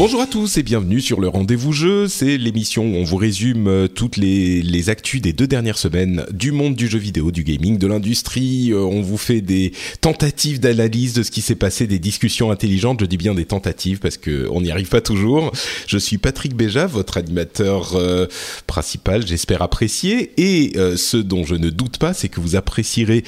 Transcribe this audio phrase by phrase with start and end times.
[0.00, 2.08] Bonjour à tous et bienvenue sur le Rendez-vous Jeu.
[2.08, 6.24] C'est l'émission où on vous résume euh, toutes les, les actus des deux dernières semaines
[6.30, 8.72] du monde du jeu vidéo, du gaming, de l'industrie.
[8.72, 13.00] Euh, on vous fait des tentatives d'analyse de ce qui s'est passé, des discussions intelligentes.
[13.02, 15.52] Je dis bien des tentatives parce que on n'y arrive pas toujours.
[15.86, 18.26] Je suis Patrick Béja, votre animateur euh,
[18.66, 19.26] principal.
[19.26, 20.32] J'espère apprécier.
[20.38, 23.22] Et ce dont je ne doute pas, c'est que vous apprécierez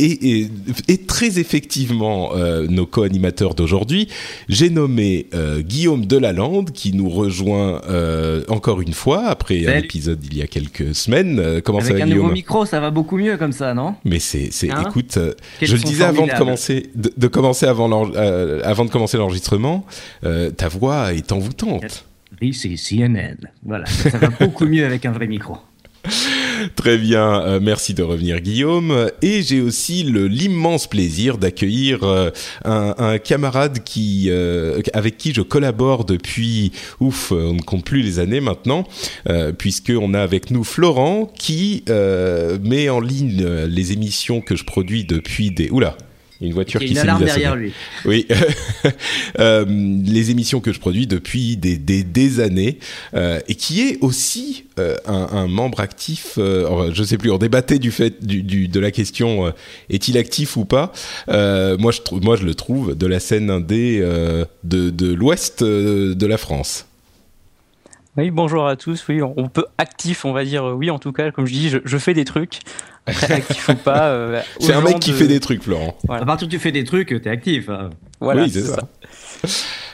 [0.00, 0.48] et,
[0.88, 4.08] et, très effectivement euh, nos co-animateurs d'aujourd'hui.
[4.48, 10.24] J'ai nommé euh, Guillaume Delalande qui nous rejoint euh, encore une fois après un épisode
[10.24, 11.60] il y a quelques semaines.
[11.64, 13.94] Comment Avec ça va un Guillaume nouveau micro, ça va beaucoup mieux comme ça, non?
[14.04, 14.84] Mais c'est, c'est, Hein?
[14.88, 15.18] écoute,
[15.60, 19.84] je le disais avant de commencer, de, de commencer avant, avant de commencer l'enregistrement,
[20.56, 22.04] ta voix est envoûtante.
[22.40, 23.36] This is CNN.
[23.64, 25.58] Voilà, ça va beaucoup mieux avec un vrai micro.
[26.76, 29.10] Très bien, euh, merci de revenir Guillaume.
[29.22, 32.30] Et j'ai aussi l'immense plaisir d'accueillir euh,
[32.64, 38.18] un, camarade qui, euh, avec qui je collabore depuis, ouf, on ne compte plus les
[38.18, 38.84] années maintenant,
[39.58, 41.84] puisqu'on a avec nous Florent qui
[42.62, 45.70] met en ligne les émissions que je produis depuis des...
[45.70, 45.96] Oula
[46.40, 47.50] il y a une voiture Il y a qui une s'est mise alarme à derrière
[47.52, 47.62] sonner.
[47.62, 47.72] lui.
[48.06, 48.26] Oui,
[49.38, 52.78] Euh, les émissions que je produis depuis des, des, des années
[53.14, 56.34] euh, et qui est aussi euh, un, un membre actif.
[56.38, 59.50] Euh, je sais plus, on débattait du fait du, du- de la question euh,
[59.88, 60.92] est-il actif ou pas.
[61.28, 65.12] Euh, moi, je trouve, moi, je le trouve de la scène indé euh, de, de
[65.12, 66.86] l'ouest euh, de la France.
[68.16, 69.04] Oui, bonjour à tous.
[69.08, 71.78] Oui, on peut actif, on va dire oui, en tout cas, comme je dis, je,
[71.84, 72.58] je fais des trucs.
[73.06, 74.08] Actif ou pas.
[74.10, 75.96] euh, C'est un mec qui de- fait des trucs, Florent.
[76.06, 76.22] Voilà.
[76.22, 77.68] À partir où tu fais des trucs, t'es actif.
[77.68, 77.90] hein.
[78.20, 78.88] Voilà, oui, c'est ça.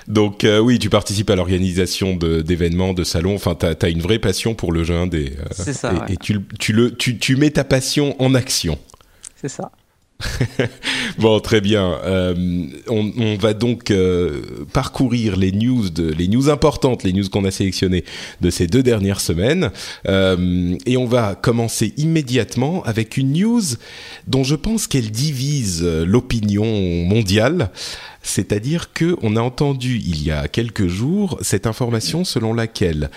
[0.08, 3.34] Donc euh, oui, tu participes à l'organisation d'événements, de salons.
[3.34, 5.34] Enfin, t'as as une vraie passion pour le jeu indé.
[5.38, 6.04] euh, C'est ça, Et, ouais.
[6.10, 8.78] et tu, le- tu le, tu, tu mets ta passion en action.
[9.36, 9.70] C'est ça.
[11.18, 11.98] Bon, très bien.
[12.04, 17.50] Euh, on, va donc euh, parcourir les news, les news importantes, les news qu'on a
[17.50, 18.04] sélectionnées
[18.40, 19.70] de ces deux dernières semaines,
[20.06, 23.62] Euh, et on va commencer immédiatement avec une news
[24.26, 26.64] dont je pense qu'elle divise l'opinion
[27.04, 27.70] mondiale.
[28.22, 33.10] C'est-à-dire que on a entendu il y a quelques jours cette information selon laquelle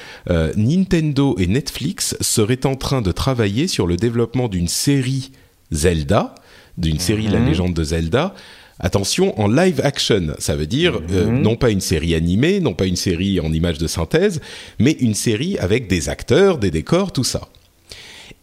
[0.56, 5.32] Nintendo et Netflix seraient en train de travailler sur le développement d'une série
[5.72, 6.36] Zelda,
[6.80, 8.34] d'une série La légende de Zelda.
[8.80, 12.86] Attention, en live action, ça veut dire euh, non pas une série animée, non pas
[12.86, 14.40] une série en images de synthèse,
[14.80, 17.50] mais une série avec des acteurs, des décors, tout ça.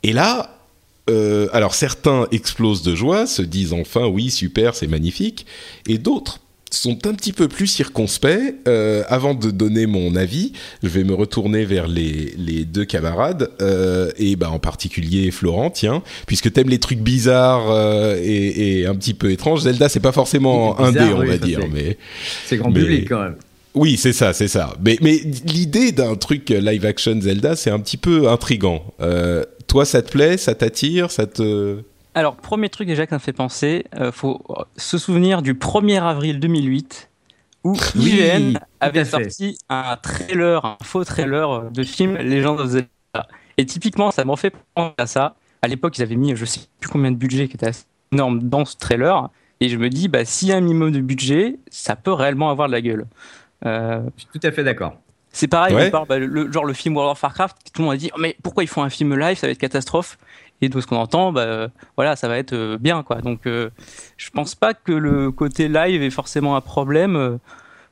[0.02, 0.58] Et là,
[1.08, 5.46] euh, alors certains explosent de joie, se disent enfin oui super, c'est magnifique,
[5.88, 6.40] et d'autres
[6.70, 8.26] sont un petit peu plus circonspects.
[8.68, 13.50] Euh, avant de donner mon avis, je vais me retourner vers les, les deux camarades,
[13.62, 18.86] euh, et bah, en particulier Florent, tiens, puisque t'aimes les trucs bizarres euh, et, et
[18.86, 19.62] un petit peu étranges.
[19.62, 21.96] Zelda, c'est pas forcément Bizarre, indé, on oui, va dire, mais
[22.46, 23.36] C'est grand Mais- public quand même.
[23.74, 24.74] oui, c'est ça, c'est ça.
[24.84, 28.82] Mais, mais l'idée d'un truc live action Zelda, c'est un petit peu intrigant.
[29.68, 31.76] Toi, ça te plaît, ça t'attire, ça te...
[32.16, 34.42] Alors, premier truc déjà que ça me fait penser, euh, faut
[34.78, 37.10] se souvenir du 1er avril 2008
[37.64, 42.88] où Oui, IGN avait sorti un trailer, un faux trailer de film Legend of Zelda.
[43.58, 45.34] Et typiquement, ça m'en fait penser à ça.
[45.60, 48.40] À l'époque, ils avaient mis, je sais plus combien de budget qui était assez énorme
[48.42, 49.28] dans ce trailer.
[49.60, 52.48] Et je me dis, bah, s'il y a un minimum de budget, ça peut réellement
[52.48, 53.04] avoir de la gueule.
[53.66, 54.94] Euh, Je suis tout à fait d'accord.
[55.32, 55.90] c'est pareil, Ouais.
[55.90, 58.36] bah, le, genre le film World of Warcraft, tout le monde a dit, Oh, mais
[58.42, 60.16] pourquoi ils font un film live, ça va être catastrophe.
[60.62, 63.20] Et de ce qu'on entend, bah, voilà, ça va être euh, bien, quoi.
[63.20, 63.68] Donc, euh,
[64.16, 67.16] je pense pas que le côté live est forcément un problème.
[67.16, 67.36] Euh,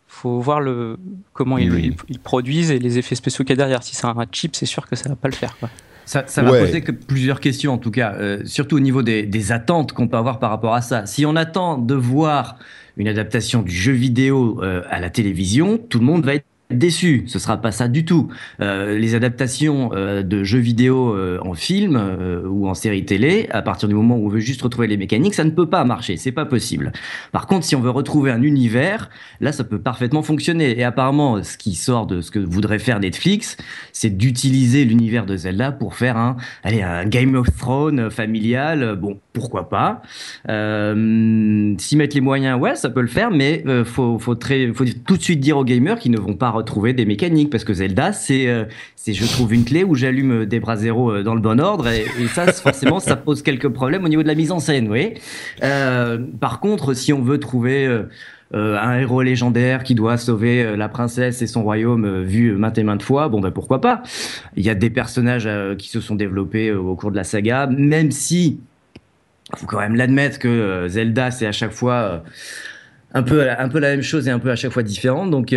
[0.08, 0.96] faut voir le
[1.32, 3.82] comment ils, ils- ils produisent et les effets spéciaux qu'il y a derrière.
[3.82, 5.68] Si c'est un chip, c'est sûr que ça va pas le faire, quoi.
[6.06, 9.22] Ça, ça va poser que plusieurs questions en tout cas, euh, surtout au niveau des,
[9.24, 11.06] des attentes qu'on peut avoir par rapport à ça.
[11.06, 12.58] Si on attend de voir
[12.98, 17.24] une adaptation du jeu vidéo euh, à la télévision, tout le monde va être déçu.
[17.26, 18.28] Ce sera pas ça du tout.
[18.60, 22.00] Euh, les adaptations euh, de jeux vidéo euh, en film
[22.48, 25.34] ou en série télé, à partir du moment où on veut juste retrouver les mécaniques,
[25.34, 26.16] ça ne peut pas marcher.
[26.16, 26.92] C'est pas possible.
[27.32, 29.10] Par contre, si on veut retrouver un univers,
[29.40, 30.78] là, ça peut parfaitement fonctionner.
[30.78, 33.56] Et apparemment, ce qui sort de ce que voudrait faire Netflix,
[33.92, 38.96] c'est d'utiliser l'univers de Zelda pour faire un, allez, un Game of Thrones familial.
[38.96, 40.02] Bon, pourquoi pas
[40.46, 45.16] S'y mettre les moyens, ouais, ça peut le faire, mais faut, faut, très, faut tout
[45.16, 48.12] de suite dire aux gamers qu'ils ne vont pas retrouver des mécaniques parce que Zelda
[48.12, 48.64] c'est euh,
[48.96, 51.88] c'est je trouve une clé où j'allume des bras zéro euh, dans le bon ordre
[51.88, 55.14] et, ça forcément ça pose quelques problèmes au niveau de la mise en scène, oui.
[55.62, 57.86] Euh, par contre, si on veut trouver
[58.52, 63.02] un héros légendaire qui doit sauver la princesse et son royaume vu maintes et maintes
[63.02, 64.02] fois, bon ben pourquoi pas.
[64.56, 68.10] Il y a des personnages qui se sont développés au cours de la saga, même
[68.10, 68.60] si
[69.54, 72.22] faut quand même l'admettre que Zelda c'est à chaque fois
[73.12, 75.26] un peu un peu la même chose et un peu à chaque fois différent.
[75.26, 75.54] Donc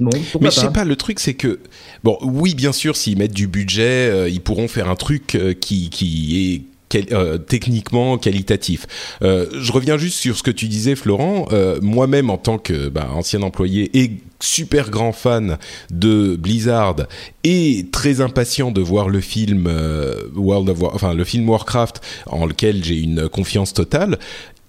[0.00, 1.60] mais je sais pas, le truc c'est que
[2.02, 5.54] bon, oui, bien sûr, s'ils mettent du budget, euh, ils pourront faire un truc euh,
[5.54, 6.46] qui qui
[6.94, 8.86] est euh, techniquement qualitatif.
[9.22, 11.48] je reviens juste sur ce que tu disais, Florent.
[11.80, 15.56] Moi-même, en tant que bah, ancien employé et super grand fan
[15.90, 16.96] de Blizzard
[17.44, 19.70] et très impatient de voir le film
[20.34, 24.18] World of War, enfin le film Warcraft en lequel j'ai une confiance totale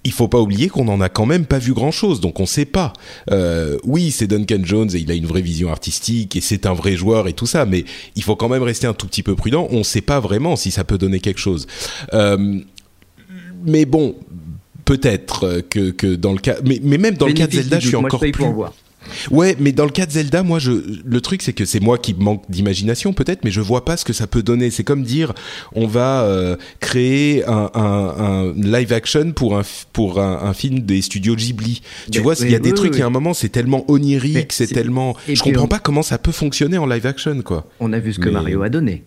[0.03, 2.45] il faut pas oublier qu'on en a quand même pas vu grand chose, donc on
[2.45, 2.93] sait pas.
[3.31, 6.73] Euh, oui, c'est Duncan Jones et il a une vraie vision artistique et c'est un
[6.73, 7.85] vrai joueur et tout ça, mais
[8.15, 9.67] il faut quand même rester un tout petit peu prudent.
[9.71, 11.67] On sait pas vraiment si ça peut donner quelque chose.
[12.13, 12.59] Euh,
[13.65, 14.15] mais bon,
[14.85, 17.87] peut-être que, que dans le cas, mais, mais même dans le cas de Zelda, je
[17.87, 18.43] suis encore plus.
[19.31, 20.71] Ouais, mais dans le cas de Zelda, moi, je,
[21.05, 24.05] le truc, c'est que c'est moi qui manque d'imagination, peut-être, mais je vois pas ce
[24.05, 24.69] que ça peut donner.
[24.71, 25.33] C'est comme dire,
[25.73, 31.01] on va euh, créer un, un, un, live action pour un pour un, film des
[31.01, 31.81] studios Ghibli.
[32.11, 32.95] Tu vois, il y a des trucs.
[32.95, 35.15] Il y a un moment, c'est tellement onirique, c'est tellement.
[35.27, 37.67] Je comprends pas comment ça peut fonctionner en live action, quoi.
[37.79, 39.03] On a vu ce que Mario a donné.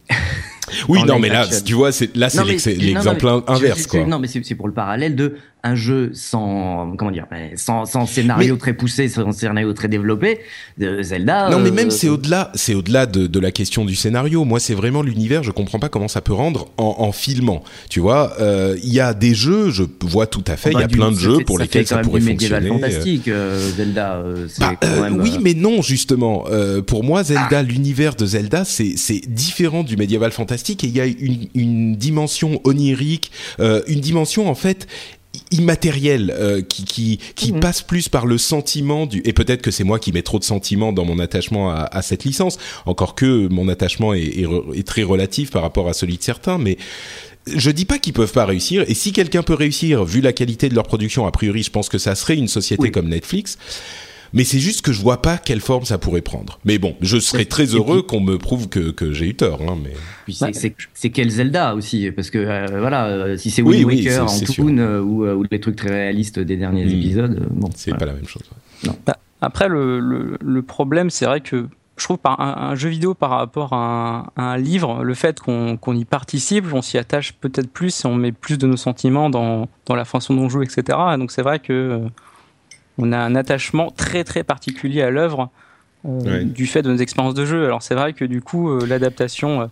[0.88, 4.04] Oui, non, mais là, tu vois, là, c'est l'exemple inverse, quoi.
[4.04, 5.36] Non, mais c'est pour le parallèle de
[5.66, 7.26] un jeu sans comment dire
[7.56, 10.38] sans, sans scénario très poussé sans scénario très développé
[10.78, 13.96] de Zelda non mais même euh, c'est au-delà c'est au-delà de, de, la question du
[13.96, 14.44] scénario.
[14.44, 17.62] Moi c'est vraiment l'univers je comprends pas comment ça peut rendre en, en filmant.
[17.90, 20.82] Tu vois euh, il y a des jeux je vois tout à fait il y
[20.82, 24.22] a plein de jeux pour lesquels ça, pourrait fonctionner fantastique euh, Zelda
[24.60, 24.74] bah,
[25.10, 26.44] oui mais non justement
[26.86, 31.00] pour moi Zelda l'univers de Zelda c'est c'est différent du médiéval fantastique et il y
[31.00, 34.86] a une, une dimension onirique une dimension en fait
[35.50, 37.60] immatériel euh, qui qui, qui mhm.
[37.60, 40.44] passe plus par le sentiment du et peut-être que c'est moi qui mets trop de
[40.44, 44.86] sentiments dans mon attachement à, à cette licence encore que mon attachement est, est, est,
[44.86, 46.78] très relatif par rapport à celui de certains mais
[47.46, 50.68] je dis pas qu'ils peuvent pas réussir et si quelqu'un peut réussir vu la qualité
[50.68, 53.56] de leur production a priori je pense que ça serait une société comme Netflix
[54.36, 56.60] mais c'est juste que je vois pas quelle forme ça pourrait prendre.
[56.66, 59.62] Mais bon, je serais très heureux qu'on me prouve que, que j'ai eu tort.
[59.62, 59.94] Hein, mais
[60.92, 64.76] c'est quel Zelda aussi, parce que euh, voilà, euh, si c'est Wind Waker en Toon
[64.76, 66.98] euh, ou, ou, les trucs très réalistes des derniers hmm.
[66.98, 68.42] épisodes, bon, c'est pas la même chose.
[68.84, 68.94] Non.
[69.06, 71.66] Bah, après, le, le, le problème, c'est vrai que
[71.96, 75.78] je trouve par un, jeu vidéo par rapport à un, un livre, le fait qu'on
[75.94, 79.66] y participe, on s'y attache peut-être plus et on met plus de nos sentiments dans,
[79.86, 80.98] dans la façon dont on joue, etc.
[81.16, 82.02] Donc c'est vrai que
[82.98, 85.50] on a un attachement très très particulier à l'œuvre
[86.06, 87.64] euh, du fait de nos expériences de jeu.
[87.64, 89.66] Alors c'est vrai que du coup euh, l'adaptation euh,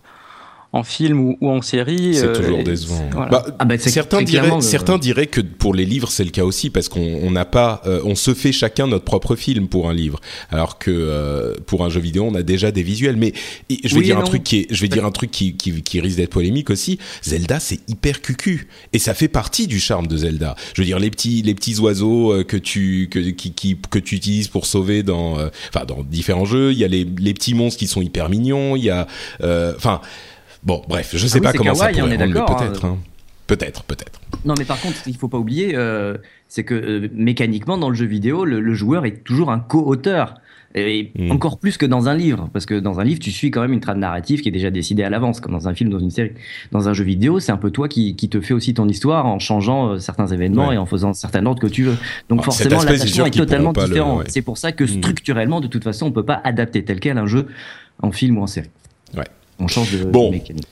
[0.73, 2.15] en film ou, en série.
[2.15, 3.09] C'est toujours décevant.
[3.31, 6.69] Bah, ah bah, certains, diraient, certains diraient que pour les livres c'est le cas aussi
[6.69, 10.19] parce qu'on n'a pas, on se fait chacun notre propre film pour un livre,
[10.49, 13.15] alors que pour un jeu vidéo on a déjà des visuels.
[13.15, 13.33] Mais
[13.69, 16.01] je vais dire un truc qui est, je vais dire un truc qui, qui, qui
[16.01, 16.99] risque d'être polémique aussi.
[17.23, 20.55] Zelda c'est hyper cucu et ça fait partie du charme de Zelda.
[20.73, 24.15] Je veux dire les petits les petits oiseaux que tu que qui, qui que tu
[24.15, 25.37] utilises pour sauver dans
[25.69, 26.73] enfin dans différents jeux.
[26.73, 28.75] Il y a les les petits monstres qui sont hyper mignons.
[28.75, 29.07] Il y a
[29.41, 30.01] enfin
[30.65, 32.85] Bon, bref, je sais ah pas comment ça pourrait rendre, peut-être.
[32.85, 32.97] Hein.
[33.47, 34.19] Peut-être, peut-être.
[34.43, 36.17] Non, mais par contre, il faut pas oublier, euh,
[36.47, 40.35] c'est que euh, mécaniquement, dans le jeu vidéo, le, joueur est toujours un co-auteur.
[40.77, 41.31] Et hmm.
[41.31, 43.71] encore plus que dans un livre, parce que dans un livre, tu suis quand même
[43.71, 46.09] une trame narrative qui est déjà décidée à l'avance, comme dans un film, dans une
[46.09, 46.33] série.
[46.73, 49.25] Dans un jeu vidéo, c'est un peu toi qui, qui, te fais aussi ton histoire
[49.25, 51.95] en changeant euh, certains événements et en faisant certain ordre que tu veux.
[52.27, 54.21] Donc ah, forcément, l'attachement est, totalement différent.
[54.27, 54.99] C'est pour ça que hmm.
[54.99, 57.47] structurellement, de toute façon, on peut pas adapter tel quel un jeu
[58.01, 58.69] en film ou en série.
[59.15, 59.23] Ouais.
[59.59, 60.31] On change de, bon.
[60.31, 60.67] mécanique.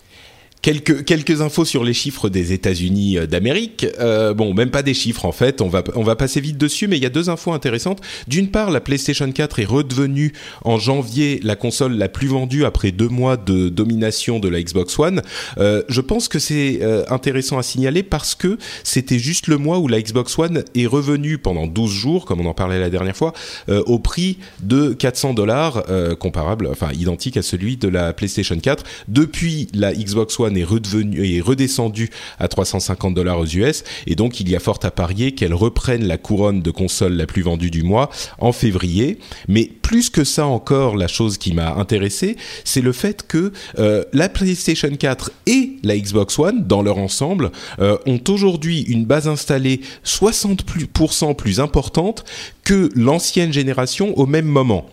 [0.63, 3.86] Quelques quelques infos sur les chiffres des États-Unis euh, d'Amérique.
[4.00, 5.62] Euh, bon, même pas des chiffres en fait.
[5.62, 8.01] On va on va passer vite dessus, mais il y a deux infos intéressantes.
[8.27, 12.91] D'une part, la PlayStation 4 est redevenue en janvier la console la plus vendue après
[12.91, 15.22] deux mois de domination de la Xbox One.
[15.58, 19.79] Euh, je pense que c'est euh, intéressant à signaler parce que c'était juste le mois
[19.79, 23.17] où la Xbox One est revenue pendant 12 jours, comme on en parlait la dernière
[23.17, 23.34] fois,
[23.70, 25.84] euh, au prix de 400 dollars,
[26.20, 28.84] comparable, enfin identique à celui de la PlayStation 4.
[29.08, 34.40] Depuis, la Xbox One est redevenue est redescendue à 350 dollars aux US, et donc
[34.40, 37.72] il y a fort à parier qu'elle reprenne la couronne de console la plus vendue
[37.72, 39.20] du mois en février.
[39.48, 44.04] Mais plus que ça encore, la chose qui m'a intéressé, c'est le fait que euh,
[44.13, 49.28] la PlayStation 4 et la Xbox One, dans leur ensemble, euh, ont aujourd'hui une base
[49.28, 52.24] installée 60% plus importante
[52.63, 54.86] que l'ancienne génération au même moment.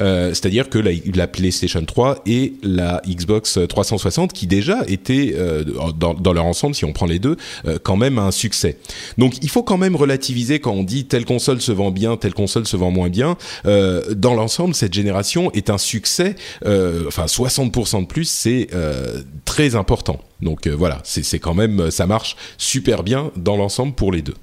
[0.00, 5.62] Euh, C'est-à-dire que la, la, PlayStation 3 et la Xbox 360 qui déjà étaient euh,
[5.96, 7.36] dans, dans, leur ensemble, si on prend les deux,
[7.84, 8.78] quand même un succès.
[9.18, 12.34] Donc il faut quand même relativiser quand on dit telle console se vend bien, telle
[12.34, 13.36] console se vend moins bien.
[13.64, 16.36] Dans l'ensemble, cette génération est un succès.
[16.66, 20.20] Euh, enfin 60% de plus, c'est euh, très important.
[20.40, 24.34] Donc voilà, c'est quand même ça marche super bien dans l'ensemble pour les deux.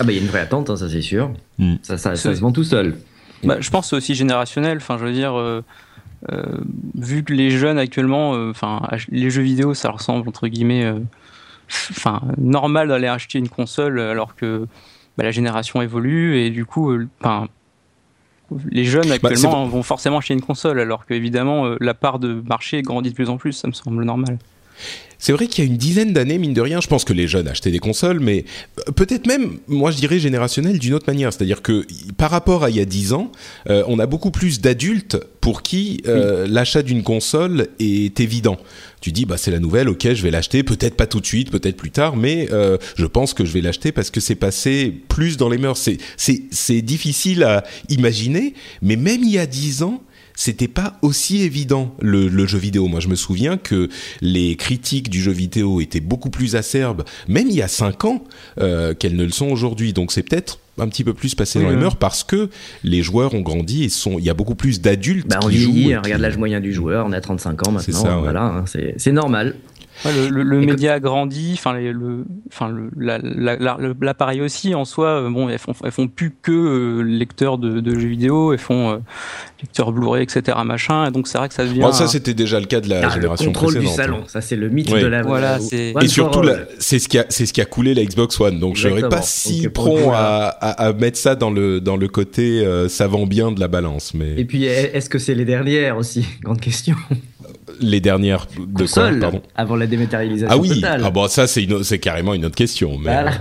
[0.00, 1.30] Ah bah il y a une vraie attente, hein, ça c'est sûr.
[1.58, 1.76] Mm.
[1.82, 2.96] Ça, ça, ça, se vend tout seul.
[3.44, 4.78] Bah, je pense que c'est aussi générationnel.
[4.78, 5.62] Enfin, je veux dire, euh,
[6.32, 6.42] euh,
[6.94, 10.92] vu que les jeunes actuellement, euh, enfin, les jeux vidéo, ça ressemble entre guillemets,
[11.90, 14.66] enfin, normal d'aller acheter une console alors que
[15.16, 17.48] bah, la génération évolue et du coup, enfin.
[18.70, 22.82] Les jeunes bah, actuellement vont forcément acheter une console, alors qu'évidemment la part de marché
[22.82, 24.38] grandit de plus en plus, ça me semble normal.
[25.18, 27.26] C'est vrai qu'il y a une dizaine d'années, mine de rien, je pense que les
[27.26, 28.44] jeunes achetaient des consoles, mais
[28.78, 31.32] euh, peut-être même, moi je dirais générationnel d'une autre manière.
[31.32, 33.32] C'est-à-dire que par rapport à il y a dix ans,
[33.68, 36.50] euh, on a beaucoup plus d'adultes pour qui euh, oui.
[36.52, 38.58] l'achat d'une console est évident.
[39.00, 41.50] Tu dis, bah c'est la nouvelle, ok, je vais l'acheter, peut-être pas tout de suite,
[41.50, 44.92] peut-être plus tard, mais euh, je pense que je vais l'acheter parce que c'est passé
[45.08, 45.78] plus dans les mœurs.
[46.16, 50.02] C'est difficile à imaginer, mais même il y a dix ans,
[50.38, 52.86] c'était pas aussi évident le, le, jeu vidéo.
[52.86, 53.88] Moi, je me souviens que
[54.20, 58.22] les critiques du jeu vidéo étaient beaucoup plus acerbes, même il y a cinq ans,
[58.60, 59.92] euh, qu'elles ne le sont aujourd'hui.
[59.92, 62.50] Donc, c'est peut-être un petit peu plus passé oui, dans les mœurs parce que
[62.84, 65.92] les joueurs ont grandi et sont il y a beaucoup plus d'adultes bah, qui vieillit,
[65.92, 66.00] jouent.
[66.04, 68.22] Regarde l'âge moyen du joueur, on a 35 ans maintenant, ça, ouais.
[68.22, 68.64] voilà, hein,
[68.96, 69.56] c'est normal.
[70.04, 75.28] Ouais, le, le, le média a grandi, enfin le, enfin l'appareil aussi en soi.
[75.28, 78.92] Bon, elles font, elles font plus que euh, lecteurs de, de, jeux vidéo, elles font
[78.92, 78.96] euh,
[79.60, 80.56] lecteurs Blu-ray, etc.
[80.64, 81.06] Machin.
[81.06, 81.80] Et donc c'est vrai que ça devient.
[81.80, 83.96] Bon, ça c'était déjà le cas de la ah, génération le contrôle précédente.
[83.96, 85.02] du salon, ça c'est le mythe oui.
[85.02, 85.22] de la.
[85.22, 85.94] Voilà, c'est.
[86.00, 86.42] Et surtout,
[86.78, 88.60] c'est ce qui a, c'est ce qui a coulé la Xbox One.
[88.60, 91.96] Donc je serais pas si donc, prompt à, à, à, mettre ça dans le dans
[91.96, 94.34] le côté euh, ça vend bien de la balance, mais.
[94.36, 96.24] Et puis est-ce que c'est les dernières aussi?
[96.42, 96.94] Grande question
[97.80, 101.02] les dernières de Console, quoi, pardon avant la dématérialisation Ah oui, totale.
[101.04, 102.98] ah bon ça c'est c'est carrément une autre question.
[102.98, 103.32] Mais voilà.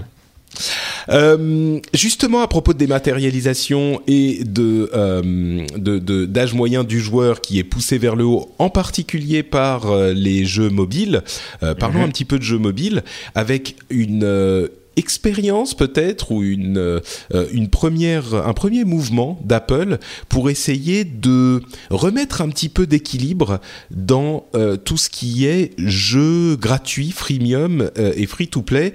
[1.09, 7.59] Euh, justement à propos de dématérialisation et de d'âge de, de, moyen du joueur qui
[7.59, 11.23] est poussé vers le haut, en particulier par euh, les jeux mobiles.
[11.63, 12.05] Euh, parlons -hmm.
[12.05, 13.03] un petit peu de jeux mobiles
[13.35, 14.67] avec une euh,
[14.97, 17.01] expérience peut-être ou une euh,
[17.33, 23.59] un premier mouvement d'Apple pour essayer de remettre un petit peu d'équilibre
[23.91, 28.91] dans euh, tout ce qui est jeux gratuits, freemium euh, et free to play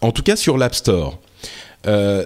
[0.00, 1.20] en tout cas sur l'App Store.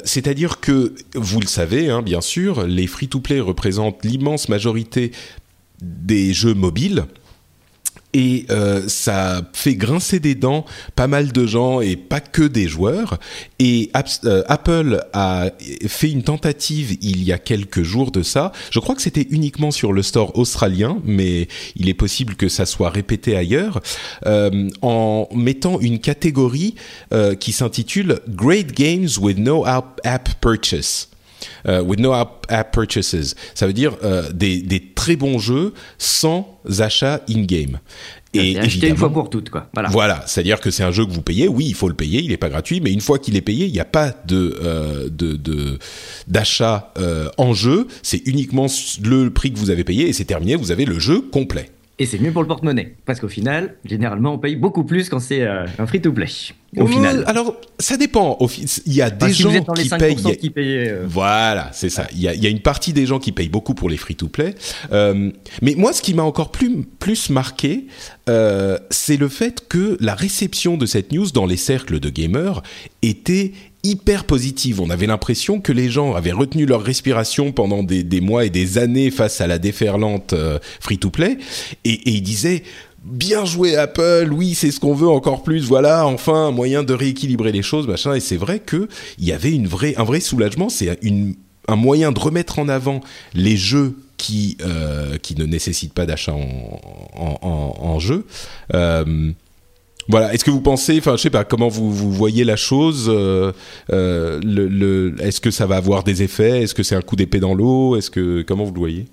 [0.05, 5.12] C'est-à-dire que, vous le savez, hein, bien sûr, les free-to-play représentent l'immense majorité
[5.83, 7.05] des jeux mobiles.
[8.12, 10.64] Et euh, ça fait grincer des dents
[10.97, 13.19] pas mal de gens et pas que des joueurs.
[13.59, 13.90] Et
[14.25, 15.50] euh, Apple a
[15.87, 18.52] fait une tentative il y a quelques jours de ça.
[18.71, 22.67] Je crois que c'était uniquement sur le store australien, mais il est possible que ça
[22.67, 23.81] soit répété ailleurs,
[24.26, 26.75] euh, en mettant une catégorie
[27.12, 31.10] euh, qui s'intitule Great Games with No App, app Purchase.
[31.67, 33.35] Uh, with no app, app, purchases.
[33.55, 37.79] Ça veut dire euh, des, des, très bons jeux sans achat in-game.
[38.33, 39.69] Et acheter une fois pour toutes, quoi.
[39.75, 39.88] Voilà.
[39.88, 41.49] Voilà, c'est-à-dire que c'est un jeu que vous payez.
[41.49, 42.21] Oui, il faut le payer.
[42.21, 44.59] Il n'est pas gratuit, mais une fois qu'il est payé, il n'y a pas de
[44.62, 45.79] euh, de
[46.29, 47.88] d'achat euh, en jeu.
[48.02, 48.67] C'est uniquement
[49.02, 50.55] le prix que vous avez payé et c'est terminé.
[50.55, 51.71] Vous avez le jeu complet.
[52.00, 55.21] Et c'est mieux pour le porte-monnaie, parce qu'au final, généralement, on paye beaucoup plus quand
[55.21, 56.54] c'est euh, un free-to-play.
[56.78, 57.25] Au euh, final.
[57.26, 58.38] Alors, ça dépend.
[58.87, 60.37] Il y a des si gens qui payent.
[60.38, 61.04] Qui payent euh...
[61.07, 62.07] Voilà, c'est ça.
[62.12, 63.99] Il y, a, il y, a, une partie des gens qui payent beaucoup pour les
[63.99, 64.54] free-to-play.
[64.92, 65.30] Euh,
[65.61, 67.87] mais moi, ce qui m'a encore plus, plus marqué,
[68.30, 72.62] euh, c'est le fait que la réception de cette news dans les cercles de gamers
[73.02, 73.52] était
[73.83, 74.81] hyper positive.
[74.81, 78.79] On avait l'impression que les gens avaient retenu leur respiration pendant des, mois et des
[78.79, 81.39] années face à la déferlante euh, free-to-play,
[81.85, 82.63] et, et ils disaient
[83.05, 86.93] bien joué Apple, oui c'est ce qu'on veut encore plus, voilà enfin un moyen de
[86.93, 88.15] rééquilibrer les choses, machin.
[88.15, 91.35] Et c'est vrai que il y avait une vraie, un vrai soulagement, c'est une
[91.69, 93.01] un moyen de remettre en avant
[93.33, 98.27] les jeux qui euh, qui ne nécessitent pas d'achat en, jeu.
[98.75, 99.33] Euh,
[100.09, 100.33] voilà.
[100.33, 103.52] Est-ce que vous pensez, enfin, je sais pas, comment vous, voyez la chose euh,
[103.92, 106.62] euh Est-ce que ça va avoir des effets?
[106.62, 107.97] Est-ce que c'est un coup d'épée dans l'eau?
[107.97, 109.07] Est-ce que comment vous le voyez?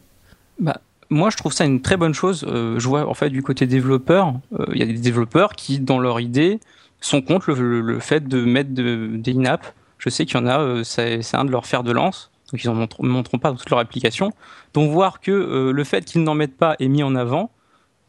[0.60, 2.46] Bah, moi, je trouve ça une très bonne chose.
[2.48, 4.34] Euh, je vois en fait du côté développeur,
[4.74, 6.60] il y a des développeurs qui, dans leur idée,
[7.00, 9.74] sont contre le, fait de mettre de, des in-app.
[10.00, 12.68] Je sais qu'il y en a, c'est un de leurs fers de lance donc ils
[12.70, 14.32] n'en montreront pas dans toute leur application.
[14.74, 17.52] Donc voir que le fait qu'ils n'en mettent pas est mis en avant,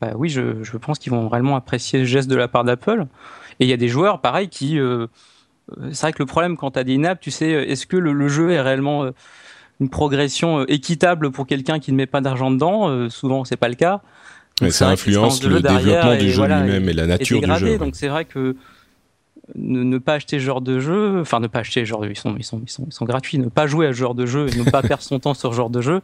[0.01, 3.07] bah oui, je, je pense qu'ils vont réellement apprécier ce geste de la part d'Apple.
[3.61, 4.79] Et il y a des joueurs, pareil, qui...
[4.79, 5.07] Euh,
[5.79, 7.97] euh, c'est vrai que le problème quand tu as des nappes, tu sais, est-ce que
[7.97, 9.07] le, jeu est réellement
[9.81, 13.11] une progression équitable pour quelqu'un qui ne met pas d'argent dedans?
[13.11, 14.01] Souvent, c'est pas le cas.
[14.71, 17.77] ça influence le développement du jeu lui-même et la nature du jeu.
[17.77, 18.57] Donc c'est vrai que
[19.55, 22.45] ne, pas acheter ce genre de jeu, enfin ne pas acheter genre ils sont ils
[22.45, 24.59] sont ils sont ils sont gratuits, ne pas jouer à ce genre de jeu et
[24.59, 26.01] ne pas perdre son temps sur ce genre de jeu,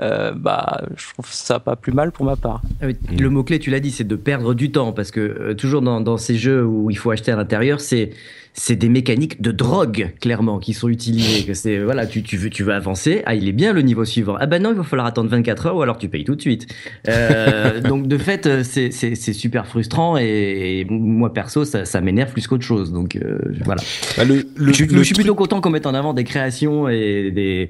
[0.00, 2.62] euh, bah je trouve ça pas plus mal pour ma part.
[2.80, 5.54] Ah le mot clé tu l'as dit, c'est de perdre du temps parce que euh,
[5.54, 8.10] toujours dans, dans ces jeux où il faut acheter à l'intérieur, c'est
[8.54, 11.44] c'est des mécaniques de drogue clairement qui sont utilisées.
[11.44, 14.06] Que c'est voilà, tu, tu veux tu veux avancer, ah il est bien le niveau
[14.06, 14.36] suivant.
[14.40, 16.40] Ah ben non, il va falloir attendre 24 heures ou alors tu payes tout de
[16.40, 16.66] suite.
[17.08, 22.32] Euh, donc de fait, c'est c'est c'est super frustrant et, moi perso ça, ça m'énerve
[22.32, 22.92] plus qu'autre chose.
[22.92, 23.82] Donc euh, voilà.
[24.16, 27.30] Bah, le, le, je, je suis plutôt content qu'on mette en avant des créations et
[27.30, 27.68] des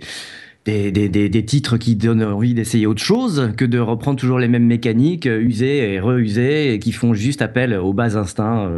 [0.64, 4.38] des, des, des, des, titres qui donnent envie d'essayer autre chose que de reprendre toujours
[4.38, 8.70] les mêmes mécaniques usées et reusées et qui font juste appel aux bas instincts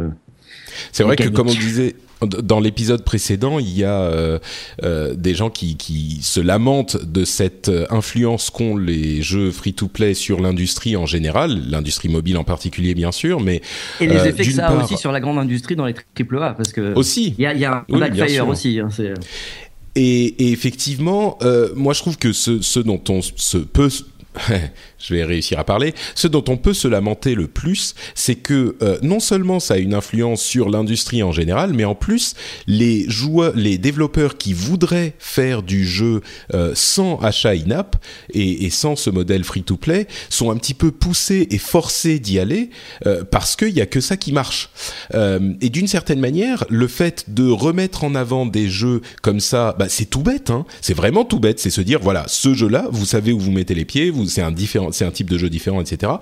[0.91, 4.39] c'est vrai que comme on disait dans l'épisode précédent, il y a euh,
[4.83, 10.13] euh, des gens qui, qui, se lamentent de cette euh, influence qu'ont les jeux free-to-play
[10.13, 13.61] sur l'industrie en général, l'industrie mobile en particulier bien sûr, mais
[13.99, 16.53] et les effets que ça a aussi sur la grande industrie dans les triple A,
[16.53, 18.79] parce que aussi il y a, y a un backfire aussi.
[18.79, 18.89] Hein,
[19.95, 23.89] et, et, effectivement, euh, moi je trouve que ce, ce dont on se peut
[24.99, 25.93] je vais réussir à parler.
[26.15, 29.77] Ce dont on peut se lamenter le plus, c'est que euh, non seulement ça a
[29.77, 32.35] une influence sur l'industrie en général, mais en plus
[32.67, 36.21] les joueurs, les développeurs qui voudraient faire du jeu
[36.53, 37.97] euh, sans achat in-app
[38.33, 42.69] et, sans ce modèle free-to-play sont un petit peu poussés et forcés d'y aller
[43.05, 44.69] euh, parce qu'il y a que ça qui marche.
[45.13, 49.87] et d'une certaine manière, le fait de remettre en avant des jeux comme ça, bah,
[49.89, 50.49] c'est tout bête.
[50.49, 51.59] Hein c'est vraiment tout bête.
[51.59, 54.41] C'est se dire voilà, ce jeu-là, vous savez où vous mettez les pieds, vous c'est
[54.41, 56.13] un différent c'est un type de jeu différent, etc.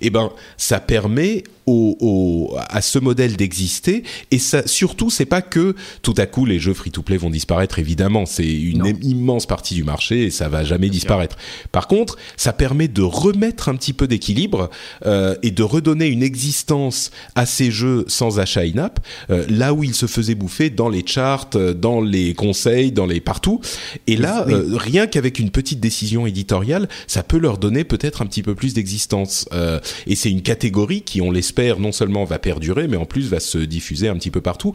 [0.00, 4.02] Et eh ben, ça permet au, à ce modèle d'exister.
[4.30, 7.78] Et ça, surtout, c'est pas que tout à coup les jeux free-to-play vont disparaître.
[7.78, 11.36] Évidemment, c'est une immense partie du marché et ça va jamais disparaître.
[11.70, 14.70] Par contre, ça permet de remettre un petit peu d'équilibre
[15.06, 19.84] euh, et de redonner une existence à ces jeux sans achat in-app, euh, là où
[19.84, 23.60] ils se faisaient bouffer dans les charts, dans les conseils, dans les partout.
[24.06, 28.26] Et là, euh, rien qu'avec une petite décision éditoriale, ça peut leur donner peut-être un
[28.26, 29.48] petit peu plus d'existence.
[29.52, 33.28] Euh, et c'est une catégorie qui, on l'espère, non seulement va perdurer, mais en plus
[33.28, 34.74] va se diffuser un petit peu partout.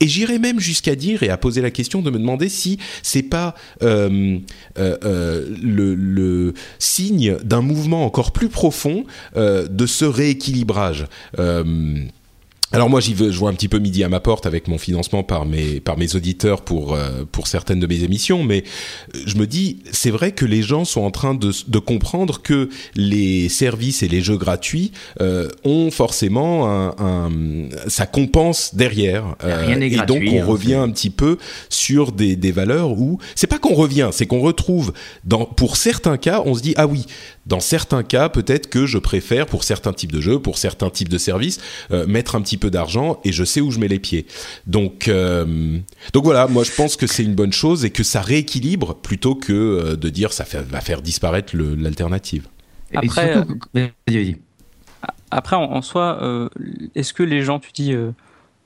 [0.00, 3.22] Et j'irais même jusqu'à dire et à poser la question de me demander si c'est
[3.22, 4.38] pas euh,
[4.78, 9.04] euh, euh, le, signe d'un mouvement encore plus profond
[9.36, 11.06] de ce rééquilibrage.
[12.72, 14.78] Alors moi j'y veux, je vois un petit peu midi à ma porte avec mon
[14.78, 18.64] financement par mes par mes auditeurs pour euh, pour certaines de mes émissions, mais
[19.14, 22.40] euh, je me dis c'est vrai que les gens sont en train de, de comprendre
[22.40, 27.30] que les services et les jeux gratuits euh, ont forcément un, un,
[27.88, 31.36] ça compense derrière euh, et donc on hein, revient un petit peu
[31.68, 36.16] sur des des valeurs où c'est pas qu'on revient, c'est qu'on retrouve dans pour certains
[36.16, 37.04] cas on se dit ah oui
[37.46, 41.08] dans certains cas, peut-être que je préfère, pour certains types de jeux, pour certains types
[41.08, 41.58] de services,
[41.90, 44.26] euh, mettre un petit peu d'argent et je sais où je mets les pieds.
[44.66, 45.78] Donc, euh,
[46.12, 49.34] donc voilà, moi je pense que c'est une bonne chose et que ça rééquilibre plutôt
[49.34, 52.46] que euh, de dire ça fait, va faire disparaître l'alternative.
[52.94, 53.36] Après,
[55.30, 56.50] après en, soi,
[56.94, 57.94] est-ce que les gens, tu dis,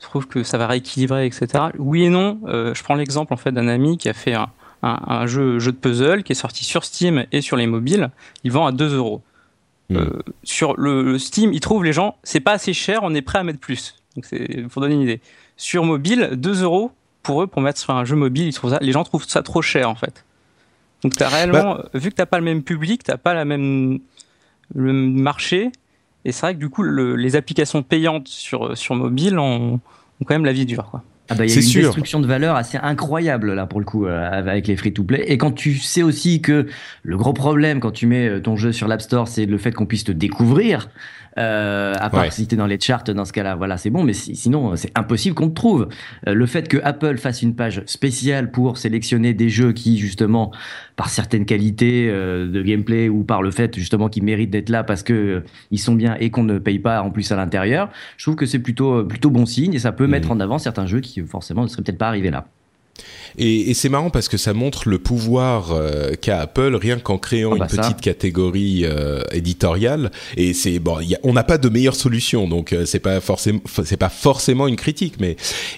[0.00, 1.66] trouvent que ça va rééquilibrer, etc.
[1.78, 2.40] Oui et non.
[2.44, 4.48] je prends l'exemple en fait d'un ami qui a fait un
[4.82, 8.10] un, jeu, jeu de puzzle qui est sorti sur Steam et sur les mobiles.
[8.44, 9.22] Il vend à 2 euros.
[9.88, 9.96] Hmm.
[9.96, 13.38] Euh, sur le, Steam, il trouve les gens, c'est pas assez cher, on est prêt
[13.38, 13.96] à mettre plus.
[14.16, 14.26] Donc,
[14.70, 15.20] pour donner une idée.
[15.56, 16.90] Sur mobile, 2 euros
[17.22, 19.42] pour eux, pour mettre sur un jeu mobile, ils trouvent ça, les gens trouvent ça
[19.42, 20.24] trop cher en fait.
[21.02, 24.00] Donc, as réellement, bah vu que t'as pas le même public, t'as pas la même
[24.74, 25.70] le marché,
[26.24, 30.34] et c'est vrai que du coup, les applications payantes sur, sur mobile ont, ont quand
[30.34, 30.86] même la vie dure.
[30.90, 31.02] Quoi.
[31.28, 34.06] Ah bah, il y a une destruction de valeur assez incroyable là pour le coup
[34.06, 35.24] euh, avec les free-to-play.
[35.26, 36.66] Et quand tu sais aussi que
[37.02, 39.72] le gros problème quand tu mets euh, ton jeu sur l'App Store, c'est le fait
[39.72, 40.88] qu'on puisse te découvrir.
[41.38, 44.04] Euh, à part si tu dans les charts, dans ce cas-là, voilà, c'est bon.
[44.04, 45.88] Mais sinon, c'est impossible qu'on te trouve.
[46.26, 50.52] Euh, le fait que Apple fasse une page spéciale pour sélectionner des jeux qui, justement,
[50.96, 54.82] par certaines qualités euh, de gameplay ou par le fait justement qu'ils méritent d'être là
[54.82, 57.90] parce que euh, ils sont bien et qu'on ne paye pas en plus à l'intérieur,
[58.16, 60.10] je trouve que c'est plutôt plutôt bon signe et ça peut mmh.
[60.10, 62.46] mettre en avant certains jeux qui forcément ne seraient peut-être pas arrivés là.
[63.38, 67.18] Et, et c'est marrant parce que ça montre le pouvoir euh, qu'a Apple rien qu'en
[67.18, 70.10] créant ah bah une petite catégorie euh, éditoriale.
[70.36, 73.20] Et c'est bon, y a, on n'a pas de meilleure solution, donc euh, c'est pas
[73.20, 75.36] forcément c'est pas forcément une critique, mais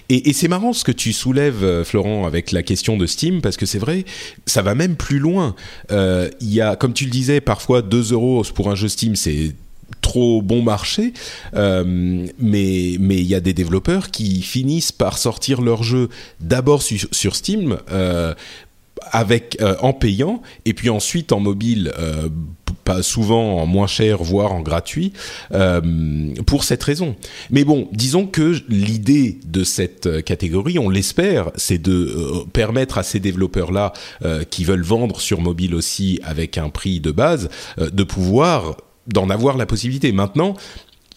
[0.09, 3.41] et, et c'est marrant ce que tu soulèves, euh, Florent, avec la question de Steam
[3.41, 4.05] parce que c'est vrai,
[4.45, 5.55] ça va même plus loin.
[5.91, 9.53] Il y a, comme tu le disais, parfois 2 euros pour un jeu Steam, c'est
[10.01, 11.13] trop bon marché,
[11.55, 11.83] euh,
[12.39, 17.35] mais mais il y a des développeurs qui finissent par sortir leur jeu d'abord sur,
[17.35, 17.77] Steam.
[17.91, 18.33] Euh,
[19.11, 21.93] avec euh, en payant et puis ensuite en mobile
[22.83, 25.13] pas souvent en moins cher voire en gratuit
[26.45, 27.15] pour cette raison
[27.49, 33.21] mais bon disons que l'idée de cette catégorie on l'espère c'est de permettre à ces
[33.21, 33.93] développeurs là
[34.49, 38.75] qui veulent vendre sur mobile aussi avec un prix de base de pouvoir
[39.13, 40.11] d'en avoir la possibilité.
[40.11, 40.55] Maintenant,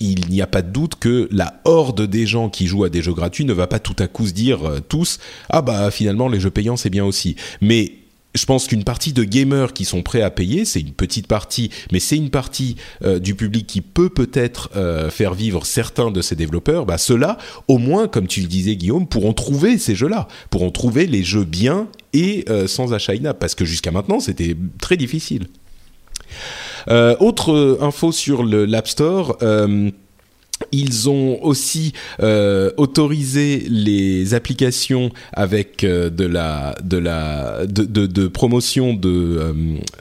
[0.02, 3.02] il n'y a pas de doute que la horde des gens qui jouent à des
[3.02, 6.28] jeux gratuits ne va pas tout à coup se dire euh, tous ah bah finalement
[6.28, 7.36] les jeux payants c'est bien aussi.
[7.60, 7.92] Mais
[8.34, 11.70] je pense qu'une partie de gamers qui sont prêts à payer, c'est une petite partie,
[11.92, 16.22] mais c'est une partie euh, du public qui peut peut-être euh, faire vivre certains de
[16.22, 16.86] ces développeurs.
[16.86, 17.36] Bah ceux-là,
[17.68, 21.44] au moins, comme tu le disais Guillaume, pourront trouver ces jeux-là, pourront trouver les jeux
[21.44, 25.46] bien et sans achat parce que jusqu'à maintenant c'était très difficile.
[26.88, 29.36] Euh, autre info sur l'App Store.
[29.42, 29.90] Euh,
[30.70, 38.06] ils ont aussi euh, autorisé les applications avec euh, de la de la de, de,
[38.06, 39.52] de promotion de euh,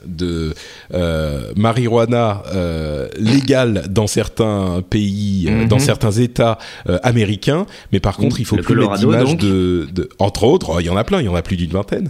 [0.06, 0.54] de
[0.94, 5.68] euh, marijuana euh, légale dans certains pays, mm -hmm.
[5.68, 6.58] dans certains États
[7.02, 7.66] américains.
[7.92, 10.80] Mais par contre, il faut Le plus Colorado, mettre d'images de, de, entre autres, oh,
[10.80, 12.08] il y en a plein, il y en a plus d'une vingtaine.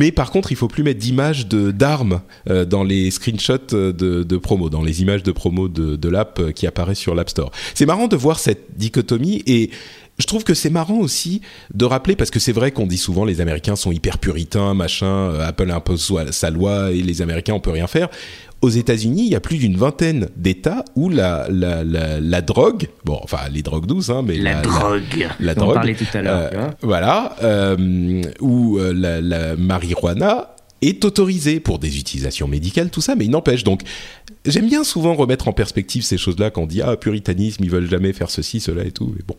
[0.00, 2.20] mais par contre, il faut plus mettre d'images de d'armes
[2.74, 6.64] dans les screenshots de, de promo, dans les images de promo de, de l'app qui
[6.70, 7.50] apparaissent sur l'App Store.
[7.74, 9.70] C'est marrant de voir cette dichotomie et
[10.18, 11.42] je trouve que c'est marrant aussi
[11.74, 15.06] de rappeler parce que c'est vrai qu'on dit souvent les Américains sont hyper puritains, machin,
[15.06, 18.08] euh, Apple impose sa loi et les Américains on peut rien faire.
[18.62, 22.88] Aux États-Unis, il y a plus d'une vingtaine d'États où la, la, la, la, drogue,
[23.04, 26.06] bon, enfin les drogues douces, hein, mais la, la drogue, la, drogue, on parlait tout
[26.14, 30.55] à l'heure, euh, voilà, euh, ou euh, la, la marijuana
[30.88, 33.64] est autorisé pour des utilisations médicales, tout ça, mais il n'empêche.
[33.64, 33.82] Donc,
[34.44, 37.88] j'aime bien souvent remettre en perspective ces choses-là quand on dit ah puritanisme, ils veulent
[37.88, 39.12] jamais faire ceci, cela et tout.
[39.16, 39.36] Mais bon.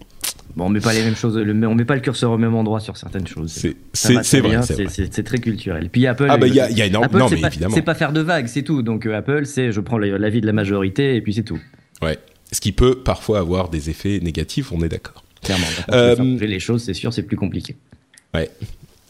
[0.55, 2.79] Bon, on met pas les mêmes choses, on met pas le curseur au même endroit
[2.79, 3.51] sur certaines choses.
[3.93, 5.89] C'est vrai, c'est très culturel.
[5.91, 7.83] Puis Apple, ah bah il y a, y a énormément, non mais pas, évidemment, c'est
[7.83, 8.81] pas faire de vagues, c'est tout.
[8.81, 11.59] Donc euh, Apple, c'est je prends l'avis de la majorité et puis c'est tout.
[12.01, 12.17] Ouais.
[12.51, 15.23] Ce qui peut parfois avoir des effets négatifs, on est d'accord.
[15.43, 15.67] Clairement.
[15.91, 17.75] Euh, les choses, c'est sûr, c'est plus compliqué.
[18.33, 18.49] Ouais.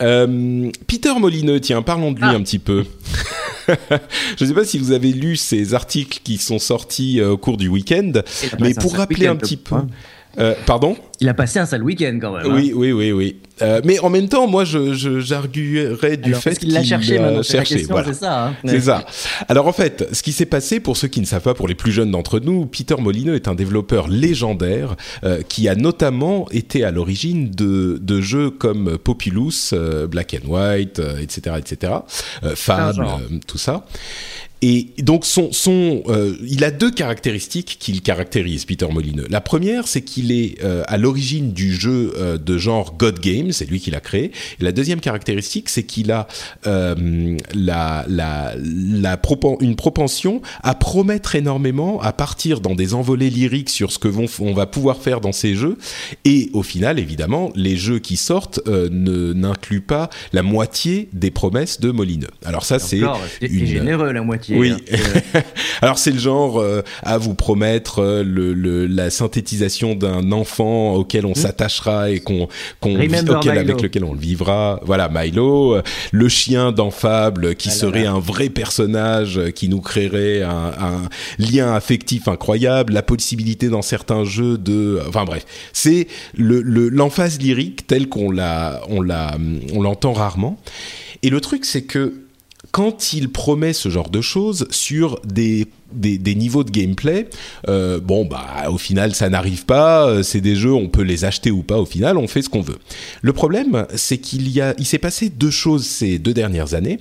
[0.02, 2.36] Euh, Peter Molineux, tiens, parlons de lui ah.
[2.36, 2.86] un petit peu.
[3.68, 7.38] je ne sais pas si vous avez lu ces articles qui sont sortis euh, au
[7.38, 8.12] cours du week-end,
[8.60, 9.76] mais pour rappeler un petit peu.
[10.39, 10.95] Euh, pardon?
[11.19, 12.54] Il a passé un sale week-end quand même.
[12.54, 12.76] Oui, hein.
[12.76, 13.38] oui, oui, oui.
[13.63, 17.17] Euh, mais en même temps, moi, je, j'arguerais du fait qu'il l'a cherché.
[17.17, 18.08] Maintenant, cherché, voilà.
[18.08, 18.47] C'est ça.
[18.47, 18.56] Hein.
[18.65, 19.06] C'est ça.
[19.50, 21.73] Alors en fait, ce qui s'est passé, pour ceux qui ne savent pas, pour les
[21.73, 26.84] plus jeunes d'entre nous, Peter Molineux est un développeur légendaire euh, qui a notamment été
[26.84, 31.93] à l'origine de, de jeux comme Populous, euh, Black and White, etc., etc.,
[32.56, 33.08] Fable,
[33.47, 33.86] tout ça.
[34.63, 39.28] Et donc son, son euh, il a deux caractéristiques qui le caractérisent, Peter Molineux.
[39.30, 43.52] La première, c'est qu'il est, euh, à l'origine du jeu euh, de genre God Game,
[43.52, 44.32] c'est lui qui l'a créé.
[44.60, 46.28] Et la deuxième caractéristique, c'est qu'il a
[46.65, 53.30] euh, la, la, la propen une propension à promettre énormément, à partir dans des envolées
[53.30, 55.78] lyriques sur ce que vont, on va pouvoir faire dans ces jeux.
[56.26, 61.80] Et au final, évidemment, les jeux qui sortent ne n'incluent pas la moitié des promesses
[61.80, 62.28] de Molineux.
[62.43, 63.02] Alors ça, c'est
[63.41, 63.65] une...
[63.67, 64.47] généreux la moitié.
[64.50, 64.72] Oui.
[64.72, 65.42] Hein.
[65.82, 70.94] Alors c'est le genre euh, à vous promettre euh, le, le, la synthétisation d'un enfant
[70.96, 71.36] auquel on mmh.
[71.36, 72.48] s'attachera et qu'on
[72.84, 74.80] avec lequel on le vivra.
[74.84, 75.82] Voilà Milo, euh,
[76.12, 78.12] le chien dans Fable qui ah serait là.
[78.12, 83.82] un vrai personnage euh, qui nous créerait un, un, lien affectif incroyable, la possibilité dans
[83.82, 89.38] certains jeux de, enfin bref, c'est le l'emphase lyrique telle qu'on l'a on l'a
[89.74, 90.60] on l'entend rarement.
[91.24, 92.27] Et le truc c'est que
[92.71, 97.30] quand il promet ce genre de choses sur des niveaux de gameplay,
[97.67, 100.08] euh, bon bah au final ça n'arrive pas.
[100.08, 101.77] Euh, c'est des jeux, on peut les acheter ou pas.
[101.77, 102.77] Au final, on fait ce qu'on veut.
[103.21, 106.99] Le problème, c'est qu'il y a, il s'est passé deux choses ces deux dernières années.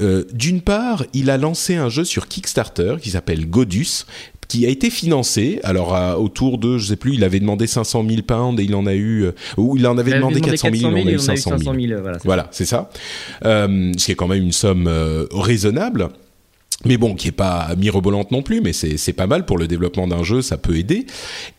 [0.00, 4.06] Euh, D'une part, il a lancé un jeu sur Kickstarter qui s'appelle Godus,
[4.50, 5.60] qui a été financé.
[5.62, 8.86] Alors autour de, je sais plus, il avait demandé 500 000 pounds et il en
[8.86, 12.02] a eu, ou il en avait, demandé, 400 000, il en a eu 500 000.
[12.24, 12.90] voilà, c'est ça.
[13.42, 14.90] ce qui est quand même une somme
[15.32, 16.10] raisonable
[16.84, 20.06] mais bon, qui est pas mirobolante non plus, mais c'est pas mal pour le développement
[20.06, 21.06] d'un jeu, ça peut aider.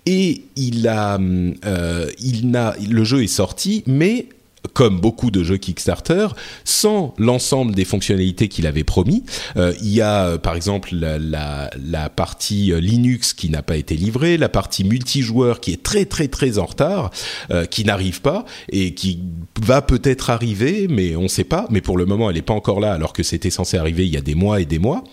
[0.06, 1.20] Et il a,
[1.66, 4.28] euh, il n'a, le jeu est sorti, mais
[4.74, 6.28] comme beaucoup de jeux Kickstarter,
[6.64, 9.24] sans l'ensemble des fonctionnalités qu'il avait promis.
[9.58, 11.70] Euh, il y a, euh, par exemple, la,
[12.16, 16.28] partie euh, Linux qui n'a pas été livrée, la partie multijoueur qui est très très
[16.28, 17.12] très en retard,
[17.70, 19.20] qui n'arrive pas et qui
[19.62, 21.68] va peut-être arriver, mais on ne sait pas.
[21.70, 24.14] Mais pour le moment, elle n'est pas encore là, alors que c'était censé arriver il
[24.14, 25.04] y a des mois et des mois.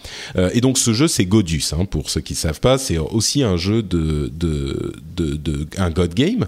[0.53, 1.73] Et donc, ce jeu, c'est Godus.
[1.73, 6.15] Hein, pour ceux qui savent pas, c'est aussi un jeu de, de, de, un God
[6.15, 6.47] Game.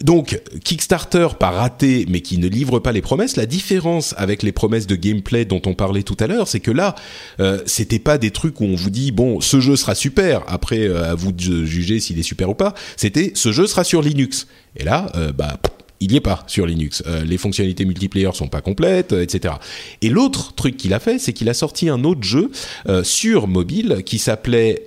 [0.00, 3.36] Donc, Kickstarter par raté, mais qui ne livre pas les promesses.
[3.36, 6.72] La différence avec les promesses de gameplay dont on parlait tout à l'heure, c'est que
[6.72, 6.96] là,
[7.38, 10.42] euh, c'était pas des trucs où on vous dit bon, ce jeu sera super.
[10.48, 12.74] Après, euh, à vous de juger s'il est super ou pas.
[12.96, 14.48] C'était ce jeu sera sur Linux.
[14.76, 15.58] Et là, euh, bah
[16.02, 17.02] il n'y est pas sur Linux.
[17.06, 19.54] Euh, les fonctionnalités multiplayer sont pas complètes, euh, etc.
[20.02, 22.50] Et l'autre truc qu'il a fait, c'est qu'il a sorti un autre jeu
[22.88, 24.84] euh, sur mobile qui s'appelait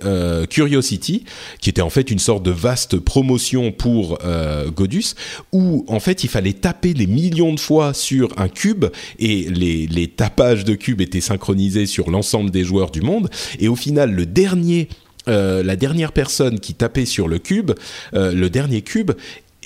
[0.50, 1.24] Curiosity,
[1.60, 4.18] qui était en fait une sorte de vaste promotion pour
[4.74, 5.14] Godus,
[5.52, 8.86] où en fait il fallait taper des millions de fois sur un cube
[9.18, 13.30] et les, les tapages de cubes étaient synchronisés sur l'ensemble des joueurs du monde.
[13.58, 14.88] Et au final, le dernier
[15.26, 17.72] la dernière personne qui tapait sur le cube,
[18.12, 19.12] le dernier cube,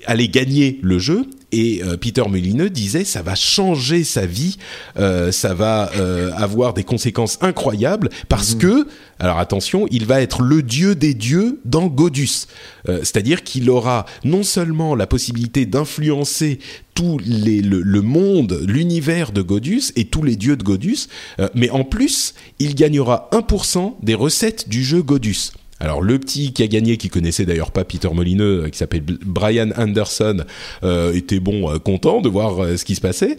[0.07, 4.57] allait gagner le jeu et euh, Peter Molineux disait ça va changer sa vie,
[4.99, 8.61] euh, ça va euh, avoir des conséquences incroyables parce mhm.
[8.61, 8.87] que,
[9.19, 12.47] alors attention, il va être le dieu des dieux dans Godus,
[12.87, 16.59] c'est-à-dire qu'il aura non seulement la possibilité d'influencer
[16.95, 21.09] tout les, le, le, monde, l'univers de Godus et tous les dieux de Godus,
[21.55, 25.53] mais en plus, il gagnera 1% des recettes du jeu Godus.
[25.81, 29.03] Alors le petit qui a gagné, qui connaissait d'ailleurs pas Peter Molineux, euh, qui s'appelle
[29.03, 30.45] Brian Anderson,
[30.85, 33.39] euh, était bon euh, content de voir ce qui se passait.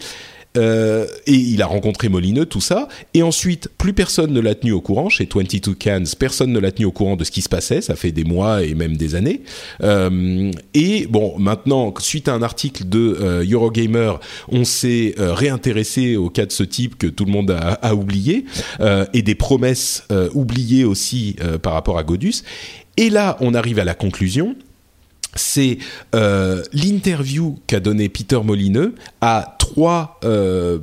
[0.58, 2.88] Euh, et il a rencontré Molineux, tout ça.
[3.14, 5.10] Et ensuite, plus personne ne l'a tenu au courant.
[5.10, 7.82] Chez 22 Cans, personne ne l'a tenu au courant de ce qui se passait.
[7.82, 9.42] Ça fait des mois et même des années.
[9.82, 14.14] Euh, et bon, maintenant, suite à un article de euh, Eurogamer,
[14.50, 18.46] on s'est réintéressé au cas de ce type que tout le monde a, a oublié.
[19.14, 22.44] Et des promesses oubliées aussi par rapport à Godus.
[22.98, 24.56] Et là, on arrive à la conclusion
[25.36, 25.78] c'est
[26.15, 30.80] euh, l'interview qu'a donné Peter Molineux à trois euh,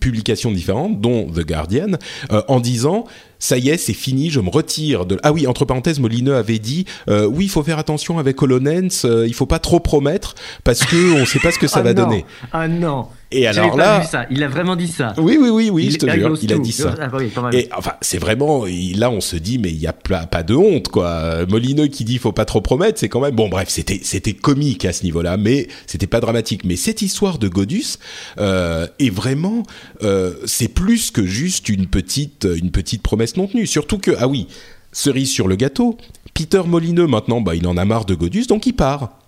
[0.00, 1.92] publications différentes, dont The Guardian,
[2.32, 3.06] euh, en disant
[3.42, 5.18] ça y est, c'est fini, je me retire de.
[5.24, 9.04] Ah oui, entre parenthèses, Molineux avait dit euh, oui, il faut faire attention avec HoloLens,
[9.04, 11.82] euh, il faut pas trop promettre parce que on sait pas ce que ça ah
[11.86, 12.24] va donner.
[12.52, 13.08] Ah non.
[13.32, 14.26] Et alors là, vu ça.
[14.30, 15.14] il a vraiment dit ça.
[15.16, 16.94] Oui, oui, oui, oui, il, je te jure, il a dit ça.
[17.00, 18.64] Ah, oui, et enfin, c'est vraiment
[18.94, 21.46] là, on se dit, mais il y a pas, pas de honte, quoi.
[21.46, 23.48] Molineux qui dit, faut pas trop promettre, c'est quand même bon.
[23.48, 26.64] Bref, c'était c'était comique à ce niveau-là, mais c'était pas dramatique.
[26.64, 27.98] Mais cette histoire de Godus
[28.38, 29.62] euh, est vraiment,
[30.02, 33.66] euh, c'est plus que juste une petite une petite promesse non tenue.
[33.66, 34.48] Surtout que ah oui,
[34.92, 35.96] cerise sur le gâteau.
[36.34, 39.21] Peter Molineux maintenant, bah il en a marre de Godus, donc il part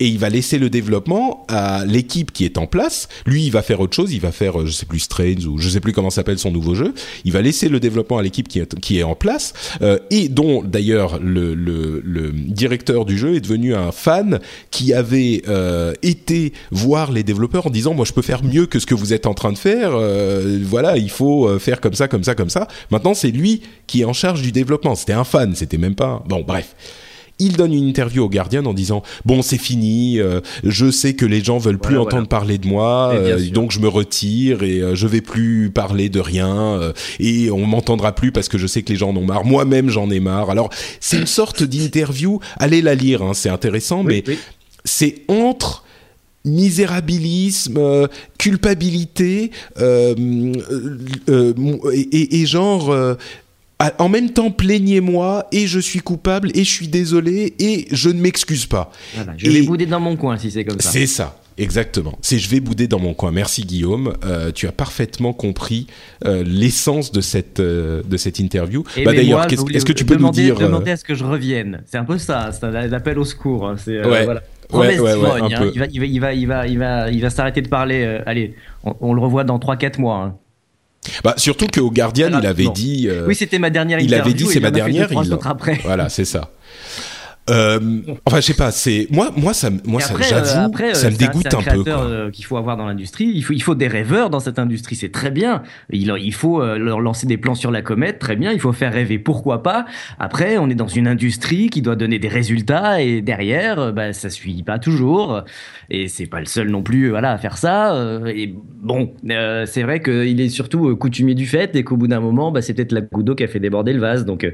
[0.00, 3.08] et il va laisser le développement à l'équipe qui est en place.
[3.26, 5.58] Lui, il va faire autre chose, il va faire, euh, je sais plus, Strains ou
[5.58, 6.94] je sais plus comment s'appelle son nouveau jeu.
[7.24, 10.28] Il va laisser le développement à l'équipe qui est, qui est en place euh, et
[10.28, 15.92] dont d'ailleurs le, le, le, directeur du jeu est devenu un fan qui avait euh,
[16.02, 19.12] été voir les développeurs en disant moi je peux faire mieux que ce que vous
[19.12, 19.90] êtes en train de faire.
[20.62, 22.68] Voilà, il faut faire comme ça, comme ça, comme ça.
[22.90, 24.94] Maintenant, c'est lui qui est en charge du développement.
[24.94, 26.22] C'était un fan, c'était même pas.
[26.26, 26.74] Bon, bref
[27.40, 31.26] il donne une interview au Guardian en disant bon c'est fini, euh, je sais que
[31.26, 34.80] les gens veulent plus voilà, entendre parler de moi, euh, donc je me retire et
[34.80, 38.66] euh, je vais plus parler de rien euh, et on m'entendra plus parce que je
[38.66, 39.44] sais que les gens en ont marre.
[39.44, 40.50] Moi-même j'en ai marre.
[40.50, 42.38] Alors c'est une sorte d'interview.
[42.58, 44.38] Allez la lire, hein, c'est intéressant, oui, mais oui.
[44.84, 45.84] c'est entre
[46.44, 48.06] misérabilisme, euh,
[48.38, 50.14] culpabilité euh,
[51.28, 51.52] euh,
[51.92, 52.94] et, et, genre
[53.98, 58.20] en même temps plaignez-moi et je suis coupable et je suis désolé et je ne
[58.20, 58.90] m'excuse pas.
[59.14, 60.90] Voilà, je et vais bouder dans mon coin si c'est comme ça.
[60.90, 61.40] C'est ça.
[61.60, 62.18] Exactement.
[62.22, 63.32] C'est je vais bouder dans mon coin.
[63.32, 64.14] Merci Guillaume.
[64.24, 65.86] Euh, tu as parfaitement compris
[66.24, 68.82] euh, l'essence de cette euh, de cette interview.
[69.04, 71.24] bah, D'ailleurs, est-ce est que tu peux demander, nous dire Demander à ce que je
[71.24, 71.82] revienne.
[71.84, 72.50] C'est un peu ça.
[72.52, 73.68] C'est un appel au secours.
[73.68, 73.76] Hein.
[73.76, 74.24] C'est ouais.
[74.24, 74.42] voilà.
[74.72, 75.48] Ouais, ouais, hein.
[75.74, 78.20] il, va, il va, il va, il va, il va, il va s'arrêter de parler.
[78.24, 80.16] Allez, on, on, le revoit dans 3-4 mois.
[80.16, 80.36] Hein.
[81.24, 82.72] Bah surtout qu'au Guardian, il avait non.
[82.72, 83.08] dit.
[83.08, 84.00] Euh, oui, c'était ma dernière.
[84.00, 85.10] Il avait dit c'est ma dernière.
[85.10, 85.38] Il...
[85.44, 85.80] après.
[85.82, 86.50] Voilà, c'est ça.
[87.50, 88.70] Euh, enfin, je sais pas.
[88.70, 92.30] C'est moi, moi, ça, moi, ça, j'avoue, ça me dégoûte un, peu.
[92.30, 93.30] qu'il faut avoir dans l'industrie.
[93.34, 94.96] Il faut, il faut des rêveurs dans cette industrie.
[94.96, 95.62] C'est très bien.
[95.90, 98.18] Il, il faut leur lancer des plans sur la comète.
[98.18, 98.52] Très bien.
[98.52, 99.18] Il faut faire rêver.
[99.18, 99.86] Pourquoi pas?
[100.18, 104.30] Après, on est dans une industrie qui doit donner des résultats et derrière, bah, ça
[104.30, 105.44] suit pas toujours.
[105.90, 107.94] Et c'est pas le seul non plus, voilà, à faire ça.
[108.28, 109.12] Et bon,
[109.66, 112.74] c'est vrai qu'il est surtout coutumier du fait et qu'au bout d'un moment, bah, c'est
[112.74, 114.24] peut-être la goutte d'eau qui a fait déborder le vase.
[114.24, 114.46] Donc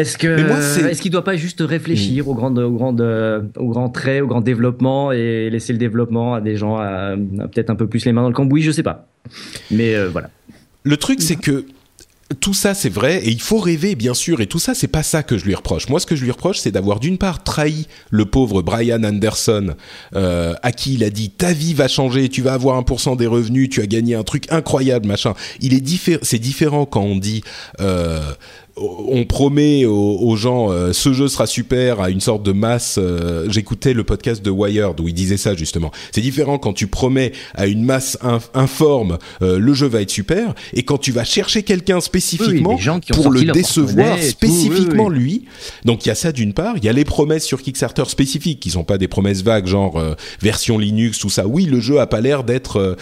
[0.00, 2.28] est-ce que est-ce qu'il doit pas juste réfléchir mm.
[2.28, 6.40] aux grandes aux grandes aux grands traits, au grand développement et laisser le développement à
[6.40, 9.06] des gens à, peut-être un peu plus les mains dans le cambouis, je sais pas.
[9.70, 10.30] Mais euh, voilà.
[10.84, 11.66] Le truc c'est que
[12.40, 15.02] tout ça, c'est vrai, et il faut rêver, bien sûr, et tout ça, c'est pas
[15.02, 15.88] ça que je lui reproche.
[15.88, 19.74] Moi, ce que je lui reproche, c'est d'avoir d'une part trahi le pauvre Brian Anderson,
[20.14, 23.26] euh, à qui il a dit ta vie va changer, tu vas avoir 1% des
[23.26, 25.32] revenus, tu as gagné un truc incroyable, machin.
[25.60, 27.42] Il est différent, c'est différent quand on dit
[27.80, 28.20] euh,
[28.80, 32.98] on promet aux, gens euh, ce jeu sera super à une sorte de masse.
[32.98, 35.90] Euh, j'écoutais le podcast de Wired où il disait ça justement.
[36.12, 38.18] C'est différent quand tu promets à une masse
[38.54, 42.78] informe euh, le jeu va être super et quand tu vas chercher quelqu'un spécifiquement
[43.12, 45.44] pour le décevoir spécifiquement lui.
[45.84, 46.76] Donc il y a ça d'une part.
[46.76, 50.02] Il y a les promesses sur Kickstarter spécifiques qui sont pas des promesses vagues genre
[50.40, 51.46] version Linux tout ça.
[51.46, 52.96] Oui, le jeu a pas l'air d'être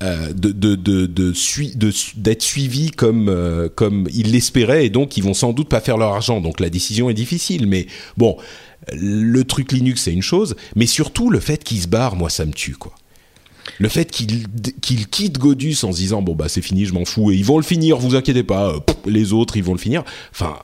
[0.00, 5.24] euh, de de de de d'être suivi comme euh, comme ils l'espéraient et donc ils
[5.24, 6.40] vont sans doute pas faire leur argent.
[6.40, 8.36] Donc la décision est difficile mais bon
[8.92, 12.46] le truc Linux c'est une chose mais surtout le fait qu'ils se barrent moi ça
[12.46, 12.92] me tue quoi.
[13.78, 14.46] Le fait qu'il
[14.80, 17.44] qu'il quitte Godus en se disant bon bah c'est fini je m'en fous et ils
[17.44, 20.04] vont le finir vous inquiétez pas euh, les autres ils vont le finir.
[20.32, 20.56] Enfin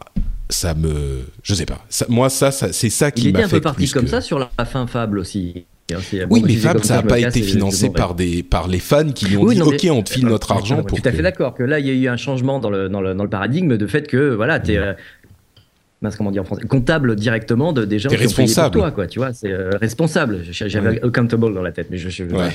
[0.49, 1.85] ça me je sais pas.
[2.09, 4.21] Moi ça, ça c'est ça qui m'a fait il était un peu parti comme ça
[4.21, 5.67] sur la fin Fable aussi
[6.31, 9.37] oui, mais Fab, ça n'a pas été financé par des par les fans qui lui
[9.37, 11.01] ont dit OK, on te file notre argent pour.
[11.01, 13.01] Tout à fait d'accord que là il y a eu un changement dans le dans
[13.01, 14.95] le, dans le paradigme de fait que voilà t'es euh,
[16.19, 18.73] comment dire en français comptable directement de des gens qui responsable.
[18.73, 20.41] pour toi quoi tu vois c'est euh, responsable.
[20.51, 22.49] J'avais accountable dans la tête mais je, je ouais.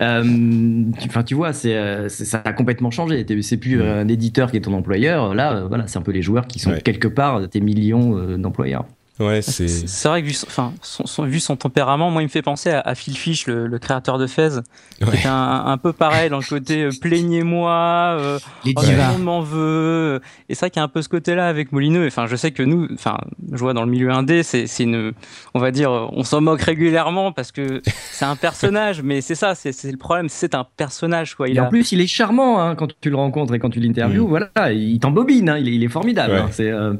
[0.00, 3.26] euh, enfin tu vois c'est ça a complètement changé.
[3.42, 5.34] C'est plus un éditeur qui est ton employeur.
[5.34, 8.86] Là voilà c'est un peu les joueurs qui sont quelque part tes millions d'employeurs
[9.18, 9.68] Ouais, c'est.
[9.68, 12.70] C'est vrai que vu son, enfin, son, vu son tempérament, moi, il me fait penser
[12.70, 14.60] à, Phil Fish, le, créateur de Fez,
[14.98, 19.22] qui est un, peu pareil dans le côté euh, plaignez-moi, euh, oh, tout le monde
[19.22, 20.20] m'en veut.
[20.48, 22.06] Et c'est vrai qu'il y a un peu ce côté-là avec Molineux.
[22.06, 23.16] Enfin, je sais que nous, enfin,
[23.52, 25.12] je vois dans le milieu indé, c'est, une,
[25.54, 27.80] on va dire, on s'en moque régulièrement parce que
[28.12, 31.48] c'est un personnage, mais c'est ça, c'est, le problème, c'est un personnage, quoi.
[31.48, 33.80] Il et en plus, il est charmant hein, quand tu le rencontres et quand tu
[33.80, 34.26] l'interviews.
[34.26, 34.28] Mm.
[34.28, 36.34] Voilà, il t'embobine, hein, il, est, il est formidable.
[36.34, 36.70] Hein, c'est.
[36.70, 36.92] Euh,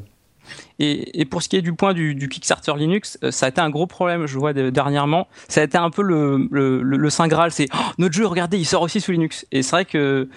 [0.79, 3.71] et, pour ce qui est du point du, Kickstarter Linux, euh, ça a été un
[3.71, 5.27] gros problème, je vois dernièrement.
[5.49, 8.83] Ça a été un peu le, Saint Graal, c'est oh, notre jeu, regardez, il sort
[8.83, 9.47] aussi sous Linux.
[9.53, 10.29] Et c'est vrai que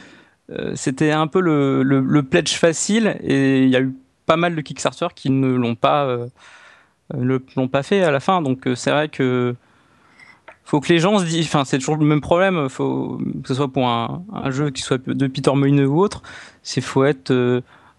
[0.51, 3.93] euh, c'était un peu le, pledge facile, et il y a eu
[4.25, 6.29] pas mal de Kickstarter qui ne l'ont pas, euh,
[7.83, 8.41] fait à la fin.
[8.41, 9.55] Donc c'est vrai que
[10.63, 13.55] faut que les gens se disent, enfin c'est toujours le même problème, faut que ce
[13.55, 16.21] soit pour un, jeu qui soit de Peter Molineux ou autre,
[16.61, 17.33] c'est faut être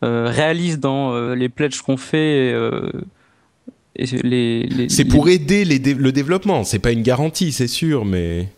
[0.02, 2.52] réalise dans euh, les pledges qu'on fait.
[2.52, 2.90] Euh,
[3.96, 8.48] les, les, c'est pour aider le développement, c'est pas une garantie, c'est sûr, mais.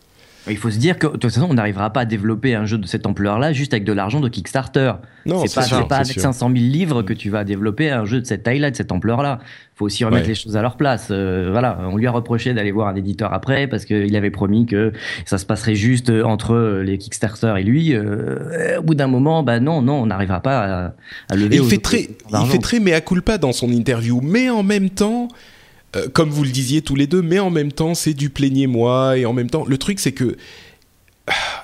[0.49, 2.77] Il faut se dire que de toute façon, on n'arrivera pas à développer un jeu
[2.77, 4.93] de cette ampleur-là juste avec de l'argent de Kickstarter.
[5.25, 8.25] Non, c'est pas, pas avec 500 000 livres que tu vas développer un jeu de
[8.25, 9.39] cette taille-là, de cette ampleur-là.
[9.41, 11.07] Il faut aussi remettre les choses à leur place.
[11.11, 14.65] Euh, voilà, on lui a reproché d'aller voir un éditeur après parce qu'il avait promis
[14.65, 14.91] que
[15.25, 17.93] ça se passerait juste entre les Kickstarter et lui.
[17.93, 20.93] Euh, au bout d'un moment, bah non, non, on n'arrivera pas
[21.29, 21.55] à, lever.
[21.55, 25.29] il fait très, il fait très mea culpa dans son interview, mais en même temps.
[25.95, 29.17] Euh, comme vous le disiez tous les deux, mais en même temps, c'est du plaignez-moi,
[29.17, 30.35] et en même temps, le truc, c'est que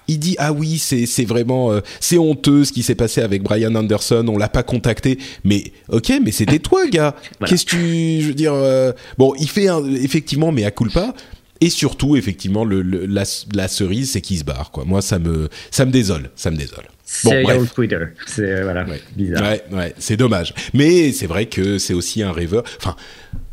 [0.08, 3.76] il dit ah oui c'est vraiment euh, c'est honteux ce qui s'est passé avec Brian
[3.76, 5.20] Anderson on l'a pas contacté.
[5.44, 7.16] Mais ok mais c'était toi gars.
[7.46, 9.68] Qu'est-ce que tu je veux dire euh, bon il fait
[10.02, 11.14] effectivement mais à culpa.
[11.62, 14.86] Et surtout effectivement le, la, la, cerise c'est qu'il se barre quoi.
[14.86, 16.86] Moi ça me ça me désole ça me désole
[17.24, 17.74] Bon, bref.
[17.74, 18.00] Twitter.
[18.28, 19.42] C'est voilà, bizarre.
[19.42, 20.54] Ouais, ouais, c'est dommage.
[20.74, 22.64] Mais c'est vrai que c'est aussi un rêveur.
[22.78, 22.96] Enfin,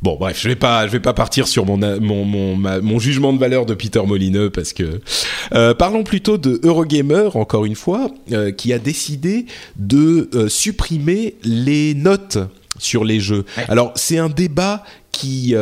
[0.02, 3.32] bon, bref, je vais pas, je vais pas partir sur mon mon mon, mon jugement
[3.32, 5.00] de valeur de Peter Molineux parce que
[5.52, 11.34] euh, parlons plutôt de Eurogamer encore une fois, euh, qui a décidé de euh, supprimer
[11.42, 12.38] les notes
[12.78, 13.44] sur les jeux.
[13.68, 15.54] Alors c'est un débat qui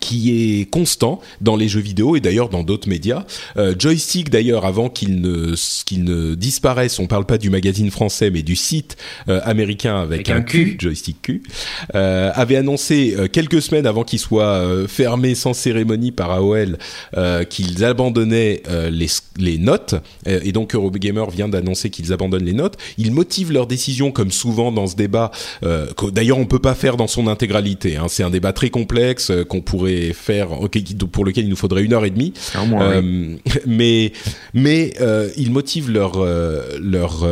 [0.00, 3.24] qui est constant dans les jeux vidéo et d'ailleurs dans d'autres médias.
[3.56, 5.54] Euh, Joystick d'ailleurs avant qu'il ne
[5.84, 8.96] qu'il ne disparaisse, on parle pas du magazine français mais du site
[9.28, 11.42] euh, américain avec, un, Q, Joystick Q,
[11.94, 16.78] euh, avait annoncé euh, quelques semaines avant qu'il soit euh, fermé sans cérémonie par AOL
[17.50, 19.06] qu'ils abandonnaient les
[19.38, 19.94] les notes
[20.26, 22.76] et donc Eurogamer vient d'annoncer qu'ils abandonnent les notes.
[22.98, 25.30] Ils motivent leur décision comme souvent dans ce débat.
[25.62, 27.96] D'ailleurs on peut pas faire dans son intégralité.
[27.96, 28.06] Hein.
[28.08, 30.48] C'est un débat très complexe qu'on pourrait faire,
[31.12, 32.32] pour lequel il nous faudrait une heure et demie.
[32.56, 34.12] Euh, mais
[34.54, 37.26] mais euh, ils motivent leur euh, leur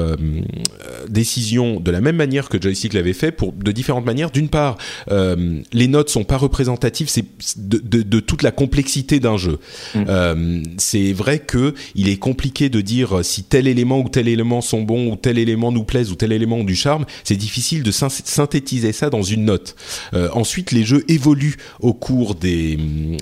[1.08, 4.30] décision de la même manière que Joystick l'avait fait, pour de différentes manières.
[4.30, 4.76] D'une part,
[5.10, 7.24] les notes sont pas représentatives, c'est
[7.56, 9.58] de, de, de, toute la complexité d'un jeu.
[9.94, 10.62] Mm.
[10.78, 14.82] c'est vrai que il est compliqué de dire si tel élément ou tel élément sont
[14.82, 17.04] bons ou tel élément nous plaise ou tel élément du charme.
[17.24, 19.76] C'est difficile de synthétiser ça dans une note.
[20.32, 22.76] ensuite, les jeux évoluent au cours des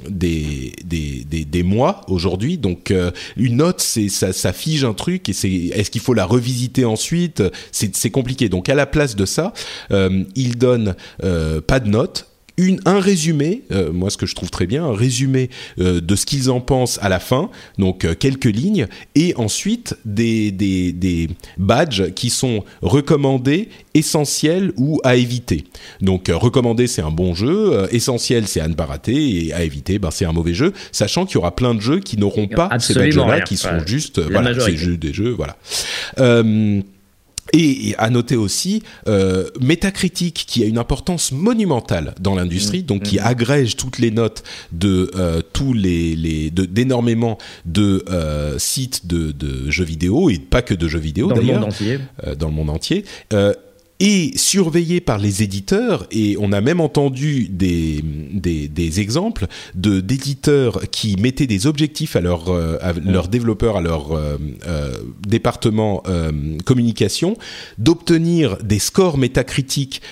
[0.08, 2.58] des, des, des, des mois aujourd'hui.
[2.58, 6.14] Donc euh, une note, c'est ça, ça, fige un truc et c'est est-ce qu'il faut
[6.14, 7.42] la revisiter ensuite?
[7.70, 8.48] C'est compliqué.
[8.48, 9.52] Donc à la place de ça,
[9.90, 14.34] euh, il donne euh, pas de note une, un résumé, euh, moi ce que je
[14.34, 18.04] trouve très bien, un résumé euh, de ce qu'ils en pensent à la fin, donc
[18.04, 21.28] euh, quelques lignes, et ensuite des, des, des,
[21.58, 25.64] badges qui sont recommandés, essentiels ou à éviter.
[26.00, 29.98] Donc recommandé c'est un bon jeu, essentiel c'est à ne pas rater, et à éviter
[29.98, 32.68] ben, c'est un mauvais jeu, sachant qu'il y aura plein de jeux qui n'auront pas
[32.78, 35.56] ces badges-là, qui sont juste, voilà, ces jeux, des jeux, voilà.
[37.52, 42.86] Et à noter aussi euh, Metacritic qui a une importance monumentale dans l'industrie, mmh.
[42.86, 43.24] donc qui mmh.
[43.24, 49.70] agrège toutes les notes de euh, tous les, les d'énormément de, euh, sites de, de,
[49.70, 51.68] jeux vidéo et pas que de jeux vidéo d'ailleurs
[52.26, 53.04] euh, dans le monde entier.
[54.04, 56.08] Et surveillé par les éditeurs.
[56.10, 59.46] Et on a même entendu des, des, des exemples
[59.76, 64.38] de d'éditeurs qui mettaient des objectifs à, leur, euh, à leurs développeurs, à leur euh,
[64.66, 64.92] euh,
[65.24, 66.32] département euh,
[66.64, 67.36] communication,
[67.78, 70.02] d'obtenir des scores métacritiques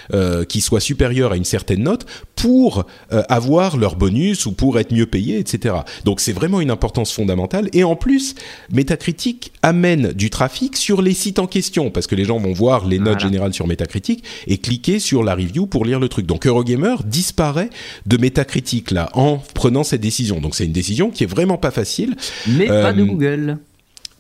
[0.49, 5.07] qui soient supérieurs à une certaine note pour avoir leur bonus ou pour être mieux
[5.07, 5.75] payés, etc.
[6.05, 7.69] Donc c'est vraiment une importance fondamentale.
[7.73, 8.35] Et en plus,
[8.73, 12.87] Metacritic amène du trafic sur les sites en question, parce que les gens vont voir
[12.87, 16.27] les notes générales sur Metacritic Metacritic et cliquer sur la review pour lire le truc.
[16.27, 17.71] Donc Eurogamer disparaît
[18.07, 20.41] de Metacritic là en prenant cette décision.
[20.41, 22.17] Donc c'est une décision qui est vraiment pas facile.
[22.47, 23.59] Mais pas de euh, Google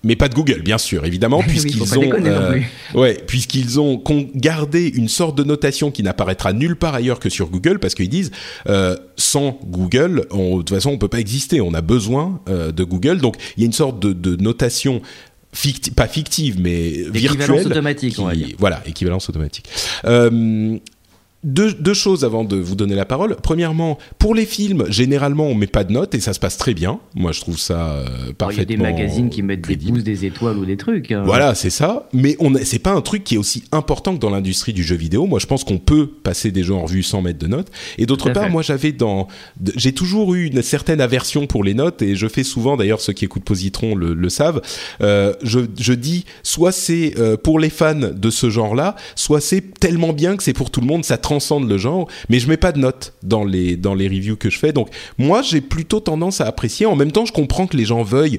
[0.03, 2.61] mais pas de Google, bien sûr, évidemment, puisqu'ils ont, euh,
[2.95, 4.03] ouais, puisqu'ils ont
[4.35, 8.09] gardé une sorte de notation qui n'apparaîtra nulle part ailleurs que sur Google, parce qu'ils
[8.09, 8.31] disent
[8.69, 11.61] euh, sans Google, on, de toute façon, on peut pas exister.
[11.61, 15.03] On a besoin euh, de Google, donc il y a une sorte de, de notation
[15.97, 17.67] pas fictive, mais virtuelle.
[17.67, 18.17] automatique,
[18.59, 19.67] Voilà, équivalence automatique.
[20.05, 20.79] Euh,
[21.43, 23.37] deux, deux, choses avant de vous donner la parole.
[23.43, 26.75] Premièrement, pour les films, généralement, on met pas de notes et ça se passe très
[26.75, 27.01] bien.
[27.15, 28.51] Moi, je trouve ça euh, parfaitement.
[28.51, 31.11] Il y a des magazines qui mettent des pouces, des étoiles ou des trucs.
[31.13, 31.23] Hein.
[31.25, 32.09] Voilà, c'est ça.
[32.13, 34.97] Mais on, c'est pas un truc qui est aussi important que dans l'industrie du jeu
[34.97, 35.27] vidéo.
[35.27, 37.69] Moi, je pense qu'on peut passer des jeux en revue sans mettre de notes.
[37.97, 39.27] Et d'autre part, moi, j'avais dans,
[39.77, 43.13] j'ai toujours eu une certaine aversion pour les notes et je fais souvent, d'ailleurs, ceux
[43.13, 44.61] qui écoutent Positron le, le savent.
[45.01, 49.79] Euh, je, je dis, soit c'est euh, pour les fans de ce genre-là, soit c'est
[49.81, 51.05] tellement bien que c'est pour tout le monde.
[51.05, 54.37] Ça transcende le genre, mais je mets pas de notes dans les dans les reviews
[54.37, 54.73] que je fais.
[54.73, 56.87] Donc moi, j'ai plutôt tendance à apprécier.
[56.87, 58.39] En même temps, je comprends que les gens veuillent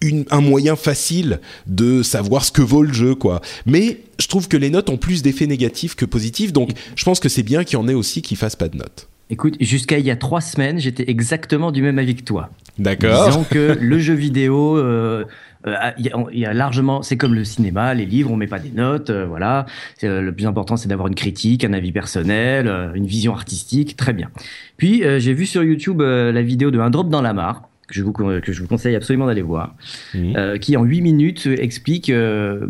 [0.00, 3.40] une, un moyen facile de savoir ce que vaut le jeu, quoi.
[3.66, 7.20] Mais je trouve que les notes ont plus d'effets négatifs que positifs, donc je pense
[7.20, 9.06] que c'est bien qu'il y en ait aussi qui fassent pas de notes.
[9.30, 12.50] Écoute, jusqu'à il y a trois semaines, j'étais exactement du même avis que toi.
[12.78, 13.28] D'accord.
[13.28, 15.24] Disant que le jeu vidéo, euh,
[15.66, 18.70] euh, il y, a largement, c'est comme le cinéma, les livres, on met pas des
[18.70, 19.66] notes, euh, voilà.
[20.02, 24.12] Euh, le plus important, c'est d'avoir une critique, un avis personnel, une vision artistique, très
[24.12, 24.30] bien.
[24.76, 27.68] Puis j'ai vu sur YouTube la vidéo de Un drop dans la mare.
[27.86, 29.74] Que je, vous, que je vous conseille absolument d'aller voir,
[30.14, 30.58] mmh.
[30.58, 32.10] qui en 8 minutes explique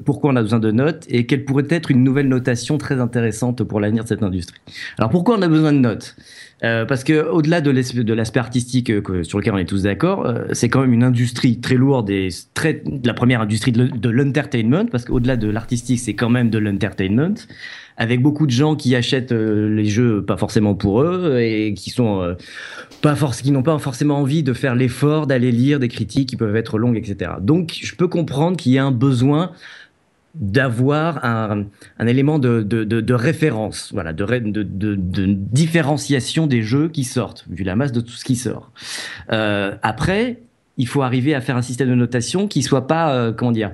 [0.05, 3.63] pourquoi on a besoin de notes et quelle pourrait être une nouvelle notation très intéressante
[3.63, 4.59] pour l'avenir de cette industrie.
[4.99, 6.17] Alors pourquoi on a besoin de notes?
[6.65, 10.45] Euh, parce que au-delà de l'aspect artistique euh, sur lequel on est tous d'accord, euh,
[10.53, 15.05] c'est quand même une industrie très lourde et très la première industrie de l'entertainment, parce
[15.05, 17.35] qu'au-delà de l'artistique, c'est quand même de l'entertainment,
[17.99, 22.35] avec beaucoup de gens qui achètent les jeux pas forcément pour eux et qui sont
[23.03, 26.57] pas qui n'ont pas forcément envie de faire l'effort d'aller lire des critiques qui peuvent
[26.57, 27.33] être longues, etc.
[27.41, 29.53] Donc, je peux comprendre qu'il y a un besoin
[30.35, 31.67] d'avoir un,
[31.99, 34.63] un, élément de, de, de, de, référence, voilà, de,
[35.27, 38.73] différenciation des jeux qui sortent, vu la masse de tout ce qui sort.
[39.31, 40.41] Euh, après,
[40.77, 43.73] il faut arriver à faire un système de notation qui soit pas, euh, comment dire,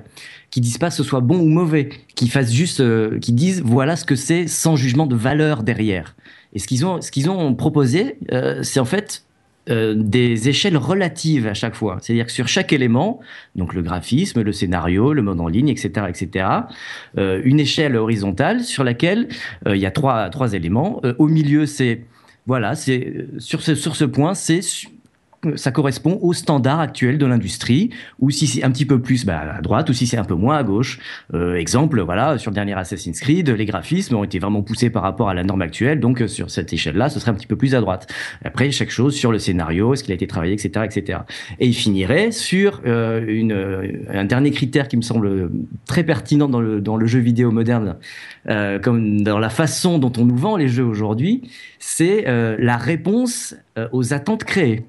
[0.51, 3.95] qui dise pas ce soit bon ou mauvais, qui fasse juste, euh, qui dise voilà
[3.95, 6.15] ce que c'est sans jugement de valeur derrière.
[6.53, 9.23] Et ce qu'ils ont, ce qu'ils ont proposé, euh, c'est en fait
[9.69, 11.97] euh, des échelles relatives à chaque fois.
[12.01, 13.19] C'est-à-dire que sur chaque élément,
[13.55, 16.47] donc le graphisme, le scénario, le mode en ligne, etc., etc.,
[17.19, 19.27] euh, une échelle horizontale sur laquelle
[19.67, 21.01] euh, il y a trois, trois éléments.
[21.19, 22.05] au milieu, c'est
[22.47, 24.61] voilà, c'est sur ce, sur ce point, c'est
[25.55, 27.89] ça correspond au standard actuel de l'industrie,
[28.19, 30.35] ou si c'est un petit peu plus bah, à droite, ou si c'est un peu
[30.35, 30.99] moins à gauche.
[31.33, 35.03] Euh, exemple, voilà, sur le dernier Assassin's Creed, les graphismes ont été vraiment poussés par
[35.03, 37.55] rapport à la norme actuelle, donc euh, sur cette échelle-là, ce serait un petit peu
[37.55, 38.11] plus à droite.
[38.45, 41.19] Après, chaque chose sur le scénario, est-ce qu'il a été travaillé, etc., etc.
[41.59, 45.51] Et il finirait sur euh, une, un dernier critère qui me semble
[45.85, 47.97] très pertinent dans le, dans le jeu vidéo moderne,
[48.83, 51.41] comme dans la façon dont on nous vend les jeux aujourd'hui,
[51.79, 53.55] c'est la réponse
[53.91, 54.85] aux attentes créées.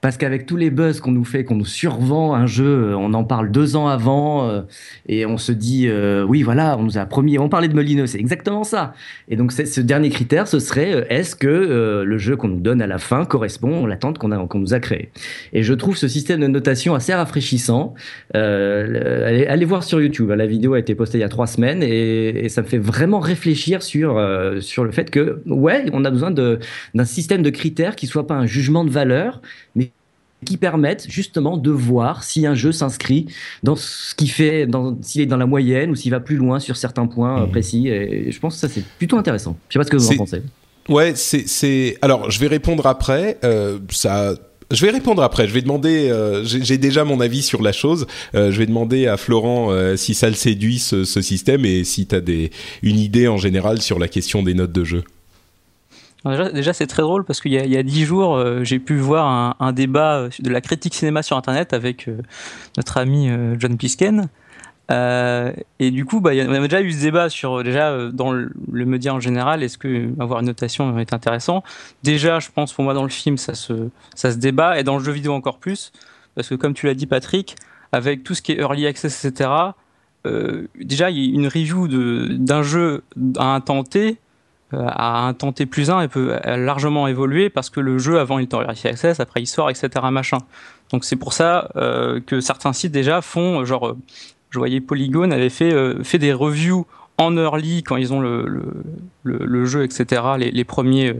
[0.00, 3.12] Parce qu'avec tous les buzz qu'on nous fait, qu'on nous survend un jeu, euh, on
[3.12, 4.62] en parle deux ans avant euh,
[5.06, 8.06] et on se dit euh, oui voilà, on nous a promis, on parlait de Molino,
[8.06, 8.94] c'est exactement ça.
[9.28, 12.86] Et donc ce dernier critère, ce serait est-ce que le jeu qu'on nous donne à
[12.86, 15.10] la fin correspond à l'attente qu'on qu'on nous a créée.
[15.52, 17.94] Et je trouve ce système de notation assez rafraîchissant.
[18.32, 21.46] Allez, allez, voir sur YouTube, hein, la vidéo a été postée il y a trois
[21.46, 24.20] semaines et, et ça me fait vraiment réfléchir sur
[24.60, 28.36] sur le fait que ouais, on a besoin d'un système de critères qui soit pas
[28.36, 29.42] un jugement de valeur,
[30.44, 33.26] qui permettent justement de voir si un jeu s'inscrit
[33.62, 34.66] dans ce qui fait,
[35.02, 37.50] s'il est dans la moyenne ou s'il va plus loin sur certains points euh, mmh.
[37.50, 37.88] précis.
[37.88, 39.56] Et je pense que ça c'est plutôt intéressant.
[39.68, 40.42] Je sais pas ce que vous en pensez.
[40.88, 43.38] Ouais, c'est alors je vais répondre après.
[43.44, 44.34] Euh, ça.
[44.72, 45.48] Je vais répondre après.
[45.48, 46.08] Je vais demander.
[46.08, 48.06] Euh, j'ai déjà mon avis sur la chose.
[48.34, 52.14] je vais demander à Florent si ça le séduit ce, ce système et si tu
[52.14, 52.50] as des,
[52.82, 55.02] une idée en général sur la question des notes de jeu
[56.24, 59.72] déjà, c'est très drôle parce qu'il y a dix jours, euh, j'ai pu voir un,
[59.72, 62.18] débat euh, de la critique cinéma sur Internet avec euh,
[62.76, 64.28] notre ami John Pisken.
[64.90, 69.14] et du coup, bah, on avait déjà eu ce débat sur déjà dans le, média
[69.14, 71.62] en général, est-ce que avoir une notation est intéressant?
[72.02, 75.12] Déjà, je pense pour moi dans le film, ça se, débat, et dans le jeu
[75.12, 75.92] vidéo encore plus,
[76.34, 77.56] parce que comme tu l'as dit, Patrick,
[77.92, 79.50] avec tout ce qui est early access, etc.
[80.78, 83.02] déjà, il y a une review d'un jeu
[83.38, 84.18] à un temps T
[84.72, 88.38] à un temps T plus 1 et peut largement évoluer parce que le jeu avant
[88.38, 89.88] il est en early access, après il sort, etc.
[90.10, 90.38] machin.
[90.92, 93.98] Donc c'est pour ça euh, que certains sites déjà font, genre, euh,
[94.50, 95.72] je voyais Polygon avait fait,
[96.04, 96.86] fait des reviews
[97.18, 98.46] en early quand ils ont le,
[99.22, 101.14] le, le, jeu, etc., les, les premiers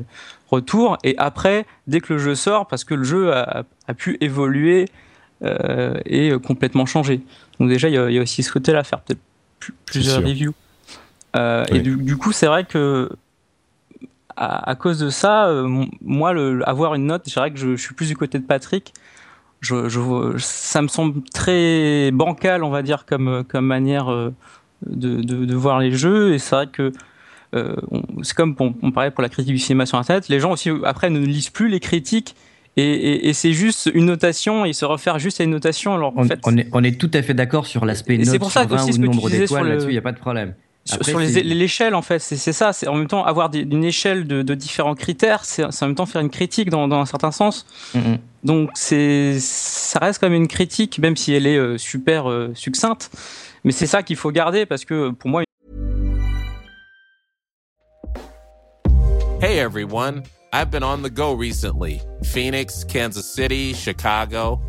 [0.50, 4.16] retours, et après, dès que le jeu sort, parce que le jeu a, a pu
[4.20, 4.86] évoluer
[6.06, 7.20] et complètement changer.
[7.58, 9.20] Donc déjà, il y, a, il y a aussi ce côté-là, faire peut-être
[9.86, 10.54] plusieurs reviews.
[11.36, 13.10] Et du, du, coup, c'est vrai que
[14.40, 17.94] à, cause de ça, euh, moi, le, avoir une note, je dirais que je, suis
[17.94, 18.94] plus du côté de Patrick.
[19.60, 20.00] Je, je,
[20.38, 24.32] ça me semble très bancal, on va dire, comme, comme manière euh,
[24.86, 26.32] de, de, voir les jeux.
[26.32, 26.90] Et c'est vrai que
[27.54, 27.76] euh,
[28.22, 30.30] c'est comme on, on, parlait pour la critique du cinéma sur Internet.
[30.30, 32.34] Les gens aussi, après, ne lisent plus les critiques.
[32.78, 35.94] Et, et, c'est juste une notation, ils se refaire juste à une notation.
[35.94, 38.26] Alors, on, en fait, on, est, on est tout à fait d'accord sur l'aspect note,
[38.26, 40.18] c'est pour ça que aussi, ce que nombre d'étoiles là-dessus, il n'y a pas de
[40.18, 40.54] problème
[40.84, 42.72] sur l'échelle, en fait, c'est ça.
[42.72, 45.44] C'est en même temps avoir une échelle de, différents critères.
[45.44, 47.66] C'est en même temps faire une critique dans, un certain sens.
[47.94, 48.18] Mm-hmm.
[48.42, 52.52] Donc c'est, ça reste quand même une critique, même si elle est euh, super euh,
[52.54, 53.10] succincte.
[53.64, 55.42] Mais c'est ça qu'il faut garder parce que pour moi.
[59.42, 60.22] Hey everyone,
[60.52, 62.00] I've been on the go recently.
[62.24, 64.60] Phoenix, Kansas City, Chicago.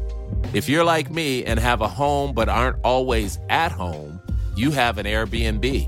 [0.54, 4.20] If you're like me and have a home but aren't always at home,
[4.56, 5.88] you have an Airbnb.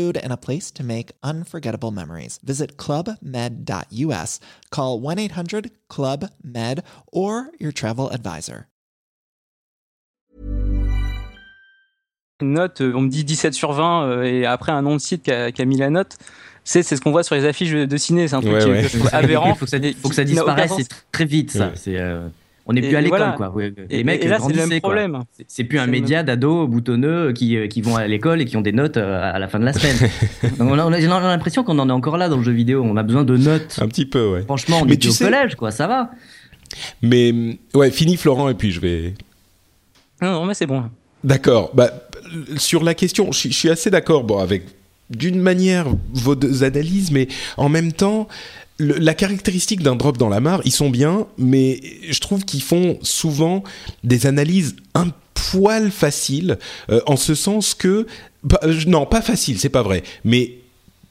[0.01, 2.39] food, and a place to make unforgettable memories.
[2.43, 4.39] Visit clubmed.us,
[4.69, 8.67] call 1 800 Club Med, or your travel advisor.
[12.41, 15.01] Une note, euh, on me dit 17 sur 20, euh, et après un nom de
[15.01, 16.17] site qui a, qui a mis la note.
[16.63, 18.87] C'est ce qu'on voit sur les affiches de ciné, c'est un truc ouais, ouais.
[19.13, 19.49] aberrant.
[19.49, 20.73] Il faut que ça, faut que ça disparaisse
[21.11, 21.71] très vite, ça.
[21.75, 21.97] C'est.
[21.97, 22.27] Euh...
[22.67, 23.33] On n'est plus à l'école, voilà.
[23.33, 23.49] quoi.
[23.49, 25.19] Ouais, Et, Les mecs et là, c'est le même problème.
[25.47, 28.61] C'est- plus un média d'ados boutonneux qui, euh, qui vont à l'école et qui ont
[28.61, 29.97] des notes euh, à la fin de la semaine.
[30.59, 30.89] Donc on a,
[31.31, 32.83] l'impression qu'on en est encore là dans le jeu vidéo.
[32.85, 33.79] On a besoin de notes.
[33.81, 34.43] Un petit peu, ouais.
[34.43, 35.71] Franchement, on Mais était tu au sais- collège, quoi.
[35.71, 36.11] Ça va.
[37.01, 37.33] Mais
[37.73, 39.13] ouais, fini Florent et puis je vais.
[40.21, 40.83] Non, non, mais c'est bon.
[41.23, 41.71] D'accord.
[41.73, 41.89] Bah,
[42.57, 44.23] sur la question, je, suis- je suis assez d'accord.
[44.23, 44.63] Bon, avec
[45.09, 48.27] d'une manière vos deux analyses, mais en même temps.
[48.81, 51.79] Le- la caractéristique d'un drop dans la mare, ils sont bien, mais
[52.09, 53.63] je trouve qu'ils font souvent
[54.03, 55.07] des analyses un
[55.51, 56.57] poil faciles,
[56.89, 58.07] euh, en ce sens que,
[58.43, 60.57] bah, non, pas facile, c'est pas vrai, mais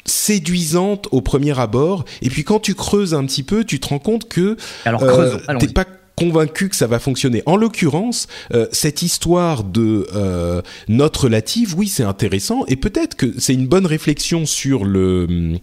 [0.06, 2.04] séduisante au premier abord.
[2.22, 5.12] Et puis quand tu creuses un petit peu, tu te rends compte que Alors, euh,
[5.12, 5.40] creusons.
[5.46, 5.66] Allons-y.
[5.66, 5.84] t'es pas
[6.20, 7.42] convaincu que ça va fonctionner.
[7.46, 13.32] En l'occurrence, euh, cette histoire de euh, note relative, oui, c'est intéressant et peut-être que
[13.38, 15.56] c'est une bonne réflexion sur le,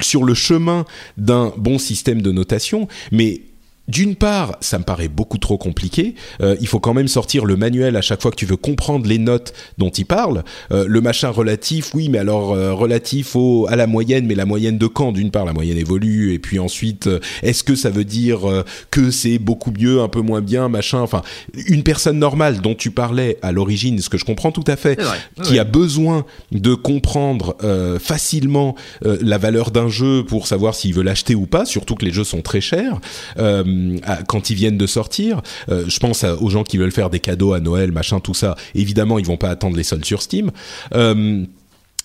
[0.00, 0.84] sur le chemin
[1.16, 3.42] d'un bon système de notation, mais
[3.90, 6.14] d'une part, ça me paraît beaucoup trop compliqué.
[6.40, 9.06] Euh, il faut quand même sortir le manuel à chaque fois que tu veux comprendre
[9.06, 10.44] les notes dont il parle.
[10.72, 14.46] Euh, le machin relatif, oui, mais alors euh, relatif au, à la moyenne, mais la
[14.46, 17.90] moyenne de quand D'une part, la moyenne évolue, et puis ensuite, euh, est-ce que ça
[17.90, 21.22] veut dire euh, que c'est beaucoup mieux, un peu moins bien, machin Enfin,
[21.66, 25.00] une personne normale dont tu parlais à l'origine, ce que je comprends tout à fait,
[25.00, 25.18] vrai.
[25.42, 25.58] qui Ouais.
[25.58, 28.74] a besoin de comprendre euh, facilement
[29.04, 32.12] euh, la valeur d'un jeu pour savoir s'il veut l'acheter ou pas, surtout que les
[32.12, 33.00] jeux sont très chers
[33.38, 33.64] euh,
[34.04, 35.42] à- quand ils viennent de sortir.
[35.68, 38.56] Euh, je pense aux gens qui veulent faire des cadeaux à Noël, machin, tout ça.
[38.74, 40.50] Évidemment, ils vont pas attendre les soldes sur Steam.
[40.94, 41.44] Euh,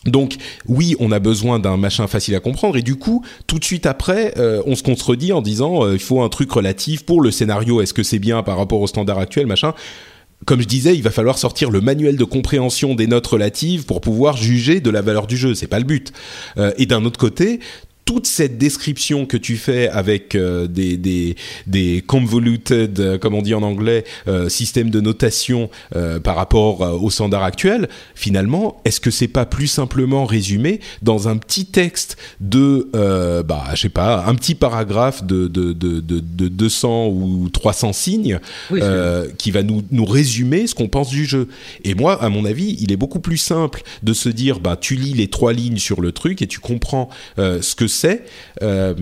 [0.06, 0.36] donc
[0.68, 3.88] oui, on a besoin d'un machin facile à comprendre et du coup, tout de suite
[3.88, 7.32] après, euh, on se contredit en disant euh, il faut un truc relatif pour le
[7.32, 7.82] scénario.
[7.82, 9.74] Est-ce que c'est bien par rapport au standard actuel, machin?
[10.46, 14.00] Comme je disais, il va falloir sortir le manuel de compréhension des notes relatives pour
[14.00, 15.56] pouvoir juger de la valeur du jeu.
[15.56, 16.12] C'est pas le but.
[16.58, 17.62] Euh, et d'un autre côté,
[18.06, 21.36] toute cette description que tu fais avec euh, des, des,
[21.66, 26.82] des convoluted, euh, comme on dit en anglais, euh, systèmes de notation euh, par rapport
[26.82, 32.18] au standard actuel, finalement, est-ce que c'est pas plus simplement résumé dans un petit texte
[32.39, 32.89] de,
[33.45, 37.93] bah, je sais pas, un petit paragraphe de, de, de, de, de 200 ou 300
[37.93, 38.39] signes
[38.70, 38.82] Oui,
[39.38, 41.47] qui va nous, nous résumer ce qu'on pense du jeu.
[41.84, 44.95] Et moi, à mon avis, il est beaucoup plus simple de se dire, bah, tu
[44.95, 48.24] lis les trois lignes sur le truc et tu comprends ce que c'est
[48.62, 48.93] euh,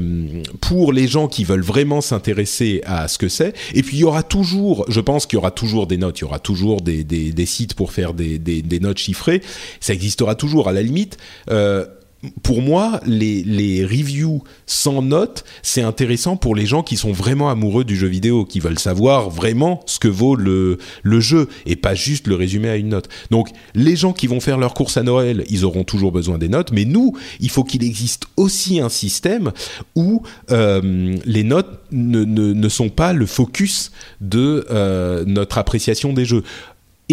[0.61, 3.53] pour les gens qui veulent vraiment s'intéresser à ce que c'est.
[3.73, 6.21] Et puis, il y aura toujours, je pense qu'il y aura toujours des notes, il
[6.21, 9.41] y aura toujours des, sites pour faire des notes chiffrées.
[9.79, 10.69] Ça existera toujours.
[10.69, 11.17] À la limite,
[11.49, 11.85] euh,
[12.41, 17.83] pour moi, les, reviews sans notes, c'est intéressant pour les gens qui sont vraiment amoureux
[17.83, 20.77] du jeu vidéo, qui veulent savoir vraiment ce que vaut le,
[21.19, 23.09] jeu et pas juste le résumer à une note.
[23.29, 26.49] Donc, les gens qui vont faire leur course à Noël, ils auront toujours besoin des
[26.49, 29.51] notes, mais nous, il faut qu'il existe aussi un système
[29.95, 36.43] où euh, les notes ne sont pas le focus de euh, notre appréciation des jeux.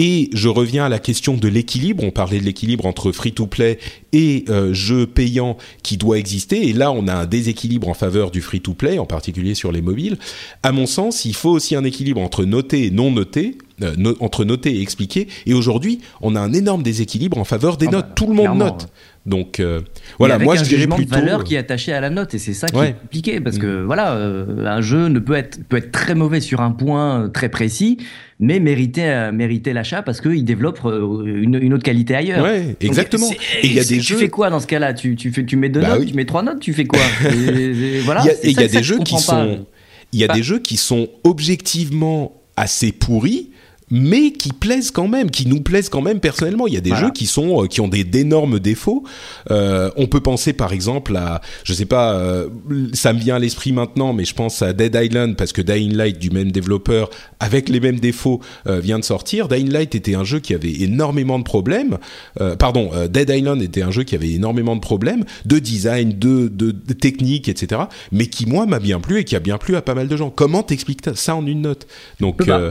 [0.02, 2.02] Et je reviens à la question de l'équilibre.
[2.04, 3.78] On parlait de l'équilibre entre free-to-play
[4.14, 6.68] et euh, jeu payant qui doit exister.
[6.68, 10.16] Et là, on a un déséquilibre en faveur du free-to-play, en particulier sur les mobiles.
[10.62, 13.58] À mon sens, il faut aussi un équilibre entre noté et non noté.
[13.82, 15.26] euh, no- entre noter et expliquer.
[15.46, 18.14] Et aujourd'hui, on a un énorme déséquilibre en faveur des Ah bah, notes.
[18.14, 18.82] Tout le monde note.
[18.82, 18.88] ouais.
[19.26, 19.82] Donc euh,
[20.18, 21.04] voilà, avec moi un je dirais plutôt.
[21.04, 22.88] de valeur qui est attaché à la note et c'est ça qui Ouais.
[22.90, 26.40] est compliqué parce que voilà euh, un jeu ne peut être peut être très mauvais
[26.40, 27.98] sur un point euh, très précis
[28.38, 32.42] mais mériter euh, mériter l'achat parce qu'il développe euh, une, une autre qualité ailleurs.
[32.42, 33.30] Ouais, exactement.
[33.62, 34.16] Et il y a c'est- des tu jeux.
[34.16, 34.94] fais quoi dans ce cas-là?
[34.94, 36.06] Tu, tu fais tu mets deux Bah notes oui.
[36.06, 37.00] tu mets trois notes tu fais quoi?
[37.30, 39.66] Et- et voilà Il y a, des jeux qui sont,
[40.12, 43.50] il y a des jeux qui sont objectivement assez pourris,
[43.90, 46.66] mais qui plaisent quand même, qui nous plaisent quand même personnellement.
[46.66, 47.06] Il y a des Voilà.
[47.06, 49.04] jeux qui sont, euh, qui ont des d'énormes défauts.
[49.50, 52.48] Euh, on peut penser par exemple à, je sais pas, euh,
[52.92, 55.94] ça me vient à l'esprit maintenant, mais je pense à Dead Island parce que Dying
[55.94, 57.10] Light du même développeur,
[57.40, 59.48] avec les mêmes défauts, euh, vient de sortir.
[59.48, 61.98] Dying Light était un jeu qui avait énormément de problèmes.
[62.40, 66.16] Euh, pardon, euh, Dead Island était un jeu qui avait énormément de problèmes de design,
[66.18, 67.82] de, de, de technique, etc.
[68.12, 70.16] Mais qui moi m'a bien plu et qui a bien plu à pas mal de
[70.16, 70.30] gens.
[70.30, 71.86] Comment t'expliques ça en une note?
[72.20, 72.70] Donc euh,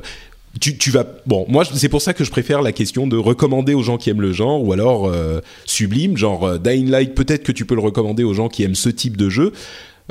[0.60, 3.74] tu, tu vas bon moi c'est pour ça que je préfère la question de recommander
[3.74, 7.43] aux gens qui aiment le genre ou alors euh, sublime genre euh, Dying Light peut-être
[7.43, 9.54] que tu peux le recommander aux gens qui aiment ce type de jeu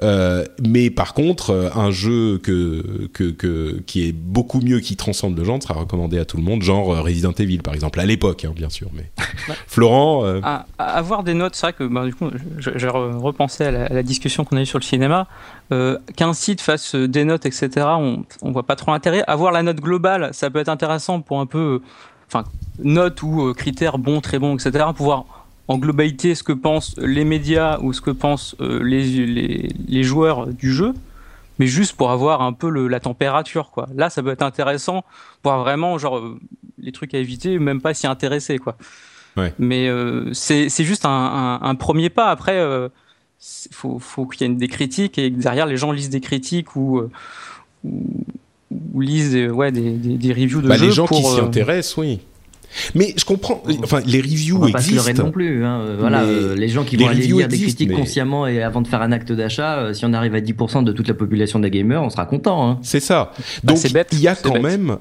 [0.02, 4.96] Euh, mais par contre, euh, un jeu que, que, que, qui est beaucoup mieux, qui
[4.96, 7.98] transcende le genre, sera recommandé à tout le monde, genre euh, Resident Evil par exemple,
[8.00, 8.88] à l'époque, hein, bien sûr.
[8.94, 9.10] Mais
[9.66, 12.86] Florent, euh, À, à avoir des notes, c'est vrai que bah, du coup, je- j'ai
[12.86, 15.26] re- repensé à la, à la discussion qu'on a eue sur le cinéma.
[15.72, 17.68] Euh, Qu'un site fasse des notes, etc.,
[17.98, 19.22] on, on voit pas trop l'intérêt.
[19.26, 21.80] Avoir la note globale, ça peut être intéressant pour un peu,
[22.28, 22.44] enfin,
[22.82, 25.37] note ou critères bons, très bons, etc., pouvoir
[25.68, 30.02] en globalité ce que pensent les médias ou ce que pensent euh, les, les, les
[30.02, 30.94] joueurs du jeu.
[31.58, 33.88] mais juste pour avoir un peu le, la température, quoi.
[33.94, 35.04] Là, ça peut être intéressant
[35.42, 36.38] pour vraiment, genre, euh,
[36.78, 38.76] les trucs à éviter, même pas s'y intéresser, quoi.
[39.36, 39.52] Ouais.
[39.58, 42.30] Mais euh, c'est juste un, un, un premier pas.
[42.30, 42.88] Après, il euh,
[43.72, 46.76] faut, faut qu'il y ait des critiques et que derrière, les gens lisent des critiques
[46.76, 47.10] ou, euh,
[47.84, 48.24] ou,
[48.94, 51.24] ou lisent des, ouais, des, des, des reviews de Bah, jeux les gens pour, qui
[51.24, 52.20] s'y intéressent, oui.
[52.94, 53.62] Mais je comprends.
[53.82, 55.24] Enfin, les On reviews va pas se existent.
[55.24, 55.64] non plus.
[55.64, 55.80] hein.
[55.80, 57.94] Euh, Voilà, Mais euh, les gens qui les vont aller lire des existent, critiques mais-
[57.94, 60.92] consciemment et avant de faire un acte d'achat, euh, si on arrive à 10% de
[60.92, 62.68] toute la population des gamers, on sera content.
[62.68, 62.78] Hein.
[62.82, 63.32] C'est ça.
[63.64, 64.62] Bah, Donc bête, il y a quand bête.
[64.62, 64.98] même,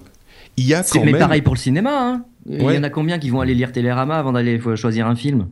[0.56, 1.20] il y a quand mais même.
[1.20, 1.92] pareil pour le cinéma.
[1.94, 2.24] Hein.
[2.50, 5.48] Il y en a combien qui vont aller lire Télérama avant d'aller choisir un film?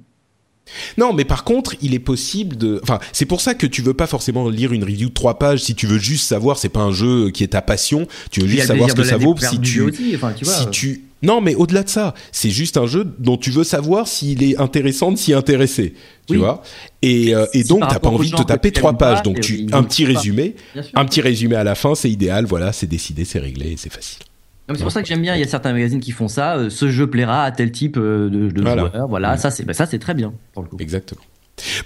[0.97, 2.80] Non, mais par contre, il est possible de.
[2.82, 5.59] Enfin, c'est pour ça que tu veux pas forcément lire une review de trois pages
[5.61, 6.57] si tu veux juste savoir.
[6.57, 8.07] C'est pas un jeu qui est ta passion.
[8.32, 9.36] Tu veux juste savoir ce que ça vaut.
[9.38, 10.53] Si tu, aussi, enfin, tu vois.
[10.55, 11.01] si tu.
[11.26, 14.58] Non, mais au-delà de ça, c'est juste un jeu dont tu veux savoir s'il est
[14.60, 15.94] intéressant de s'y intéresser.
[16.28, 16.38] Tu Oui.
[16.38, 16.64] vois.
[17.02, 19.22] Et, euh, et donc, t'as pas envie de te taper trois pages.
[19.24, 20.56] Donc, tu un petit résumé,
[20.94, 22.46] un petit résumé à la fin, c'est idéal.
[22.46, 24.20] Voilà, c'est décidé, c'est réglé, c'est facile.
[24.68, 25.36] C'est pour ça que j'aime bien.
[25.36, 26.58] Il y a certains magazines qui font ça.
[26.58, 28.90] euh, ce jeu plaira à tel type euh, de, de Voilà.
[28.90, 29.08] joueur.
[29.08, 29.38] Voilà, Ouais.
[29.38, 30.78] ça c'est bah, ça c'est très bien pour le coup.
[30.80, 31.22] Exactement.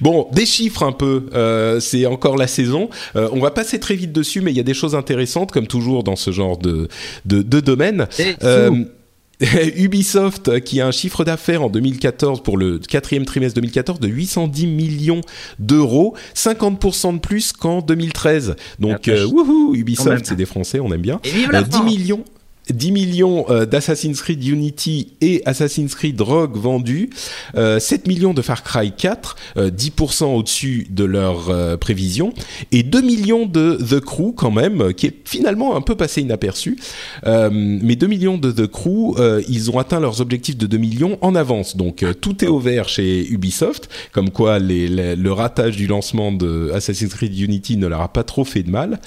[0.01, 2.89] Bon, des chiffres un peu, euh, c'est encore la saison.
[3.15, 5.67] Euh, on va passer très vite dessus, mais il y a des choses intéressantes, comme
[5.67, 6.87] toujours dans ce genre de,
[7.25, 8.07] de, de domaine.
[8.17, 8.71] Et Euh,
[9.77, 14.07] Ubisoft, euh, qui a un chiffre d'affaires en 2014 pour le quatrième trimestre 2014 de
[14.07, 15.21] 810 millions
[15.59, 18.55] d'euros, 50% de plus qu'en 2013.
[18.79, 19.75] Donc, euh, wouhou.
[19.75, 21.19] Ubisoft, c'est des Français, on aime bien.
[21.23, 22.23] Et vive la Euh, 10 France millions.
[22.71, 27.09] 10 millions euh, d'Assassin's Creed Unity et Assassin's Creed Rogue vendus,
[27.55, 32.33] euh, 7 millions de Far Cry 4, euh, 10% au-dessus de leurs euh, prévisions,
[32.71, 36.21] et 2 millions de The Crew quand même, euh, qui est finalement un peu passé
[36.21, 36.77] inaperçu.
[37.25, 40.77] Euh, mais 2 millions de The Crew, euh, ils ont atteint leurs objectifs de 2
[40.77, 41.77] millions en avance.
[41.77, 46.71] Donc euh, tout est au vert chez Ubisoft, comme quoi le ratage du lancement de
[46.73, 48.99] Assassin's Creed Unity ne leur a pas trop fait de mal.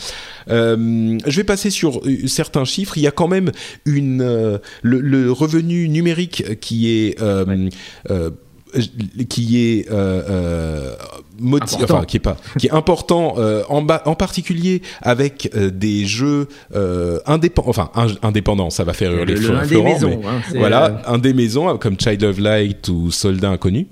[0.51, 2.99] Euh, je vais passer sur euh, certains chiffres.
[2.99, 3.52] Il y a quand même
[3.85, 7.69] une euh, le, le revenu numérique qui est euh,
[8.11, 8.31] euh,
[9.29, 10.95] qui est euh,
[11.39, 11.95] moti- Important.
[11.97, 16.07] enfin qui est pas qui est important euh, en, bas, en particulier avec euh, des
[16.07, 20.21] jeux euh, indépendants enfin un- indépendants ça va faire le, hurler le- des Florent, maisons.
[20.23, 23.89] mais hein, voilà un des maisons comme Child of Light ou Soldat inconnu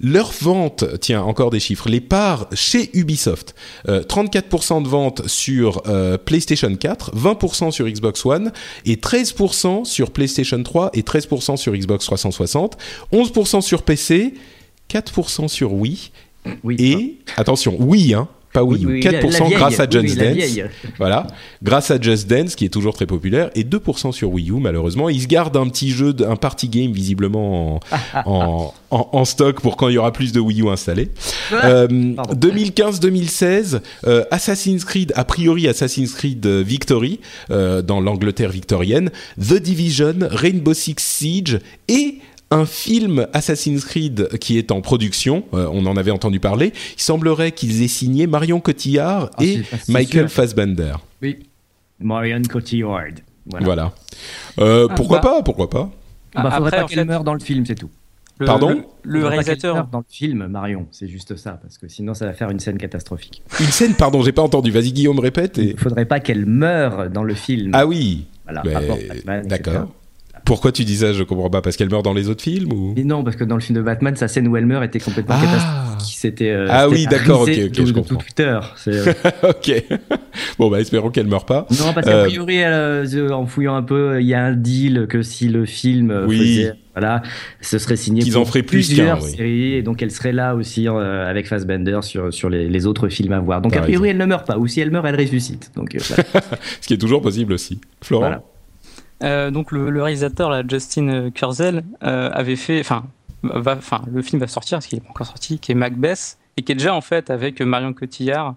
[0.00, 3.54] leur vente, tiens, encore des chiffres, les parts chez Ubisoft,
[3.88, 8.52] euh, 34% de ventes sur euh, PlayStation 4, 20% sur Xbox One
[8.84, 12.76] et 13% sur PlayStation 3 et 13% sur Xbox 360,
[13.12, 14.34] 11% sur PC,
[14.90, 16.10] 4% sur Wii
[16.64, 19.88] oui, et, attention, Wii, hein, pas Wii, U, oui, la- 4% la vieille, grâce à
[19.90, 20.36] Just Dance.
[20.98, 21.26] Voilà,
[21.62, 25.08] grâce à Just Dance qui est toujours très populaire et 2% sur Wii U malheureusement.
[25.08, 27.80] Ils se gardent un petit jeu, un party game visiblement en,
[28.26, 31.10] en, en- en stock pour quand il y aura plus de Wii U installés.
[31.52, 31.86] Euh,
[32.16, 32.34] Pardon.
[32.48, 37.20] 2015-2016, euh, Assassin's Creed, a priori Assassin's Creed euh, Victory
[37.50, 42.18] euh, dans l'Angleterre victorienne, The Division, Rainbow Six Siege et
[42.50, 46.72] un film Assassin's Creed qui est en production, euh, on en avait entendu parler.
[46.96, 50.36] Il semblerait qu'ils aient signé Marion Cotillard Ah, et pas Michael sûr.
[50.36, 50.94] Fassbender.
[51.22, 51.40] Oui.
[52.00, 53.04] Marion Cotillard.
[53.46, 53.64] Voilà.
[53.66, 53.92] Voilà.
[54.60, 55.30] Euh, Ah, pourquoi bah.
[55.30, 55.90] pas Pourquoi pas
[56.34, 57.90] Ah bah, faudrait Après, pas en qu'elle fait, meure dans le film, c'est tout.
[58.38, 61.76] le, Pardon le, le Faudrait pas réalisateur, dans le film, Marion, c'est juste ça, parce
[61.76, 63.42] que sinon ça va faire une scène catastrophique.
[63.60, 64.70] Une scène, pardon, j'ai pas entendu.
[64.70, 65.58] Vas-y Guillaume, répète.
[65.58, 65.70] Et...
[65.70, 67.72] Il faudrait pas qu'elle meure dans le film.
[67.74, 68.26] Ah oui.
[68.44, 68.62] Voilà.
[69.44, 69.88] D'accord.
[70.48, 71.12] Pourquoi tu dis ça?
[71.12, 71.60] Je comprends pas.
[71.62, 72.94] Parce qu'elle meurt dans les autres films ou?
[72.96, 74.98] Et non, parce que dans le film de Batman, sa scène où elle meurt était
[74.98, 75.44] complètement Ah.
[75.44, 76.16] catastrophique.
[76.18, 76.50] C'était.
[76.50, 78.16] euh, Ah oui, d'accord, ok, ok, je comprends.
[78.16, 78.58] tout Twitter.
[78.88, 79.84] Euh, Ok.
[80.58, 81.66] bon bah espérons qu'elle meurt pas.
[81.78, 85.06] Non, parce qu'a Euh, priori, elle, en fouillant un peu, il y a un deal
[85.08, 86.38] que si le film Oui.
[86.38, 87.22] faisait, voilà,
[87.60, 89.30] ce serait signé pour en feraient plus plusieurs oui.
[89.30, 93.08] séries, et donc elle serait là aussi euh, avec Fassbender sur, sur les, les autres
[93.08, 93.60] films à voir.
[93.60, 95.70] Donc a priori, elle ne meurt pas, ou si elle meurt, elle ressuscite.
[95.76, 96.24] Donc euh, voilà.
[96.80, 97.80] Ce qui est toujours possible aussi.
[98.02, 98.22] Florent?
[98.22, 98.42] Voilà.
[99.22, 103.04] Euh, donc le, le réalisateur, là, Justin Kurzel, euh, avait fait, enfin,
[103.42, 106.38] va, enfin, le film va sortir, parce qu'il n'est pas encore sorti, qui est Macbeth,
[106.58, 108.56] et qui est déjà en fait avec Marion Cotillard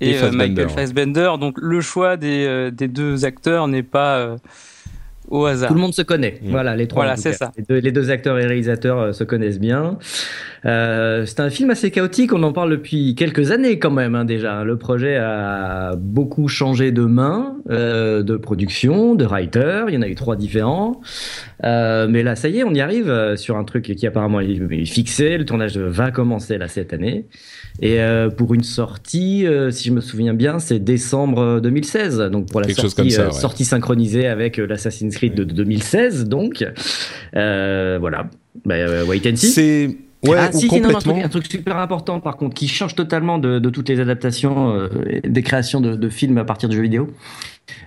[0.00, 0.72] Et et, euh, Fassbender, Michael ouais.
[0.72, 1.32] Fassbender.
[1.38, 4.36] Donc le choix des, euh, des deux acteurs n'est pas euh,
[5.34, 5.68] au hasard.
[5.68, 6.38] Tout le monde se connaît.
[6.42, 6.50] Mm.
[6.50, 7.04] Voilà, les trois.
[7.04, 7.52] Voilà, c'est ça.
[7.56, 9.98] Les deux, les deux acteurs et réalisateurs euh, se connaissent bien.
[10.64, 12.32] Euh, c'est un film assez chaotique.
[12.32, 14.64] On en parle depuis quelques années quand même hein, déjà.
[14.64, 19.84] Le projet a beaucoup changé de main, euh, de production, de writer.
[19.88, 21.00] Il y en a eu trois différents.
[21.64, 24.84] Euh, mais là, ça y est, on y arrive sur un truc qui apparemment est
[24.84, 25.36] fixé.
[25.36, 27.26] Le tournage va commencer là cette année.
[27.82, 32.18] Et euh, pour une sortie, euh, si je me souviens bien, c'est décembre 2016.
[32.30, 33.32] Donc pour la Quelque sortie, comme ça, euh, ouais.
[33.32, 36.28] sortie synchronisée avec euh, l'Assassin's Creed de 2016.
[36.28, 36.64] Donc
[37.36, 38.28] euh, voilà.
[38.64, 39.50] Bah, euh, wait and see.
[39.50, 39.96] C'est
[40.26, 43.58] Ouais, ah, si, un, truc, un truc super important par contre, qui change totalement de,
[43.58, 44.88] de toutes les adaptations, euh,
[45.22, 47.10] des créations de, de films à partir de jeux vidéo.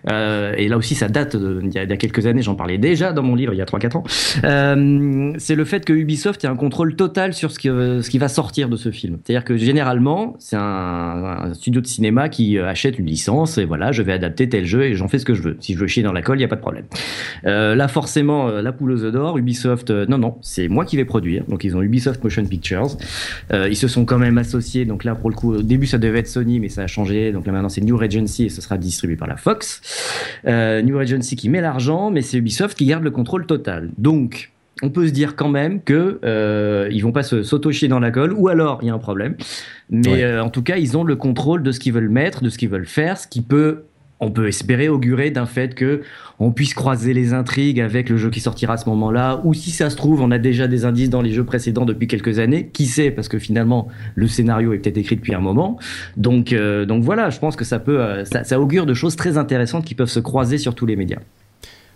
[0.09, 3.13] Euh, et là aussi, ça date d'il y, a- a quelques années, j'en parlais déjà
[3.13, 4.03] dans mon livre il y a 3-4 ans.
[4.43, 8.69] Euh, c'est le fait que Ubisoft ait un contrôle total sur ce qui, va sortir
[8.69, 9.19] de ce film.
[9.23, 13.91] C'est-à-dire que généralement, c'est un, studio de cinéma qui euh, achète une licence et voilà,
[13.91, 15.57] je vais adapter tel jeu et j'en fais ce que je veux.
[15.59, 16.86] Si je veux chier dans la colle, il n'y a pas de problème.
[17.43, 21.43] Là, forcément, la poule aux œufs d'or, Ubisoft, non, non, c'est moi qui vais produire.
[21.47, 22.97] Donc, ils ont Ubisoft Motion Pictures.
[23.53, 24.86] Ils se sont quand même associés.
[24.86, 27.32] Donc là, pour le coup, au début, ça devait être Sony, mais ça a changé.
[27.32, 29.66] Donc là, maintenant, c'est New Regency et ce sera distribué par la Fox.
[30.47, 33.89] Euh, New Regency qui met l'argent, mais c'est Ubisoft qui garde le contrôle total.
[33.97, 34.51] Donc,
[34.84, 38.11] on peut se dire quand même que euh, ils vont pas se s'auto-chier dans la
[38.11, 39.36] colle, ou alors il y a un problème.
[39.89, 40.24] Mais Ouais.
[40.24, 42.57] euh, en tout cas, ils ont le contrôle de ce qu'ils veulent mettre, de ce
[42.57, 43.84] qu'ils veulent faire, ce qui peut,
[44.20, 46.01] on peut espérer augurer d'un fait que
[46.39, 49.72] on puisse croiser les intrigues avec le jeu qui sortira à ce moment-là, ou si
[49.72, 52.70] ça se trouve, on a déjà des indices dans les jeux précédents depuis quelques années.
[52.72, 55.80] Qui sait Parce que finalement, le scénario est peut-être écrit depuis un moment.
[56.15, 59.15] Donc, euh, donc voilà, je pense que ça peut, euh, ça, ça augure de choses
[59.15, 61.20] très intéressantes qui peuvent se croiser sur tous les médias.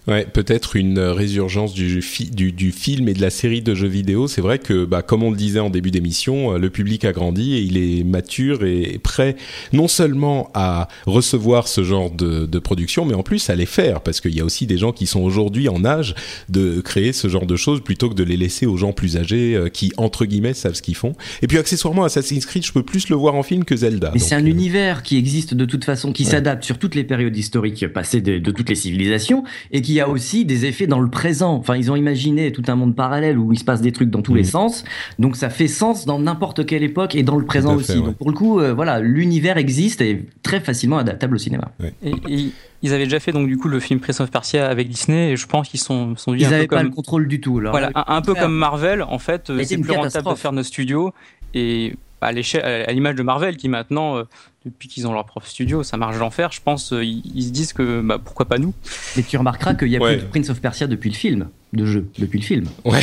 [0.07, 3.87] Ouais, peut-être une euh, résurgence du, du, du film et de la série de jeux
[3.87, 4.27] vidéo.
[4.27, 7.11] C'est vrai que, bah, comme on le disait en début d'émission, euh, le public a
[7.11, 9.35] grandi et il est mature et prêt
[9.73, 14.01] non seulement à recevoir ce genre de, de production, mais en plus à les faire,
[14.01, 16.15] parce qu'il y a aussi des gens qui sont aujourd'hui en âge
[16.49, 19.55] de créer ce genre de choses plutôt que de les laisser aux gens plus âgés
[19.55, 21.13] euh, qui, entre guillemets, savent ce qu'ils font.
[21.43, 24.09] Et puis accessoirement, Assassin's Creed, je peux plus le voir en film que Zelda.
[24.15, 27.03] Mais c'est un euh, univers qui existe de toute façon, qui s'adapte sur toutes les
[27.03, 30.99] périodes historiques passées de, de toutes les civilisations, et qui a aussi des effets dans
[30.99, 31.53] le présent.
[31.55, 34.21] Enfin, ils ont imaginé tout un monde parallèle où il se passe des trucs dans
[34.21, 34.47] tous les Mhm.
[34.47, 34.83] sens,
[35.19, 37.97] donc ça fait sens dans n'importe quelle époque et dans le présent fait, aussi.
[37.99, 38.05] ouais.
[38.05, 41.71] Donc pour le coup, euh, voilà, l'univers existe et est très facilement adaptable au cinéma.
[42.03, 42.51] Et, et
[42.83, 45.35] ils avaient déjà fait donc du coup le film Prince of Persia avec Disney et
[45.35, 47.59] je pense qu'ils sont sont Ils un peu n'avaient pas comme le contrôle du tout.
[47.59, 50.51] Alors, voilà un, un peu comme Marvel en fait euh, c'est plus rentable de faire
[50.53, 51.13] nos studios
[51.53, 51.95] et
[52.27, 54.23] à l'image de Marvel qui maintenant euh,
[54.65, 57.49] depuis qu'ils ont leur propre studio ça marche l'enfer je pense euh, ils, ils se
[57.49, 58.73] disent que bah, pourquoi pas nous
[59.17, 60.17] Mais tu remarqueras qu'il y a Ouais.
[60.17, 62.65] plus de Prince of Persia depuis le film, de jeu, depuis le film.
[62.85, 62.99] Ouais.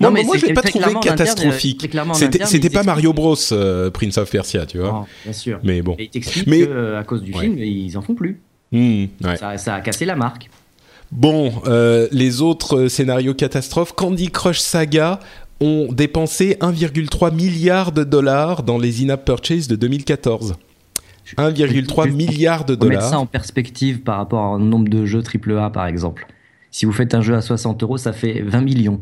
[0.00, 1.88] Non, moi, mais moi c'est je l'ai pas trouvé catastrophique.
[2.44, 4.88] C'était pas Mario Bros, euh, Prince of Persia, tu vois.
[4.90, 5.60] Non, bien sûr.
[5.62, 5.94] Mais bon.
[5.98, 7.42] Et ils Mais- que, euh, à cause du Ouais.
[7.42, 8.40] film, ils en font plus.
[8.72, 9.36] Hmm, ouais.
[9.36, 10.50] Ça, ça a cassé la marque.
[11.10, 15.20] Bon, euh, les autres scénarios catastrophes, Candy Crush Saga
[15.60, 20.56] ont dépensé 1,3 milliard de dollars dans les in-app purchases de 2014.
[21.36, 23.20] 1,3 Juste- milliard de Faut mettre ça dollars.
[23.22, 26.26] en perspective par rapport un nombre de jeux AAA, par exemple.
[26.70, 29.00] Si vous faites un jeu à 60 euros, ça fait 20 millions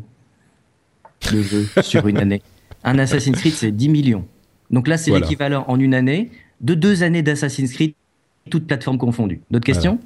[1.32, 2.42] de jeux sur une année.
[2.84, 4.24] Un Assassin's Creed, c'est 10 millions.
[4.70, 5.24] Donc là, c'est Voilà.
[5.26, 6.30] l'équivalent en une année
[6.60, 7.92] de deux années d'Assassin's Creed,
[8.50, 9.40] toutes plateformes confondues.
[9.50, 9.98] D'autres questions?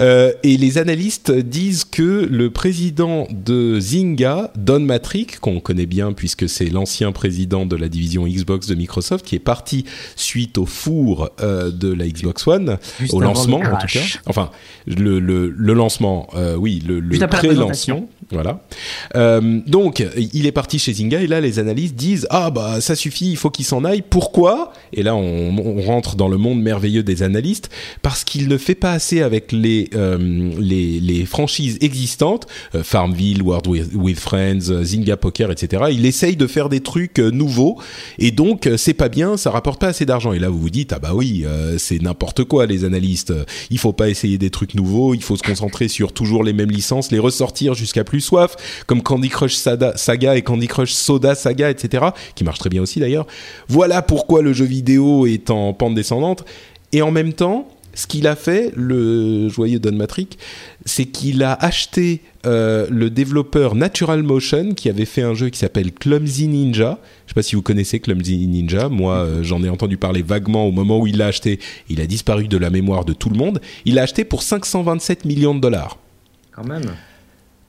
[0.00, 6.12] Euh, et les analystes disent que le président de Zynga, Don Matrick, qu'on connaît bien
[6.12, 9.84] puisque c'est l'ancien président de la division Xbox de Microsoft, qui est parti
[10.16, 14.00] suite au four euh, de la Xbox One, Juste au lancement en tout cas.
[14.26, 14.50] Enfin,
[14.86, 18.08] le, le, le lancement, euh, oui, le, le pré-lancement.
[18.30, 18.60] Voilà.
[19.66, 23.30] Donc, il est parti chez Zynga et là, les analystes disent ah bah ça suffit,
[23.30, 24.02] il faut qu'il s'en aille.
[24.02, 24.72] Pourquoi?
[24.92, 27.70] Et là, on, on rentre dans le monde merveilleux des analystes
[28.02, 33.42] parce qu'il ne fait pas assez avec les euh, les, les franchises existantes, euh, Farmville,
[33.42, 35.84] World with, with Friends, euh, Zynga Poker, etc.
[35.92, 37.78] Il essaye de faire des trucs nouveaux
[38.18, 40.32] et donc c'est pas bien, ça rapporte pas assez d'argent.
[40.32, 41.44] Et là, vous vous dites ah bah oui,
[41.76, 43.34] c'est n'importe quoi les analystes.
[43.70, 46.70] Il faut pas essayer des trucs nouveaux, il faut se concentrer sur toujours les mêmes
[46.70, 48.56] licences, les ressortir jusqu'à plus soif,
[48.86, 52.06] comme Candy Crush Saga et Candy Crush Soda Saga, etc.
[52.34, 53.26] Qui marche très bien aussi d'ailleurs.
[53.68, 56.44] Voilà pourquoi le jeu vidéo est en pente descendante.
[56.92, 60.38] Et en même temps, ce qu'il a fait, le joyeux Don Matrick,
[60.84, 65.58] c'est qu'il a acheté euh, le développeur Natural Motion qui avait fait un jeu qui
[65.58, 66.98] s'appelle Clumsy Ninja.
[67.26, 68.88] Je sais pas si vous connaissez Clumsy Ninja.
[68.88, 71.58] Moi, euh, j'en ai entendu parler vaguement au moment où il l'a acheté.
[71.88, 73.60] Il a disparu de la mémoire de tout le monde.
[73.84, 75.98] Il l'a acheté pour 527 millions de dollars.
[76.52, 76.94] Quand même.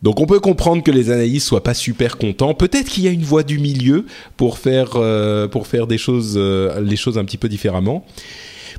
[0.03, 2.53] Donc on peut comprendre que les analystes soient pas super contents.
[2.53, 4.05] Peut-être qu'il y a une voie du milieu
[4.37, 8.05] pour faire euh, pour faire des choses les choses un petit peu différemment.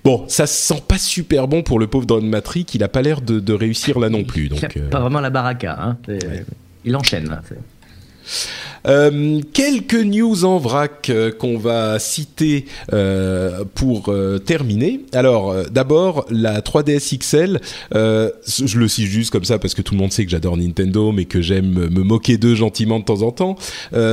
[0.05, 2.74] Bon, ça se sent pas super bon pour le pauvre Don Matrick.
[2.74, 4.47] Il a pas l'air de, de réussir là non plus.
[4.47, 5.76] Il a euh, Pas vraiment la baraka.
[5.80, 5.97] Hein.
[6.07, 6.45] C'est-
[6.84, 7.28] Il enchaîne.
[7.28, 7.43] Là.
[8.86, 14.14] Euh, quelques news en vrac euh, qu'on va citer euh, pour
[14.44, 15.00] terminer.
[15.12, 17.60] Alors, d'abord, la 3DS XL,
[17.92, 21.12] je le cite juste comme ça parce que tout le monde sait que j'adore Nintendo,
[21.12, 23.56] mais que j'aime me moquer d'eux gentiment de temps en temps.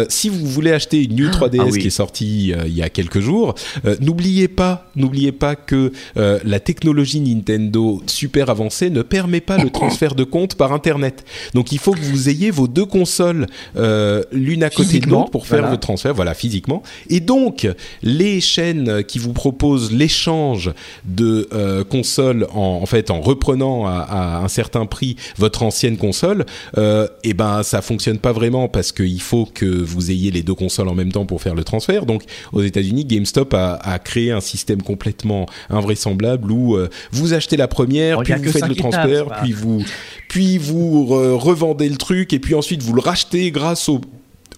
[0.09, 1.79] Si vous voulez acheter une New 3DS Ah oui.
[1.79, 3.55] qui est sortie il y a quelques jours,
[4.01, 10.15] n'oubliez pas, n'oubliez pas que la technologie Nintendo super avancée ne permet pas le transfert
[10.15, 11.25] de compte par Internet.
[11.53, 15.07] Donc, il faut que vous ayez vos deux consoles euh, euh, l'une à côté de
[15.07, 15.73] l'autre pour faire voilà.
[15.73, 16.81] le transfert, voilà, physiquement.
[17.09, 17.67] Et donc,
[18.01, 20.71] les chaînes qui vous proposent l'échange
[21.05, 25.97] de euh, consoles, en, en, fait, en reprenant à, à, un certain prix votre ancienne
[25.97, 26.45] console,
[26.77, 30.53] euh, et ben, ça fonctionne pas vraiment parce qu'il faut que vous ayez les deux
[30.53, 32.05] consoles en même temps pour faire le transfert.
[32.05, 37.57] Donc, aux États-Unis, GameStop a, a, créé un système complètement invraisemblable où euh, vous achetez
[37.57, 39.83] la première, puis vous faites le transfert, étapes, puis vous,
[40.27, 41.05] puis vous
[41.37, 44.01] revendez le truc, et puis ensuite vous le rachetez grâce au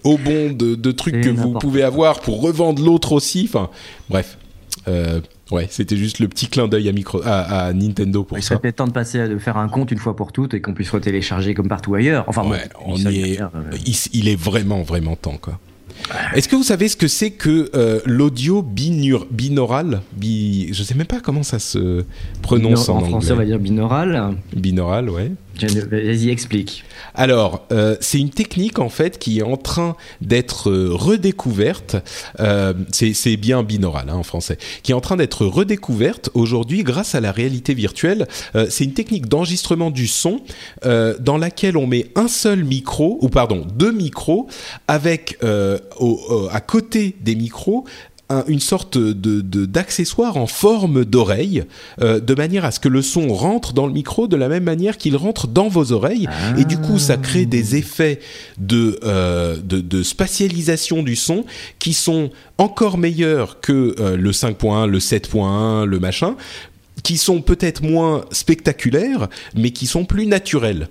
[0.04, 3.44] au bon de, de trucs que vous pouvez avoir pour revendre l'autre aussi.
[3.48, 3.68] Enfin,
[4.08, 4.38] bref.
[4.88, 5.20] Euh,
[5.50, 8.54] ouais, c'était juste le petit clin d'œil à, micro, à, à, Nintendo pour il ça.
[8.54, 10.62] Il serait temps de passer à de faire un compte une fois pour toutes et
[10.62, 12.24] qu'on puisse retélécharger comme partout ailleurs.
[12.28, 13.46] Enfin, ouais, bon, on y est, euh...
[13.84, 15.58] il, il, est vraiment, vraiment temps, quoi.
[16.34, 20.72] Est-ce que vous savez ce que c'est que euh, l'audio binaural bi...
[20.72, 22.04] Je sais même pas comment ça se
[22.40, 23.32] prononce en, en français, anglais.
[23.32, 24.34] on va dire binaural.
[24.56, 25.32] Binaural, ouais.
[25.66, 26.84] Vas-y, explique.
[27.14, 31.96] Alors, euh, c'est une technique en fait qui est en train d'être euh, redécouverte.
[32.38, 37.14] Euh, c'est bien binaural hein, en français, qui est en train d'être redécouverte aujourd'hui grâce
[37.14, 38.26] à la réalité virtuelle.
[38.54, 40.40] Euh, c'est une technique d'enregistrement du son
[40.84, 44.46] euh, dans laquelle on met un seul micro, ou pardon, deux micros,
[44.88, 47.84] avec euh, au, à côté des micros
[48.46, 51.64] une sorte de d'accessoire en forme d'oreille,
[52.00, 54.64] euh, de manière à ce que le son rentre dans le micro de la même
[54.64, 56.58] manière qu'il rentre dans vos oreilles, ah.
[56.58, 58.20] et du coup ça crée des effets
[58.58, 61.44] de, euh, de, de spatialisation du son
[61.78, 66.36] qui sont encore meilleurs que euh, le 5.1, le 7.1, le machin,
[67.02, 70.88] qui sont peut-être moins spectaculaires, mais qui sont plus naturels.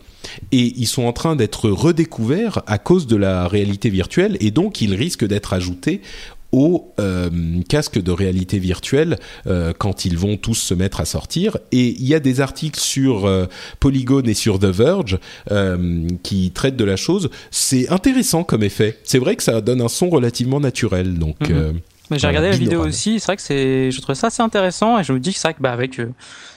[0.52, 4.82] Et ils sont en train d'être redécouverts à cause de la réalité virtuelle, et donc
[4.82, 6.02] ils risquent d'être ajoutés
[6.52, 7.30] aux euh,
[7.68, 11.58] casques de réalité virtuelle euh, quand ils vont tous se mettre à sortir.
[11.72, 13.46] Et il y a des articles sur euh,
[13.80, 15.20] Polygon et sur The Verge
[16.24, 17.30] qui traitent de la chose.
[17.52, 18.98] C'est intéressant comme effet.
[19.04, 21.18] C'est vrai que ça donne un son relativement naturel.
[21.18, 21.40] Donc.
[21.42, 21.80] Mm -hmm.
[22.10, 25.00] Mais j'ai regardé la vidéo aussi, c'est vrai que c'est, je trouve ça assez intéressant
[25.00, 26.12] et je me dis que c'est vrai que bah avec, euh,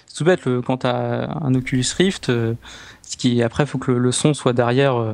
[0.06, 2.54] c'est tout bête le, quand t'as un Oculus Rift, euh,
[3.02, 5.12] ce qui après faut que le, le son soit derrière euh,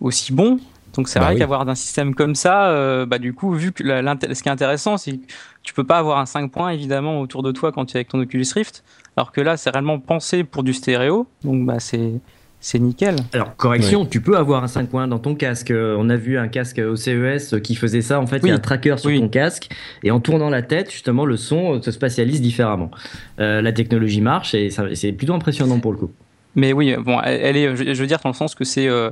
[0.00, 0.58] aussi bon.
[0.96, 1.40] Donc c'est bah vrai oui.
[1.40, 4.52] qu'avoir un système comme ça, euh, bah du coup vu que la, ce qui est
[4.52, 5.26] intéressant, c'est que
[5.62, 8.08] tu peux pas avoir un 5 points évidemment autour de toi quand tu es avec
[8.08, 8.82] ton Oculus Rift,
[9.16, 12.14] alors que là c'est réellement pensé pour du stéréo, donc bah c'est
[12.58, 13.16] c'est nickel.
[13.32, 14.08] Alors, correction, ouais.
[14.08, 15.72] tu peux avoir un 5 points dans ton casque.
[15.72, 18.18] On a vu un casque au CES qui faisait ça.
[18.18, 18.44] En fait, oui.
[18.44, 19.20] il y a un tracker sur oui.
[19.20, 19.68] ton casque
[20.02, 22.90] et en tournant la tête, justement, le son se spatialise différemment.
[23.38, 26.10] Euh, la technologie marche et c'est plutôt impressionnant pour le coup.
[26.56, 28.88] Mais oui, bon, elle, elle est, je veux dire, dans le sens que c'est.
[28.88, 29.10] Euh,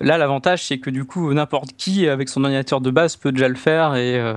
[0.00, 3.48] là, l'avantage, c'est que du coup, n'importe qui, avec son ordinateur de base, peut déjà
[3.48, 4.18] le faire et.
[4.18, 4.34] Euh,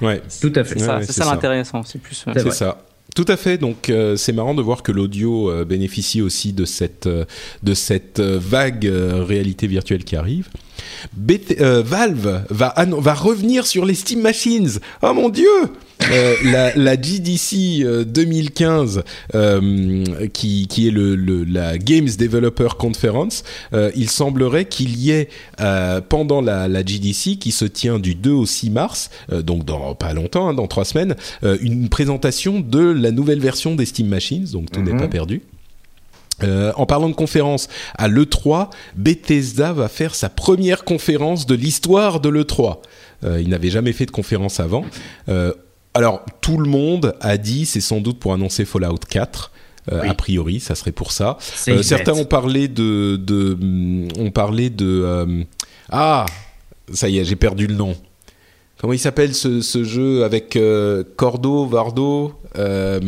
[0.00, 0.78] ouais, tout à fait.
[0.78, 1.82] C'est ouais, ça, ça l'intéressant.
[1.82, 2.24] C'est plus.
[2.34, 2.78] C'est ça.
[3.14, 3.58] Tout à fait.
[3.58, 7.24] Donc euh, c'est marrant de voir que l'audio euh, bénéficie aussi de cette euh,
[7.62, 10.48] de cette vague réalité virtuelle qui arrive.
[11.14, 14.78] BT, Valve va va revenir sur les Steam Machines.
[15.02, 15.48] Oh mon dieu
[16.10, 19.02] euh, la, la, GDC euh, 2015,
[19.34, 23.44] euh, qui, qui est le, le, la Games Developer Conference,
[23.94, 25.28] il semblerait qu'il y ait
[26.08, 30.12] pendant la, la, GDC qui se tient du 2 au 6 mars, donc dans pas
[30.12, 34.70] longtemps, hein, dans trois semaines, une présentation de la nouvelle version des Steam Machines, donc
[34.70, 34.92] tout mm -hmm.
[34.92, 35.42] n'est pas perdu.
[36.42, 42.20] Euh, en parlant de conférence, à l'E3, Bethesda va faire sa première conférence de l'histoire
[42.20, 42.78] de l'E3.
[43.24, 44.84] Euh, il n'avait jamais fait de conférence avant.
[45.28, 45.52] Euh,
[45.94, 49.50] alors, tout le monde a dit c'est sans doute pour annoncer Fallout 4.
[49.90, 50.08] Euh, oui.
[50.08, 51.38] A priori, ça serait pour ça.
[51.68, 53.58] Euh, certains ont parlé de, de,
[54.18, 55.42] ont parlé de, euh,
[55.90, 56.24] ah,
[56.92, 57.96] ça y est, j'ai perdu le nom.
[58.80, 60.58] Comment il s'appelle ce, ce, jeu avec
[61.16, 63.00] Cordo, Vardo Ah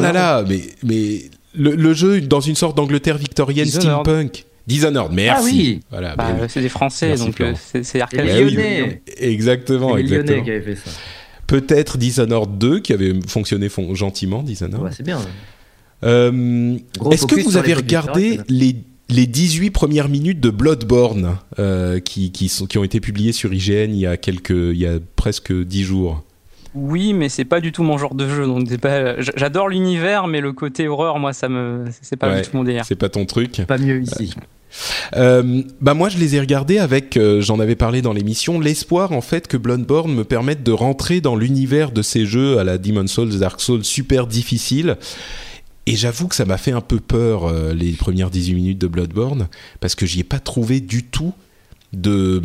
[0.00, 4.06] là là, mais, mais le, le, jeu dans une sorte d'Angleterre victorienne Dishonored.
[4.06, 4.44] steampunk.
[4.70, 5.34] Dishonored, merci.
[5.34, 5.80] Ah oui.
[5.90, 8.24] Voilà, bah, c'est des Français, merci, donc euh, c'est arcade.
[8.24, 9.02] Lyonnais.
[9.18, 10.30] Exactement, exactement.
[10.30, 10.90] Lyonnais qui avaient fait ça.
[11.48, 14.84] Peut-être Dishonored 2 qui avait fonctionné fon gentiment, Dishonored.
[14.84, 15.18] Ouais, c'est bien.
[16.04, 16.78] Euh,
[17.10, 18.76] Est-ce que vous avez regardé les
[19.08, 23.52] les 18 premières minutes de Bloodborne euh, qui, qui, sont, qui ont été publiées sur
[23.52, 26.22] IGN il y a, quelques, il y a presque 10 jours?
[26.74, 28.46] Oui, mais c'est pas du tout mon genre de jeu.
[28.46, 29.20] Donc pas.
[29.20, 32.62] J'adore l'univers, mais le côté horreur, moi, ça me, c'est pas ouais, du tout mon
[32.62, 32.84] délire.
[32.84, 33.62] C'est pas ton truc.
[33.66, 34.32] Pas mieux ici.
[34.36, 34.40] Euh,
[35.12, 39.20] bah moi je les ai regardés avec, euh, j'en avais parlé dans l'émission, l'espoir en
[39.20, 43.10] fait que Bloodborne me permette de rentrer dans l'univers de ces jeux à la Demon's
[43.10, 44.96] Souls, Dark Souls super difficiles.
[45.86, 48.86] Et j'avoue que ça m'a fait un peu peur euh, les premières 18 minutes de
[48.86, 49.48] Bloodborne
[49.80, 51.32] parce que j'y ai pas trouvé du tout
[51.92, 52.40] de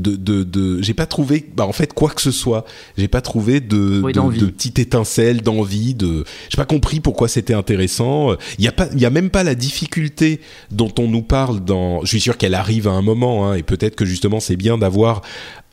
[0.00, 2.64] de, de, de j'ai pas trouvé, bah en fait quoi que ce soit,
[2.96, 7.54] j'ai pas trouvé de, Oui, de, petite étincelle d'envie, de, j'ai pas compris pourquoi c'était
[7.54, 8.34] intéressant.
[8.58, 10.40] Il y a pas, il y a même pas la difficulté
[10.70, 12.00] dont on nous parle dans.
[12.02, 14.78] Je suis sûr qu'elle arrive à un moment, hein, et peut-être que justement c'est bien
[14.78, 15.22] d'avoir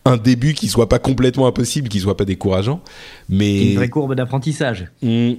[0.06, 2.82] un début qui soit pas complètement impossible, qui soit pas décourageant,
[3.30, 4.88] mais Une vraie courbe d'apprentissage.
[5.02, 5.34] Hmm.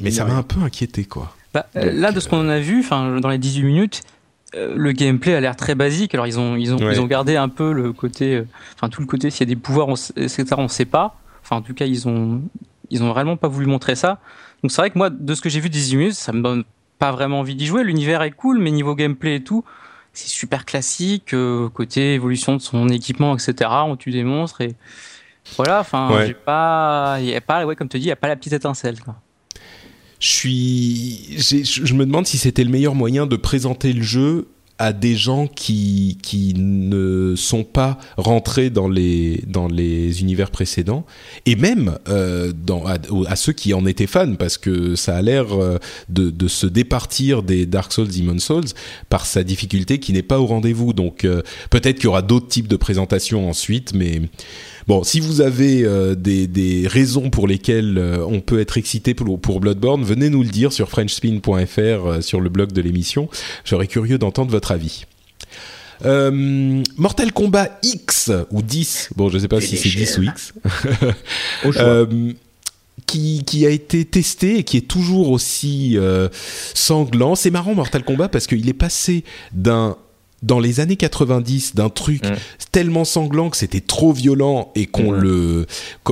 [0.00, 0.30] mais ça Ouais.
[0.30, 1.34] m'a un peu inquiété quoi.
[1.54, 4.15] Bah, euh, là, de ce qu'on en a vu, enfin, dans les 18 minutes, euh,
[4.54, 6.14] le gameplay a l'air très basique.
[6.14, 6.94] Alors, ils ont, ils ont, Ouais.
[6.94, 9.54] ils ont gardé un peu le côté, euh, enfin, tout le côté, s'il y a
[9.54, 11.16] des pouvoirs, on, etc., on sait pas.
[11.42, 12.40] Enfin, en tout cas, ils ont,
[12.90, 14.18] ils ont vraiment pas voulu montrer ça.
[14.62, 16.42] Donc, c'est vrai que moi, de ce que j'ai vu des 18 minutes, ça me
[16.42, 16.64] donne
[16.98, 17.84] pas vraiment envie d'y jouer.
[17.84, 19.64] L'univers est cool, mais niveau gameplay et tout,
[20.12, 21.34] c'est super classique.
[21.34, 24.74] euh, côté évolution de son équipement, etc., on tue des monstres et
[25.56, 25.80] voilà.
[25.80, 26.26] Enfin, Ouais.
[26.28, 28.54] j'ai pas, y a pas, ouais, comme tu dis, il y a pas la petite
[28.54, 28.98] étincelle.
[29.00, 29.14] Quoi.
[30.18, 34.48] Je me demande si c'était le meilleur moyen de présenter le jeu
[34.78, 41.06] à des gens qui qui ne sont pas rentrés dans les dans les univers précédents
[41.46, 42.52] et même euh,
[43.26, 45.78] à, ceux qui en étaient fans parce que ça a l'air euh,
[46.10, 48.66] de de se départir des Dark Souls, Demon Souls
[49.08, 50.92] par sa difficulté qui n'est pas au rendez-vous.
[50.92, 54.20] Donc euh, peut-être qu'il y aura d'autres types de présentations ensuite, mais
[54.86, 59.14] Bon, si vous avez euh, des, des raisons pour lesquelles euh, on peut être excité
[59.14, 63.28] pour, pour Bloodborne, venez nous le dire sur frenchspin.fr euh, sur le blog de l'émission.
[63.64, 65.04] J'aurais curieux d'entendre votre avis.
[66.04, 70.52] Euh, Mortal Kombat X ou 10, bon je sais pas si c'est 10 ou X,
[71.64, 71.82] Au choix.
[71.82, 72.32] euh,
[73.06, 76.28] qui, qui a été testé et qui est toujours aussi euh,
[76.74, 77.34] sanglant.
[77.34, 79.96] C'est marrant Mortal Kombat parce qu'il est passé d'un
[80.42, 82.34] dans les années 90 d'un truc Mm.
[82.72, 85.20] tellement sanglant que c'était trop violent et qu'on Mm.
[85.20, 85.66] le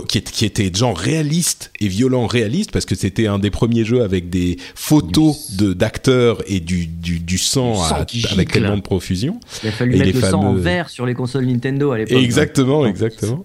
[0.08, 4.02] qui, qui était genre réaliste et violent réaliste parce que c'était un des premiers jeux
[4.02, 9.38] avec des photos de d'acteurs et du, du, du sang, à- avec tellement de profusion
[9.62, 11.98] Il a fallu et mettre les le sang en vert sur les consoles Nintendo à
[11.98, 12.16] l'époque.
[12.18, 12.88] Exactement, hein.
[12.88, 13.44] exactement.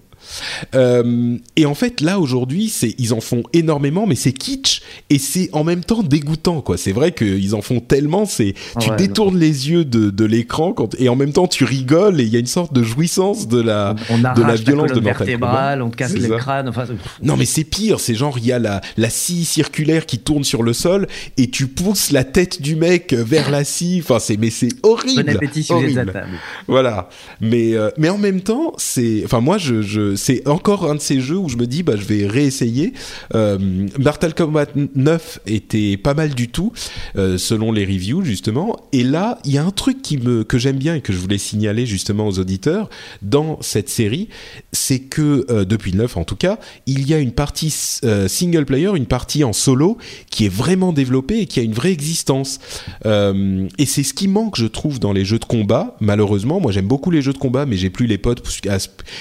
[0.74, 5.18] Euh, et en fait, là aujourd'hui, c'est ils en font énormément, mais c'est kitsch et
[5.18, 6.76] c'est en même temps dégoûtant, quoi.
[6.76, 10.72] C'est vrai qu'ils en font tellement, c'est tu Ouais, détournes les yeux de, de l'écran
[10.72, 13.46] quand et en même temps tu rigoles et il y a une sorte de jouissance
[13.48, 13.94] de la.
[14.10, 16.36] On de la violence de vertébrale, on te casse C'est le ça.
[16.36, 16.68] crâne.
[16.68, 18.00] Enfin, c'est- Non, mais c'est pire.
[18.00, 21.06] C'est genre il y a la la scie circulaire qui tourne sur le sol
[21.36, 24.00] et tu pousses la tête du mec vers la scie.
[24.02, 25.24] Enfin, c'est mais c'est horrible.
[25.24, 26.12] bon appétit si vous êtes à horrible.
[26.12, 26.28] table.
[26.68, 27.08] Voilà.
[27.40, 31.00] Mais euh, mais en même temps, c'est enfin moi je, je c'est encore un de
[31.00, 32.92] ces jeux où je me dis bah je vais réessayer.
[33.34, 33.58] Euh,
[33.98, 36.72] Mortal Kombat 9 était pas mal du tout
[37.16, 38.76] euh, selon les reviews justement.
[38.92, 41.18] Et là, il y a un truc qui me que j'aime bien et que je
[41.18, 42.88] voulais signaler justement aux auditeurs
[43.22, 44.28] dans cette série,
[44.72, 48.28] c'est que euh, depuis le 9 en tout cas, il y a une partie euh,
[48.28, 49.98] single player, une partie en solo
[50.30, 52.58] qui est vraiment développée et qui a une vraie existence.
[53.04, 55.96] Et c'est ce qui manque, je trouve, dans les jeux de combat.
[56.00, 58.42] Malheureusement, moi j'aime beaucoup les jeux de combat, mais j'ai plus les potes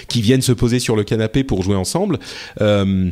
[0.08, 2.20] qui viennent se poser sur le canapé pour jouer ensemble.
[2.62, 3.10] Euh,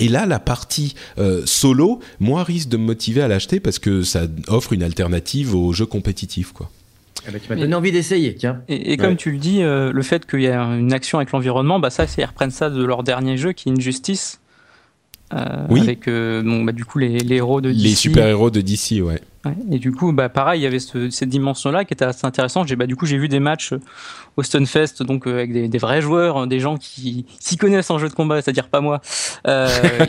[0.00, 4.02] et là, la partie euh, solo, moi, risque de me motiver à l'acheter parce que
[4.02, 6.70] ça offre une alternative aux jeux compétitifs, quoi.
[7.30, 8.60] Ben, tu m'as donné envie d'essayer, tiens.
[8.68, 9.16] Et, et comme Ouais.
[9.16, 12.06] tu le dis, euh, le fait qu'il y a une action avec l'environnement, bah ça,
[12.06, 14.40] c'est ils reprennent ça de leur dernier jeu qui est Injustice.
[15.32, 15.80] Euh, Oui.
[15.80, 17.82] Avec euh, bon, bah, du coup les, les héros de DC.
[17.82, 19.20] Les super-héros de DC, ouais.
[19.46, 19.52] Ouais.
[19.72, 22.66] Et du coup, bah pareil, il y avait ce- cette dimension-là qui était assez intéressante.
[22.68, 23.80] J'ai bah du coup j'ai vu des matchs euh,
[24.38, 27.90] au Stunfest, donc euh, avec des, des vrais joueurs, hein, des gens qui s'y connaissent
[27.90, 29.00] en jeu de combat, c'est-à-dire pas moi,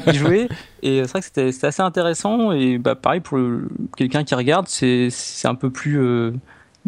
[0.10, 0.48] qui jouaient.
[0.84, 2.52] Et c'est vrai que c'était assez intéressant.
[2.54, 3.38] Et bah pareil pour
[3.98, 6.00] quelqu'un qui regarde, c'est c'est un peu plus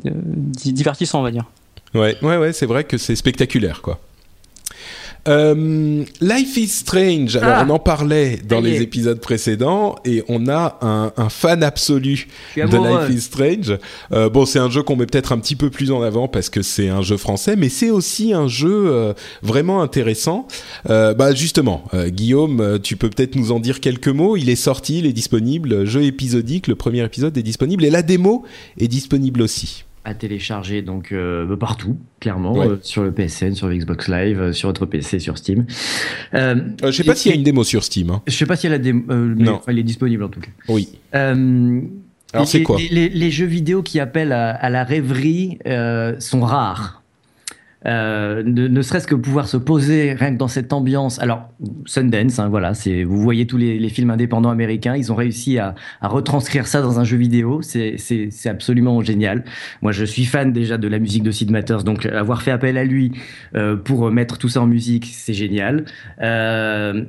[0.06, 1.46] di- divertissant, on va dire.
[1.94, 4.00] Ouais, ouais, ouais, c'est vrai que c'est spectaculaire, quoi.
[5.28, 7.36] Euh, Life is Strange.
[7.36, 7.66] Alors, Ah.
[7.68, 12.62] on en parlait dans les épisodes précédents et on a un, un fan absolu de.
[12.64, 13.78] Life is Strange.
[14.14, 16.50] Euh, bon, c'est un jeu qu'on met peut-être un petit peu plus en avant parce
[16.50, 20.48] que c'est un jeu français, mais c'est aussi un jeu euh, vraiment intéressant.
[20.88, 24.38] Bah justement, Guillaume, tu peux peut-être nous en dire quelques mots.
[24.38, 26.68] Il est sorti, il est disponible, jeu épisodique.
[26.68, 28.44] Le premier épisode est disponible et la démo
[28.80, 29.84] est disponible aussi.
[30.08, 32.66] À télécharger donc euh, partout, clairement, Ouais.
[32.68, 35.66] euh, sur le PSN, sur le Xbox Live, euh, sur votre PC, sur Steam.
[36.34, 38.10] Je sais pas s'il y a une démo sur Steam.
[38.12, 38.22] hein.
[38.26, 39.56] Je sais pas si elle a des, euh, mais Non.
[39.56, 40.50] enfin, il est disponible en tout cas.
[40.70, 40.88] Oui.
[42.34, 45.60] Alors, c'est quoi les, les- les jeux vidéo qui appellent à, à la rêverie
[46.20, 46.97] sont rares.
[47.88, 51.20] Euh, ne, ne serait-ce que pouvoir se poser rien que dans cette ambiance.
[51.20, 51.50] Alors
[51.86, 55.58] Sundance, hein, voilà, c'est vous voyez tous les, les films indépendants américains, ils ont réussi
[55.58, 57.62] à, à retranscrire ça dans un jeu vidéo.
[57.62, 59.44] C'est absolument génial.
[59.82, 62.78] Moi, je suis fan déjà de la musique de Sid Matters, donc avoir fait appel
[62.78, 63.14] à lui
[63.56, 65.86] euh, pour mettre tout ça en musique, c'est génial.
[66.22, 67.06] Euh,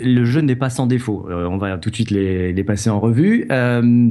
[0.00, 1.26] le jeu n'est pas sans défaut.
[1.30, 3.46] on va tout de suite les, les passer en revue.
[3.50, 4.10] Euh,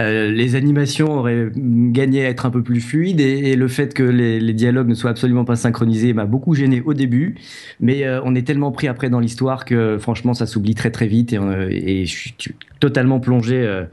[0.00, 4.02] euh, les animations auraient gagné à être un peu plus fluides et, le fait que
[4.02, 7.36] les, dialogues ne soient absolument pas synchronisés m'a beaucoup gêné au début.
[7.80, 11.06] Mais euh, on est tellement pris après dans l'histoire que franchement ça s'oublie très très
[11.06, 12.34] vite et, euh, et, je suis
[12.80, 13.84] totalement plongé.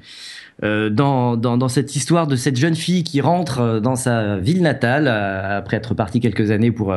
[0.61, 5.07] Dans, dans, dans, cette histoire de cette jeune fille qui rentre dans sa ville natale
[5.07, 6.93] après être partie quelques années pour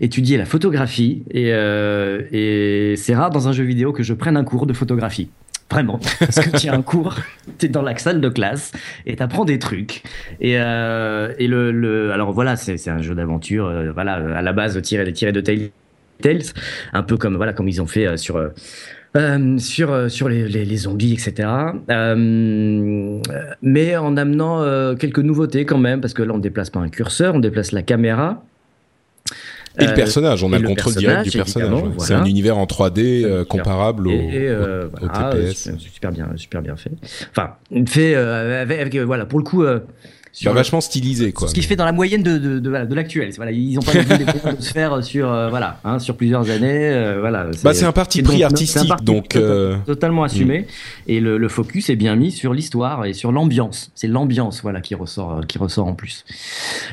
[0.00, 1.22] étudier la photographie.
[1.30, 5.30] Et, et c'est rare dans un jeu vidéo que je prenne un cours de photographie.
[5.70, 6.00] Vraiment.
[6.18, 7.16] Parce que tu as un cours,
[7.58, 8.72] tu es dans la salle de classe
[9.06, 10.02] et tu apprends des trucs.
[10.40, 14.52] Et, euh, et le, le, Alors voilà, c'est un jeu d'aventure, euh, voilà, à la
[14.52, 16.42] base tiré, tiré de Tales,
[16.92, 18.42] un peu comme, voilà, comme ils ont fait euh, sur.
[19.16, 21.48] Euh, sur sur les, les, les, zombies, etc.
[21.90, 23.20] Euh,
[23.62, 27.34] mais en amenant quelques nouveautés quand même, parce que là on déplace pas un curseur,
[27.34, 28.42] on déplace la caméra.
[29.78, 31.70] Et le euh, personnage, on a le, contrôle direct du personnage.
[31.98, 35.70] C'est un univers en 3D euh, comparable au, euh, TPS.
[35.78, 36.90] Super bien, super bien fait.
[37.30, 37.54] Enfin,
[37.86, 39.64] fait avec, voilà, pour le coup
[40.32, 41.48] sur vachement stylisé quoi.
[41.48, 43.30] Ce qui se fait dans la moyenne de de, de, de l'actuel.
[43.36, 46.90] Voilà, ils ont pas eu de se faire sur euh, voilà, hein, sur plusieurs années,
[46.90, 47.48] euh, voilà.
[47.62, 50.64] Bah c'est un parti pris artistique donc euh, totalement assumé mm.
[51.08, 53.90] et le, le, focus est bien mis sur l'histoire et sur l'ambiance.
[53.94, 56.24] C'est l'ambiance voilà qui ressort qui ressort en plus.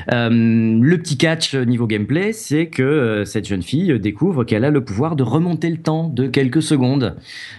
[0.08, 5.16] le petit catch niveau gameplay, c'est que cette jeune fille découvre qu'elle a le pouvoir
[5.16, 7.16] de remonter le temps de quelques secondes,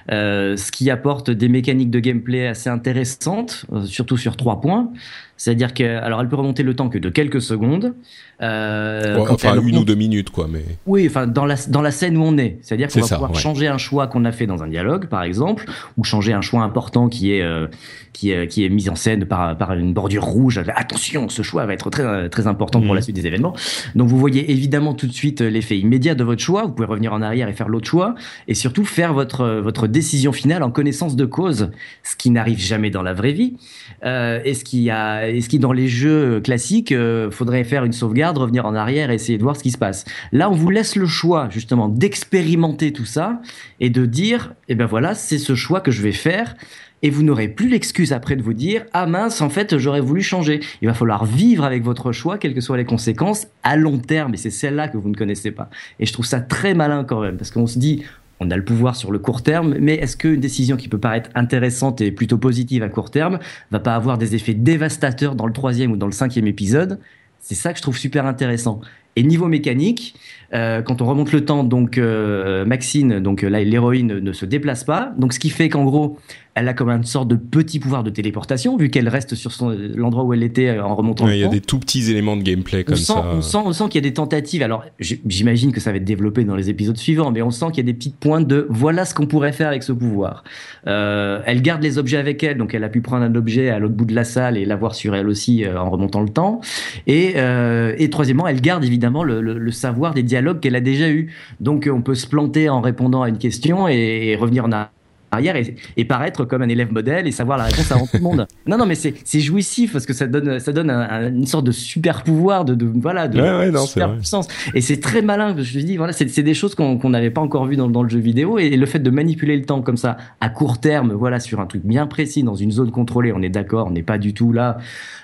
[0.09, 4.91] ce qui apporte des mécaniques de gameplay assez intéressantes, surtout sur trois points.
[5.37, 7.93] C'est-à-dire que, alors, elle peut remonter le temps que de quelques secondes.
[8.41, 10.47] Euh, enfin, une ou deux minutes, quoi.
[10.49, 13.35] Mais oui, enfin, dans la dans la scène où on est, c'est-à-dire qu'on va pouvoir
[13.35, 15.65] changer un choix qu'on a fait dans un dialogue, par exemple,
[15.97, 17.67] ou changer un choix important qui est euh,
[18.13, 20.61] qui est qui est mis en scène par par une bordure rouge.
[20.75, 23.03] Attention, ce choix va être très très important pour la mhm.
[23.03, 23.55] suite des événements.
[23.95, 26.65] Donc, vous voyez évidemment tout de suite l'effet immédiat de votre choix.
[26.65, 28.13] Vous pouvez revenir en arrière et faire l'autre choix,
[28.47, 31.71] et surtout faire votre votre décision finale en connaissance de cause,
[32.03, 33.55] ce qui n'arrive jamais dans la vraie vie.
[34.03, 37.93] Euh, et ce qui a est-ce qui dans les jeux classiques, euh, faudrait faire une
[37.93, 40.05] sauvegarde, revenir en arrière et essayer de voir ce qui se passe.
[40.31, 43.41] Là, on vous laisse le choix justement d'expérimenter tout ça
[43.79, 46.55] et de dire, eh ben voilà, c'est ce choix que je vais faire.
[47.03, 50.23] Et vous n'aurez plus l'excuse après de vous dire ah mince en fait j'aurais voulu
[50.23, 50.61] changer.
[50.81, 54.33] Il va falloir vivre avec votre choix quelles que soient les conséquences à long terme
[54.33, 55.69] et c'est celle-là que vous ne connaissez pas.
[55.99, 58.03] Et je trouve ça très malin quand même parce qu'on se dit
[58.39, 61.29] on a le pouvoir sur le court terme, mais est-ce qu'une décision qui peut paraître
[61.35, 63.39] intéressante et plutôt positive à court terme
[63.71, 66.99] va pas avoir des effets dévastateurs dans le troisième ou dans le cinquième épisode?
[67.39, 68.81] C'est ça que je trouve super intéressant.
[69.15, 70.13] Et niveau mécanique,
[70.53, 74.83] euh, quand on remonte le temps, donc euh, Maxine, donc là l'héroïne ne se déplace
[74.83, 76.19] pas, donc ce qui fait qu'en gros
[76.57, 79.51] elle a comme une sorte de petit pouvoir de téléportation, vu qu'elle reste sur
[79.95, 81.27] l'endroit où elle était euh, en remontant.
[81.27, 83.23] Il y a des tout petits éléments de gameplay comme ça.
[83.31, 84.63] On sent, on sent qu'il y a des tentatives.
[84.63, 87.77] Alors, j'imagine que ça va être développé dans les épisodes suivants, mais on sent qu'il
[87.77, 90.43] y a des petites pointes de voilà ce qu'on pourrait faire avec ce pouvoir.
[90.87, 93.77] Euh, elle garde les objets avec elle, donc elle a pu prendre un objet à
[93.77, 96.61] l'autre bout de la salle et l'avoir sur elle aussi euh, en remontant le temps.
[97.05, 100.81] Et, euh, et troisièmement, elle garde évidemment le, le, le savoir des dialogues qu'elle a
[100.81, 101.31] déjà eu.
[101.59, 104.89] Donc, on peut se planter en répondant à une question et, et revenir en arrière
[105.31, 105.55] arrière
[105.97, 108.47] et, paraître comme un élève modèle et savoir la réponse avant tout le monde.
[108.67, 112.23] Non, non, mais c'est jouissif parce que ça donne, ça donne une sorte de super
[112.23, 114.47] pouvoir, de, de voilà, de, super puissance.
[114.73, 115.55] Et c'est très malin.
[115.57, 118.09] Je me dis, voilà, c'est des choses qu'on n'avait pas encore vues dans, dans, le
[118.09, 121.39] jeu vidéo et, le fait de manipuler le temps comme ça à court terme, voilà,
[121.39, 124.17] sur un truc bien précis dans une zone contrôlée, on est d'accord, on n'est pas
[124.17, 124.77] du tout là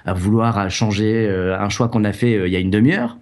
[0.05, 3.17] à vouloir changer euh, un choix qu'on a fait euh, il y a une demi-heure.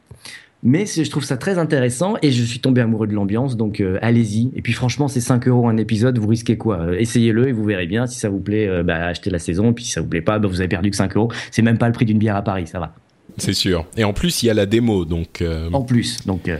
[0.63, 3.97] Mais je trouve ça très intéressant et je suis tombé amoureux de l'ambiance, donc euh,
[4.01, 4.51] allez-y.
[4.55, 6.81] Et puis franchement, c'est 5 euros un épisode, vous risquez quoi?
[6.81, 8.05] Euh, Essayez-le et vous verrez bien.
[8.05, 9.73] Si ça vous plaît, euh, bah, achetez la saison.
[9.73, 11.31] Puis si ça vous plaît pas, bah, vous avez perdu que 5 euros.
[11.49, 12.93] C'est même pas le prix d'une bière à Paris, ça va.
[13.37, 13.87] C'est sûr.
[13.97, 15.43] Et en plus, il y a la démo, donc.
[15.71, 16.51] En plus, donc.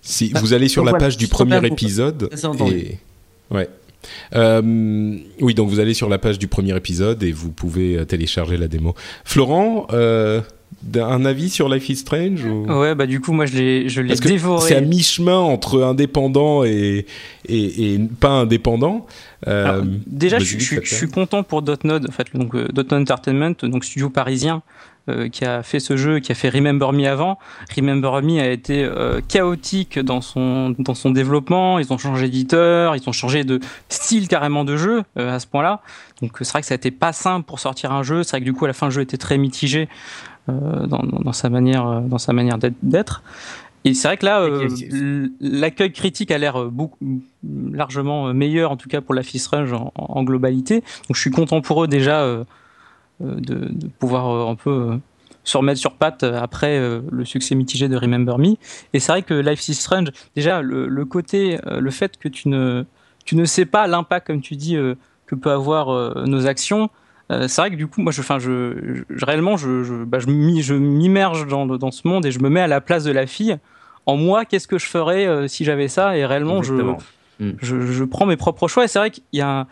[0.00, 2.30] Si bah, vous allez sur la page du premier épisode.
[2.70, 2.98] Et...
[3.50, 3.68] Ouais.
[4.32, 8.68] oui, donc vous allez sur la page du premier épisode et vous pouvez télécharger la
[8.68, 8.94] démo.
[9.24, 9.88] Florent,
[10.94, 14.14] un avis sur Life is Strange Ouais, bah du coup, moi je l'ai, je l'ai
[14.14, 14.68] dévoré.
[14.68, 17.06] C'est à mi-chemin entre indépendant et,
[17.48, 19.06] et, pas indépendant.
[19.48, 24.10] Euh, déjà, je, suis content pour Dotnod, en fait, donc euh, Dotnod Entertainment, donc studio
[24.10, 24.62] parisien.
[25.08, 27.36] Euh, qui a fait ce jeu, qui a fait Remember Me avant.
[27.76, 28.88] Remember Me a été
[29.26, 31.80] chaotique dans son dans son développement.
[31.80, 33.58] Ils ont changé d'éditeur, ils ont changé de
[33.88, 35.82] style carrément de jeu à ce point-là.
[36.20, 38.22] Donc c'est vrai que ça a été pas simple pour sortir un jeu.
[38.22, 39.88] C'est vrai que du coup à la fin le jeu était très mitigé.
[40.48, 43.22] Euh, dans, sa manière, euh, dans sa manière d'être.
[43.84, 46.68] Et c'est vrai que là, euh, l'accueil critique a l'air
[47.72, 50.80] largement meilleur, en tout cas pour la Fist Range en, globalité.
[50.80, 52.44] Donc je suis content pour eux déjà
[53.20, 53.70] de,
[54.00, 54.98] pouvoir un peu
[55.44, 56.78] se remettre sur pattes après
[57.10, 58.54] le succès mitigé de Remember Me.
[58.94, 62.48] Et c'est vrai que Life is Strange, déjà le, le côté, le fait que tu
[62.48, 62.84] ne
[63.24, 64.76] tu ne sais pas l'impact, comme tu dis,
[65.26, 66.88] que peut avoir nos actions.
[67.48, 70.26] C'est vrai que du coup, moi, je, enfin, je, réellement, je, je, bah, je
[70.74, 73.58] m'immerge dans, dans ce monde et je me mets à la place de la fille.
[74.06, 76.16] En moi, qu'est-ce que je ferais si j'avais ça?
[76.16, 76.74] Et réellement, je,
[77.42, 77.52] Mm.
[77.60, 78.84] Je, prends mes propres choix.
[78.84, 79.66] Et c'est vrai qu'il y a,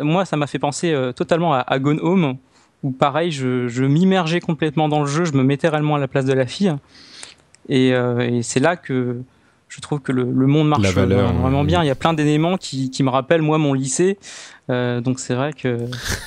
[0.00, 2.36] moi, ça m'a fait penser euh, totalement à, Gone Home,
[2.82, 6.24] où pareil, je, m'immergeais complètement dans le jeu, je me mettais réellement à la place
[6.24, 6.74] de la fille.
[7.68, 9.20] Et, euh, c'est là que
[9.68, 11.82] je trouve que le, monde marche vraiment bien.
[11.82, 14.18] Il y a plein d'éléments qui, qui, me rappellent, moi, mon lycée.
[14.68, 15.78] Euh, donc c'est vrai que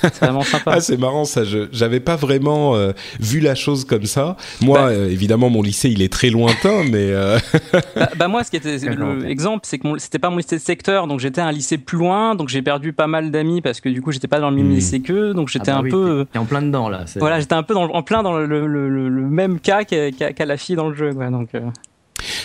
[0.02, 0.72] c'est vraiment sympa.
[0.76, 1.44] ah, c'est marrant ça.
[1.44, 4.36] Je j'avais pas vraiment euh, vu la chose comme ça.
[4.62, 7.12] Moi, bah- euh, évidemment, mon lycée il est très lointain, mais
[7.96, 11.06] bah, bah, moi, ce qui était l'exemple, c'est que c'était pas mon lycée de secteur,
[11.06, 13.88] donc j'étais à un lycée plus loin, donc j'ai perdu pas mal d'amis parce que
[13.88, 14.74] du coup j'étais pas dans le même hmm.
[14.74, 16.26] lycée qu'eux, donc j'étais ah bah un peu.
[16.36, 17.04] en plein dedans là.
[17.16, 20.88] Voilà, j'étais un peu en plein dans le, le, même cas qu'a la fille dans
[20.88, 21.50] le jeu, quoi, donc.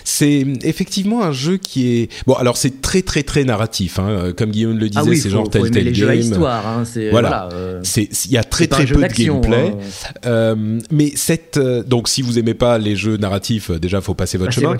[0.03, 2.33] C'est effectivement un jeu qui est bon.
[2.33, 4.33] Alors c'est très très très narratif, hein.
[4.37, 5.93] comme Guillaume le disait, ah c'est genre Telltale Game.
[5.93, 6.83] Jeux à histoire, hein.
[7.11, 7.49] voilà.
[7.53, 9.73] Euh, il y a très très peu de gameplay.
[9.73, 10.13] Hein.
[10.25, 14.37] Euh, mais cette euh, donc si vous aimez pas les jeux narratifs, déjà faut passer
[14.37, 14.77] votre chemin.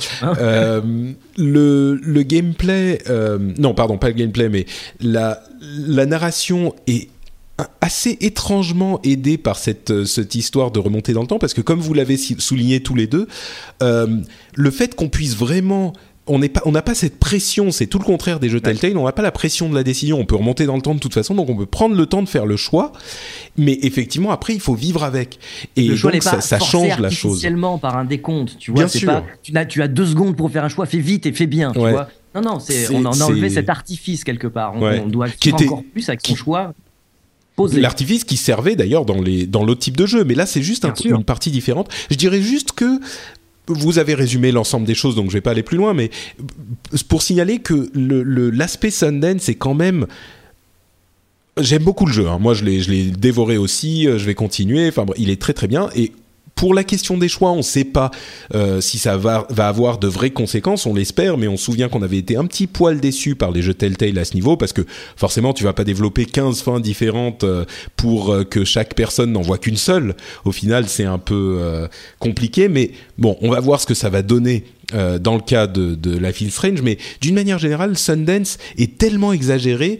[1.37, 2.99] le le gameplay,
[3.57, 4.65] non pardon pas le gameplay, mais
[4.99, 5.41] la
[5.87, 7.09] la narration est
[7.79, 11.61] assez étrangement aidé par cette, euh, cette histoire de remonter dans le temps, parce que
[11.61, 13.27] comme vous l'avez souligné tous les deux,
[13.81, 14.21] euh,
[14.55, 15.93] le fait qu'on puisse vraiment
[16.27, 19.11] on n'a pas, pas cette pression, c'est tout le contraire des jeux Telltale, on n'a
[19.11, 21.35] pas la pression de la décision, on peut remonter dans le temps de toute façon,
[21.35, 22.93] donc on peut prendre le temps de faire le choix,
[23.57, 25.39] mais effectivement après il faut vivre avec.
[25.75, 27.45] Et le choix donc pas ça, change la chose.
[27.79, 30.63] par un décompte, tu vois, Bien Pas, tu, as, tu as deux secondes pour faire
[30.63, 32.09] un choix, fais vite et fais bien, tu vois.
[32.33, 32.57] Non, non,
[32.91, 34.73] on a enlevé cet artifice quelque part.
[34.75, 36.73] On, doit faire encore plus avec son choix
[37.57, 40.85] L'artifice qui servait d'ailleurs dans les dans l'autre type de jeu, mais là c'est juste
[41.05, 41.89] une partie différente.
[42.09, 42.99] Je dirais juste que
[43.67, 46.11] vous avez résumé l'ensemble des choses, donc je vais pas aller plus loin, mais
[47.07, 50.05] pour signaler que l'aspect le, Sundance c'est quand même
[51.57, 52.27] J'aime beaucoup le jeu.
[52.27, 52.37] Hein.
[52.37, 54.07] Moi, je l'ai dévoré aussi.
[54.07, 54.89] Euh, je vais continuer.
[54.89, 55.89] Enfin, il est très très bien.
[55.95, 56.11] Et
[56.55, 58.11] pour la question des choix, on ne sait pas
[58.53, 61.89] euh, si ça va, va, avoir de vraies conséquences, on l'espère, mais on se souvient
[61.89, 64.71] qu'on avait été un petit poil déçu par les jeux Telltale à ce niveau, parce
[64.71, 64.81] que
[65.17, 67.65] forcément, tu vas pas développer 15 fins différentes euh,
[67.97, 70.15] pour euh, que chaque personne n'en voit qu'une seule.
[70.45, 71.59] Au final, c'est un peu
[72.19, 74.63] compliqué, mais bon, on va voir ce que ça va donner
[74.93, 79.33] dans le cas de, de Life is Strange, mais d'une manière générale, Sundance est tellement
[79.33, 79.99] exagéré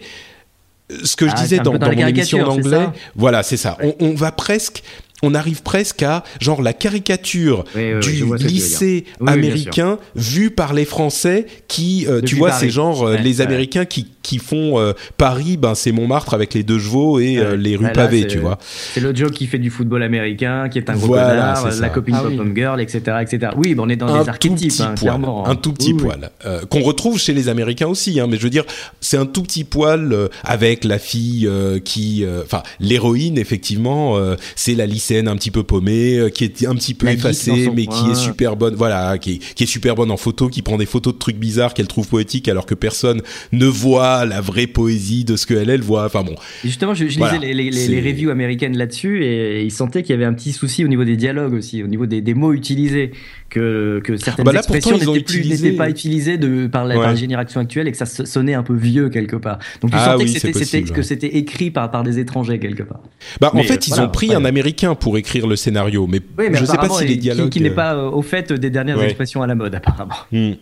[0.88, 3.76] ce que je ah, disais dans, dans, mon émission d'anglais, voilà, c'est ça.
[3.82, 4.82] On, on, va presque
[5.22, 12.06] on arrive presque à genre la caricature du lycée américain vu par les Français qui,
[12.06, 15.90] euh, tu vois, c'est genre euh, les Américains qui, qui font euh, Paris, ben c'est
[15.90, 18.58] Montmartre avec les deux chevaux et les rues pavées, tu vois.
[18.60, 22.16] C'est le Joe qui fait du football américain, qui est un gros connard, la copine
[22.18, 23.52] ah, pop girl, etc., etc.
[23.56, 25.48] Oui, ben on est dans un des archétypes, hein, clairement.
[25.48, 26.30] Un tout petit poil
[26.68, 28.64] qu'on retrouve chez les Américains aussi, hein, mais je veux dire,
[29.00, 31.48] c'est un tout petit poil avec la fille
[31.84, 34.18] qui, enfin, l'héroïne effectivement,
[34.56, 37.86] c'est la lycée un petit peu paumée, euh, qui est un petit peu effacée, mais
[37.86, 38.74] qui est super bonne.
[38.74, 41.88] Voilà, qui est, super bonne en photo, qui prend des photos de trucs bizarres qu'elle
[41.88, 43.22] trouve poétiques alors que personne
[43.52, 46.04] ne voit la vraie poésie de ce qu'elle elle voit.
[46.06, 46.34] Enfin bon.
[46.64, 50.52] justement, je, lisais les, reviews américaines là-dessus et, ils sentaient qu'il y avait un petit
[50.52, 53.12] souci au niveau des dialogues aussi, au niveau des, mots utilisés,
[53.48, 57.92] que, que certaines ah bah expressions n'étaient pas utilisées de, par, la, génération actuelle et
[57.92, 59.58] que ça sonnait un peu vieux quelque part.
[59.80, 63.00] Donc tu ah sentais que c'était écrit par, par des étrangers quelque part.
[63.40, 66.66] Bah, en fait, ils ont pris un américain pour écrire le scénario, mais, je ne
[66.66, 67.50] sais pas si les dialogues.
[67.50, 70.14] Qui, n'est pas euh, au fait des dernières expressions à la mode, apparemment.
[70.32, 70.52] Hmm.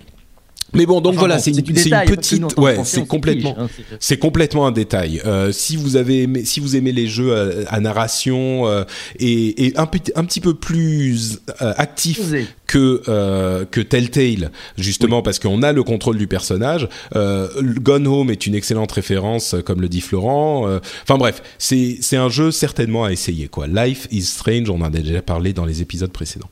[0.74, 3.68] Mais bon, donc voilà, c'est une, petite, ouais, c'est complètement, hein,
[4.00, 5.22] c'est complètement un détail.
[5.24, 8.84] Euh, si vous avez, aimé, si vous aimez les jeux à, narration euh,
[9.18, 12.20] et, et un, un petit peu plus euh, actif
[12.66, 16.88] que euh, que Telltale, justement parce qu'on a le contrôle du personnage.
[17.14, 20.68] Euh, Gone Home est une excellente référence, comme le dit Florent.
[21.02, 23.66] Enfin bref, c'est c'est un jeu certainement à essayer quoi.
[23.68, 26.50] Life is Strange, on en a déjà parlé dans les épisodes précédents.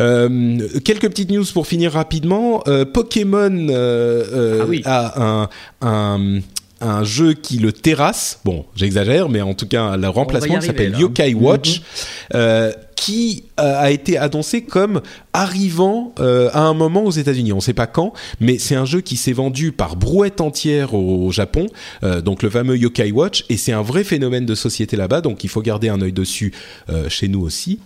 [0.00, 2.62] Euh, quelques petites news pour finir rapidement.
[2.66, 5.48] Euh, Pokémon euh, ah a un,
[5.82, 6.40] un
[6.80, 8.40] un jeu qui le terrasse.
[8.44, 11.80] Bon, j'exagère, mais en tout cas, le remplacement s'appelle Yokai Watch,
[12.34, 12.72] mhm.
[12.94, 15.00] qui a été annoncé comme
[15.32, 17.52] arrivant à un moment aux États-Unis.
[17.52, 20.92] On ne sait pas quand, mais c'est un jeu qui s'est vendu par brouette entière
[20.92, 21.68] au, Japon,
[22.22, 25.48] donc le fameux Yokai Watch, et c'est un vrai phénomène de société là-bas, donc il
[25.48, 26.52] faut garder un œil dessus
[27.08, 27.78] chez nous aussi.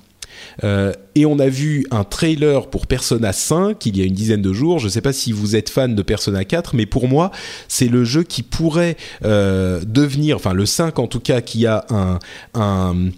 [0.64, 4.42] Euh, et on a vu un trailer pour Persona 5 il y a une dizaine
[4.42, 4.78] de jours.
[4.78, 7.30] Je ne sais pas si vous êtes fan de Persona 4, mais pour moi,
[7.68, 11.84] c'est le jeu qui pourrait euh, devenir, enfin le 5 en tout cas, qui a
[11.90, 12.18] un,
[12.54, 13.10] un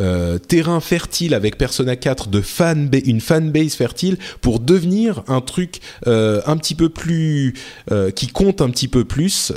[0.00, 2.42] euh, terrain fertile avec Persona 4 de
[3.06, 7.54] une fanbase fertile pour devenir un truc euh, un petit peu plus
[7.90, 9.52] euh, qui compte un petit peu plus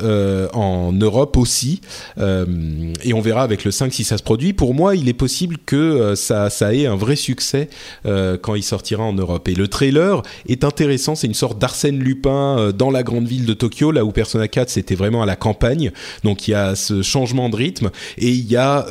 [0.53, 1.81] en Europe aussi.
[2.17, 4.53] Et on verra avec le 5 si ça se produit.
[4.53, 7.69] Pour moi il est possible que ça ait un vrai succès
[8.03, 9.47] quand il sortira en Europe.
[9.47, 11.15] Et le trailer est intéressant.
[11.15, 14.69] C'est une sorte d'Arsène Lupin dans la grande ville de Tokyo là où Persona 4
[14.69, 15.91] c'était vraiment à la campagne.
[16.23, 17.89] Donc il y a ce changement de rythme.
[18.17, 18.87] Et il y a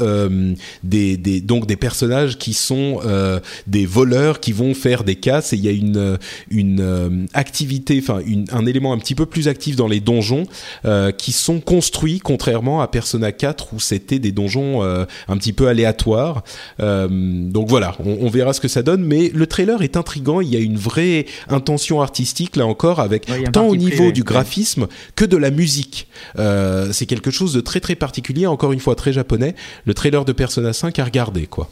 [0.83, 5.57] des donc des personnages qui sont euh, des voleurs qui vont faire des casses et
[5.57, 6.19] il y a une
[6.51, 8.21] une euh, activité, enfin
[8.51, 10.45] un élément un petit peu plus actif dans les donjons
[10.85, 15.69] euh, qui sont construits contrairement à Persona 4 où c'était des donjons un petit peu
[15.69, 16.45] aléatoires.
[16.79, 20.41] donc voilà, on, verra ce que ça donne, mais le trailer est intrigant.
[20.41, 24.87] Il y a une vraie intention artistique là encore avec tant au niveau du graphisme
[25.17, 26.09] que de la musique.
[26.37, 29.55] c'est quelque chose de très très particulier, encore une fois très japonais.
[29.85, 31.71] Le trailer de Persona 5 à regarder quoi.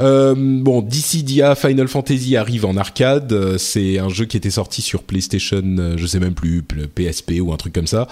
[0.00, 3.32] Euh, bon, Dissidia Final Fantasy arrive en arcade.
[3.32, 7.34] Euh, c'est un jeu qui était sorti sur PlayStation, euh, je sais même plus, PSP
[7.40, 8.08] ou un truc comme ça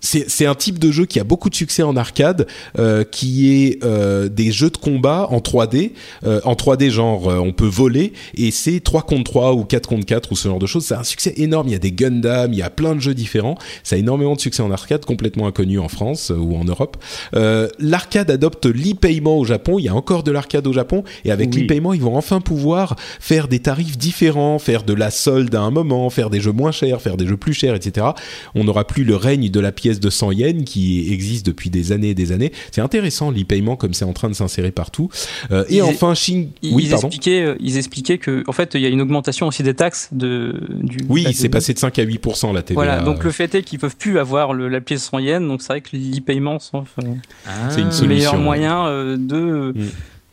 [0.00, 2.46] c'est un type de jeu qui a beaucoup de succès en arcade,
[2.78, 5.92] euh, qui est euh, des jeux de combat en 3D,
[6.24, 9.88] euh, en 3D genre euh, on peut voler et c'est 3 contre 3 ou 4
[9.88, 10.86] contre 4 ou ce genre de choses.
[10.86, 11.68] C'est un succès énorme.
[11.68, 13.56] Il y a des Gundam, il y a plein de jeux différents.
[13.84, 16.96] Ça a énormément de succès en arcade, complètement inconnu en France ou en Europe.
[17.78, 19.78] l'arcade adopte l'e-payment au Japon.
[19.78, 22.96] Il y a encore de l'arcade au Japon et avec l'e-payment ils vont enfin pouvoir
[23.20, 26.72] faire des tarifs différents, faire de la solde à un moment, faire des jeux moins
[26.72, 28.08] chers, faire des jeux plus chers, etc.
[28.54, 31.90] On n'aura plus le règne de la pièce de 100 yens qui existe depuis des
[31.90, 32.52] années et des années.
[32.70, 35.08] C'est intéressant l'e-payment comme c'est en train de s'insérer partout.
[35.50, 36.14] Euh, et enfin.
[36.62, 39.62] Ils, oui, expliquaient, euh, ils expliquaient que en fait il y a une augmentation aussi
[39.62, 40.98] des taxes de du.
[41.08, 42.20] Oui, c'est passé de 5 à 8
[42.52, 42.74] la TVA.
[42.74, 45.62] Voilà, donc le fait est qu'ils peuvent plus avoir le, la pièce 100 yens, donc
[45.62, 48.02] c'est vrai que l'e-payement c'est une solution.
[48.02, 49.88] Le meilleur moyen euh, de mm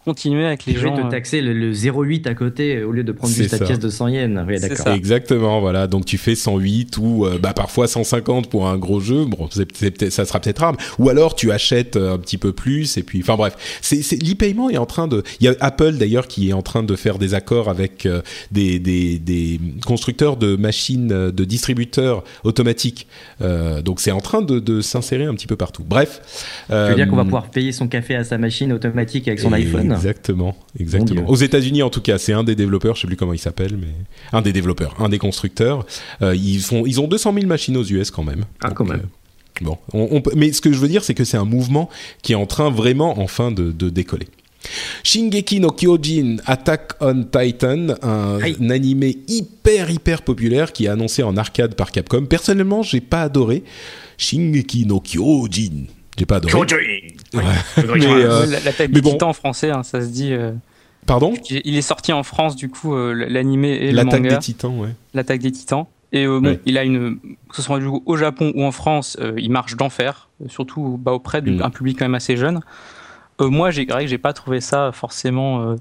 [0.07, 0.95] continuer avec les gens.
[0.95, 3.89] de euh, taxer le, 0,8 à côté au lieu de prendre juste la pièce de
[3.89, 4.45] 100 yens.
[4.47, 4.87] Oui, d'accord.
[4.93, 5.87] Exactement, voilà.
[5.87, 9.25] Donc tu fais 108 ou euh, bah, parfois 150 pour un gros jeu.
[9.25, 10.77] Bon, ça sera peut-être rare.
[10.97, 14.69] Ou alors tu achètes euh, un petit peu plus et puis, enfin bref, c'est l'e-payment
[14.69, 15.23] est en train de.
[15.41, 18.07] Il y a Apple d'ailleurs qui est en train de faire des accords avec
[18.51, 23.07] des, des, des, constructeurs de machines, de distributeurs automatiques.
[23.83, 25.83] donc c'est en train de, de s'insérer un petit peu partout.
[25.85, 26.21] Bref.
[26.69, 29.51] Tu veux dire qu'on va pouvoir payer son café à sa machine automatique avec son
[29.51, 29.96] iPhone?
[29.97, 31.27] Exactement, exactement.
[31.27, 33.77] Aux États-Unis, en tout cas, c'est un des développeurs, je sais plus comment il s'appelle,
[33.77, 33.93] mais
[34.31, 35.85] un des développeurs, un des constructeurs.
[36.21, 38.45] Euh, ils font, ils ont 200 000 machines aux US quand même.
[38.61, 39.01] Ah, quand même.
[39.61, 41.89] Euh, bon, on, mais ce que je veux dire, c'est que c'est un mouvement
[42.21, 44.27] qui est en train vraiment, enfin, de, décoller.
[45.03, 51.37] Shingeki no Kyojin Attack on Titan, un, animé hyper hyper populaire qui est annoncé en
[51.37, 52.25] arcade par Capcom.
[52.25, 53.63] Personnellement, j'ai pas adoré
[54.17, 55.85] Shingeki no Kyojin.
[56.17, 56.53] J'ai pas adoré.
[57.33, 57.43] Ouais.
[57.77, 60.33] mais, euh, L'attaque des titans en français, hein, ça se dit.
[60.33, 60.51] Euh,
[61.05, 61.33] Pardon?
[61.49, 64.17] Il est sorti en France, du coup, euh, l'animé et le manga.
[64.17, 64.89] L'attaque des titans, ouais.
[65.13, 65.85] L'attaque des titans.
[66.13, 67.19] Et bon, il a une,
[67.49, 71.67] que ce soit au Japon ou en France, il marche d'enfer, surtout bah, auprès d'un
[71.67, 71.71] mm.
[71.71, 72.61] public quand même assez jeune.
[73.39, 75.75] moi, j'ai que j'ai pas trouvé ça forcément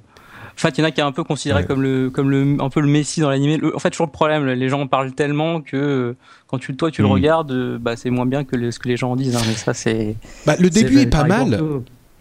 [0.57, 2.57] en fait, il y en a qui est un peu considéré comme le, comme le,
[2.61, 3.61] un peu le messie dans l'animé.
[3.75, 6.17] En fait, toujours le problème, les gens en parlent tellement que
[6.47, 7.13] quand tu, toi, tu le mm.
[7.13, 9.37] regardes, bah, c'est moins bien que ce que les gens en disent.
[9.37, 10.17] Hein, mais ça, c'est.
[10.47, 11.61] Bah, le début est pas mal.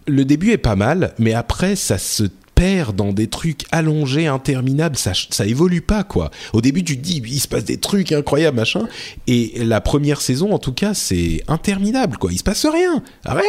[0.08, 4.96] Le début est pas mal, mais après, ça se perd dans des trucs allongés, interminables,
[4.96, 6.30] ça, ça évolue pas, quoi.
[6.52, 8.88] Au début, tu te dis, il se passe des trucs incroyables, machin,
[9.26, 12.32] et la première saison, en tout cas, c'est interminable, quoi.
[12.32, 13.42] Il se passe rien, rien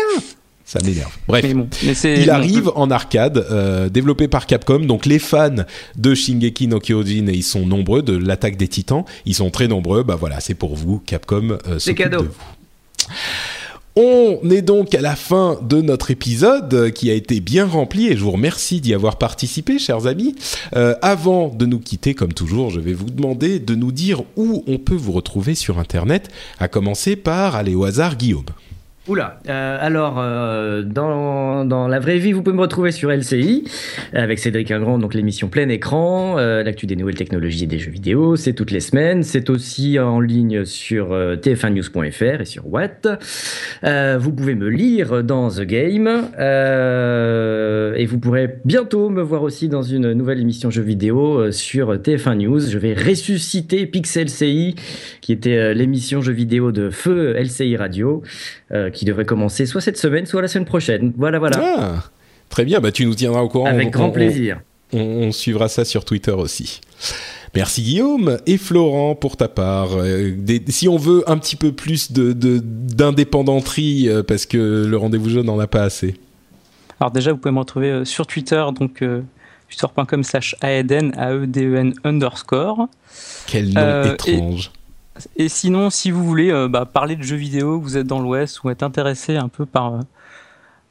[0.68, 1.15] ça m'énerve.
[1.30, 1.45] Bref,
[2.03, 4.80] il arrive en arcade, euh, développé par Capcom.
[4.80, 5.64] Donc les fans
[5.95, 9.69] de Shingeki no Kyojin, et ils sont nombreux, de l'attaque des Titans, ils sont très
[9.69, 10.03] nombreux.
[10.03, 11.57] Bah voilà, c'est pour vous, Capcom.
[11.68, 12.22] Euh, c'est cadeau.
[12.22, 13.14] De vous.
[13.99, 18.10] On est donc à la fin de notre épisode euh, qui a été bien rempli
[18.10, 20.35] et je vous remercie d'y avoir participé, chers amis.
[20.76, 24.64] Euh, avant de nous quitter, comme toujours, je vais vous demander de nous dire où
[24.68, 26.30] on peut vous retrouver sur Internet,
[26.60, 28.45] à commencer par, aller au hasard, Guillaume.
[29.07, 33.63] Oula, euh, alors euh, dans, la vraie vie, vous pouvez me retrouver sur LCI
[34.11, 37.91] avec Cédric Ingrand, donc l'émission plein écran, euh, l'actu des nouvelles technologies et des jeux
[37.91, 43.07] vidéo, c'est toutes les semaines, c'est aussi en ligne sur tf1news.fr et sur Watt.
[43.84, 49.84] vous pouvez me lire dans The Game et vous pourrez bientôt me voir aussi dans
[49.84, 52.59] une nouvelle émission jeux vidéo sur TF1 News.
[52.59, 54.75] Je vais ressusciter Pixel CI,
[55.21, 58.21] qui était l'émission jeux vidéo de Feu LCI Radio
[58.98, 61.14] qui devrait commencer soit cette semaine, soit la semaine prochaine.
[61.18, 61.57] Voilà, voilà.
[61.61, 62.03] Ah,
[62.49, 63.68] très bien, bah, tu nous tiendras au courant.
[63.68, 64.60] Avec grand plaisir.
[64.91, 66.82] On, suivra ça sur Twitter aussi.
[67.53, 69.90] Merci Guillaume et Florent pour ta part.
[69.94, 70.32] Euh,
[70.69, 75.45] si on veut un petit peu plus d'indépendanterie, de, euh, parce que le rendez-vous jaune
[75.45, 76.15] n'en a pas assez.
[76.99, 79.03] Alors déjà, vous pouvez me retrouver sur Twitter, donc
[79.69, 82.88] twitter.com slash aeden, A-E-D-E-N underscore.
[83.45, 84.72] Quel nom étrange.
[84.74, 84.77] Et,
[85.48, 88.84] sinon, si vous voulez bah, parler de jeux vidéo, vous êtes dans l'Ouest ou êtes
[88.84, 89.99] intéressé un peu par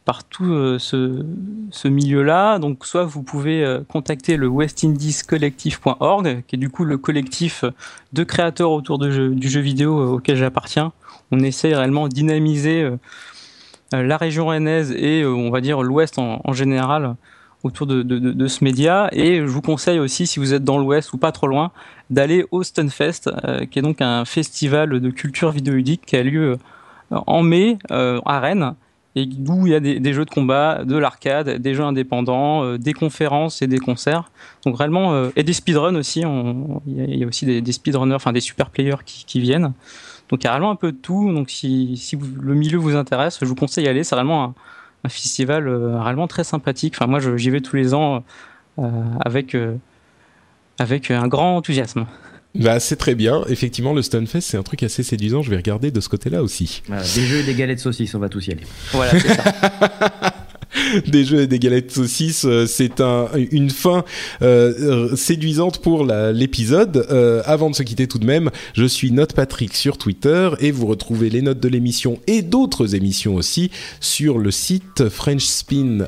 [0.07, 2.59] par tout euh, ce, milieu-là.
[2.59, 7.65] Donc, soit vous pouvez euh, contacter le westindiescollectif.org, qui est du coup le collectif
[8.13, 10.93] de créateurs autour du jeu vidéo euh, auquel j'appartiens.
[11.33, 12.89] On essaie réellement de dynamiser
[13.91, 17.17] la région rennaise et on va dire l'Ouest en, général
[17.65, 19.09] autour de, ce média.
[19.11, 21.73] Et je vous conseille aussi, si vous êtes dans l'Ouest ou pas trop loin,
[22.11, 23.31] d'aller au Stunfest,
[23.71, 26.59] qui est donc un festival de culture vidéoludique qui a lieu
[27.11, 28.75] en mai à Rennes
[29.17, 32.77] et d'où il y a des, jeux de combat, de l'arcade, des jeux indépendants, euh,
[32.77, 34.31] des conférences et des concerts.
[34.67, 36.21] Donc réellement, euh, et des speedruns aussi.
[36.87, 39.73] Il y, a aussi des, speedrunners, enfin des super players qui, viennent.
[40.29, 41.33] Donc il y a réellement un peu de tout.
[41.33, 44.05] Donc si, si le milieu vous intéresse, je vous conseille d'y aller.
[44.05, 44.55] C'est réellement
[45.05, 46.95] un, festival euh, très sympathique.
[46.97, 48.23] Enfin moi j'y vais tous les ans
[49.25, 49.57] avec,
[50.79, 52.07] avec un grand enthousiasme.
[52.55, 53.45] Bah, c'est très bien.
[53.49, 55.43] Effectivement, le Stunfest, c'est un truc assez séduisant.
[55.43, 56.83] Je vais regarder de ce côté-là aussi.
[56.89, 58.63] des jeux et des galettes de saucisses, on va tous y aller.
[58.93, 59.45] Voilà, c'est ça.
[61.07, 64.05] des jeux et des galettes saucisses, euh, c'est un, une fin
[64.43, 67.07] euh, séduisante pour l'épisode.
[67.11, 70.71] Euh, avant de se quitter tout de même, je suis Note Patrick sur Twitter et
[70.71, 73.71] vous retrouvez les notes de l'émission et d'autres émissions aussi
[74.01, 76.07] sur le site frenchspin.fr.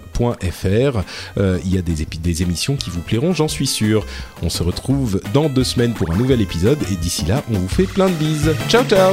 [1.65, 4.05] Il y a des, des émissions qui vous plairont, j'en suis sûr.
[4.43, 7.69] On se retrouve dans deux semaines pour un nouvel épisode et d'ici là, on vous
[7.69, 8.51] fait plein de bises.
[8.69, 9.13] Ciao ciao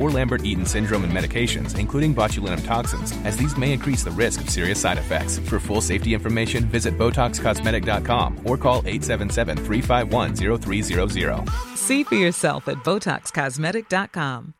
[0.00, 4.40] or Lambert Eaton syndrome and medications, including botulinum toxins, as these may increase the risk
[4.40, 5.38] of serious side effects.
[5.38, 11.48] For full safety information, visit BotoxCosmetic.com or call 877 351 0300.
[11.76, 14.54] See for yourself at BotoxCosmetic.com.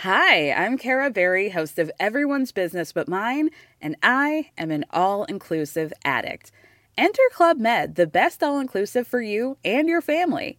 [0.00, 3.48] Hi, I'm Kara Berry, host of Everyone's Business But Mine,
[3.80, 6.52] and I am an all inclusive addict.
[6.98, 10.58] Enter Club Med, the best all inclusive for you and your family.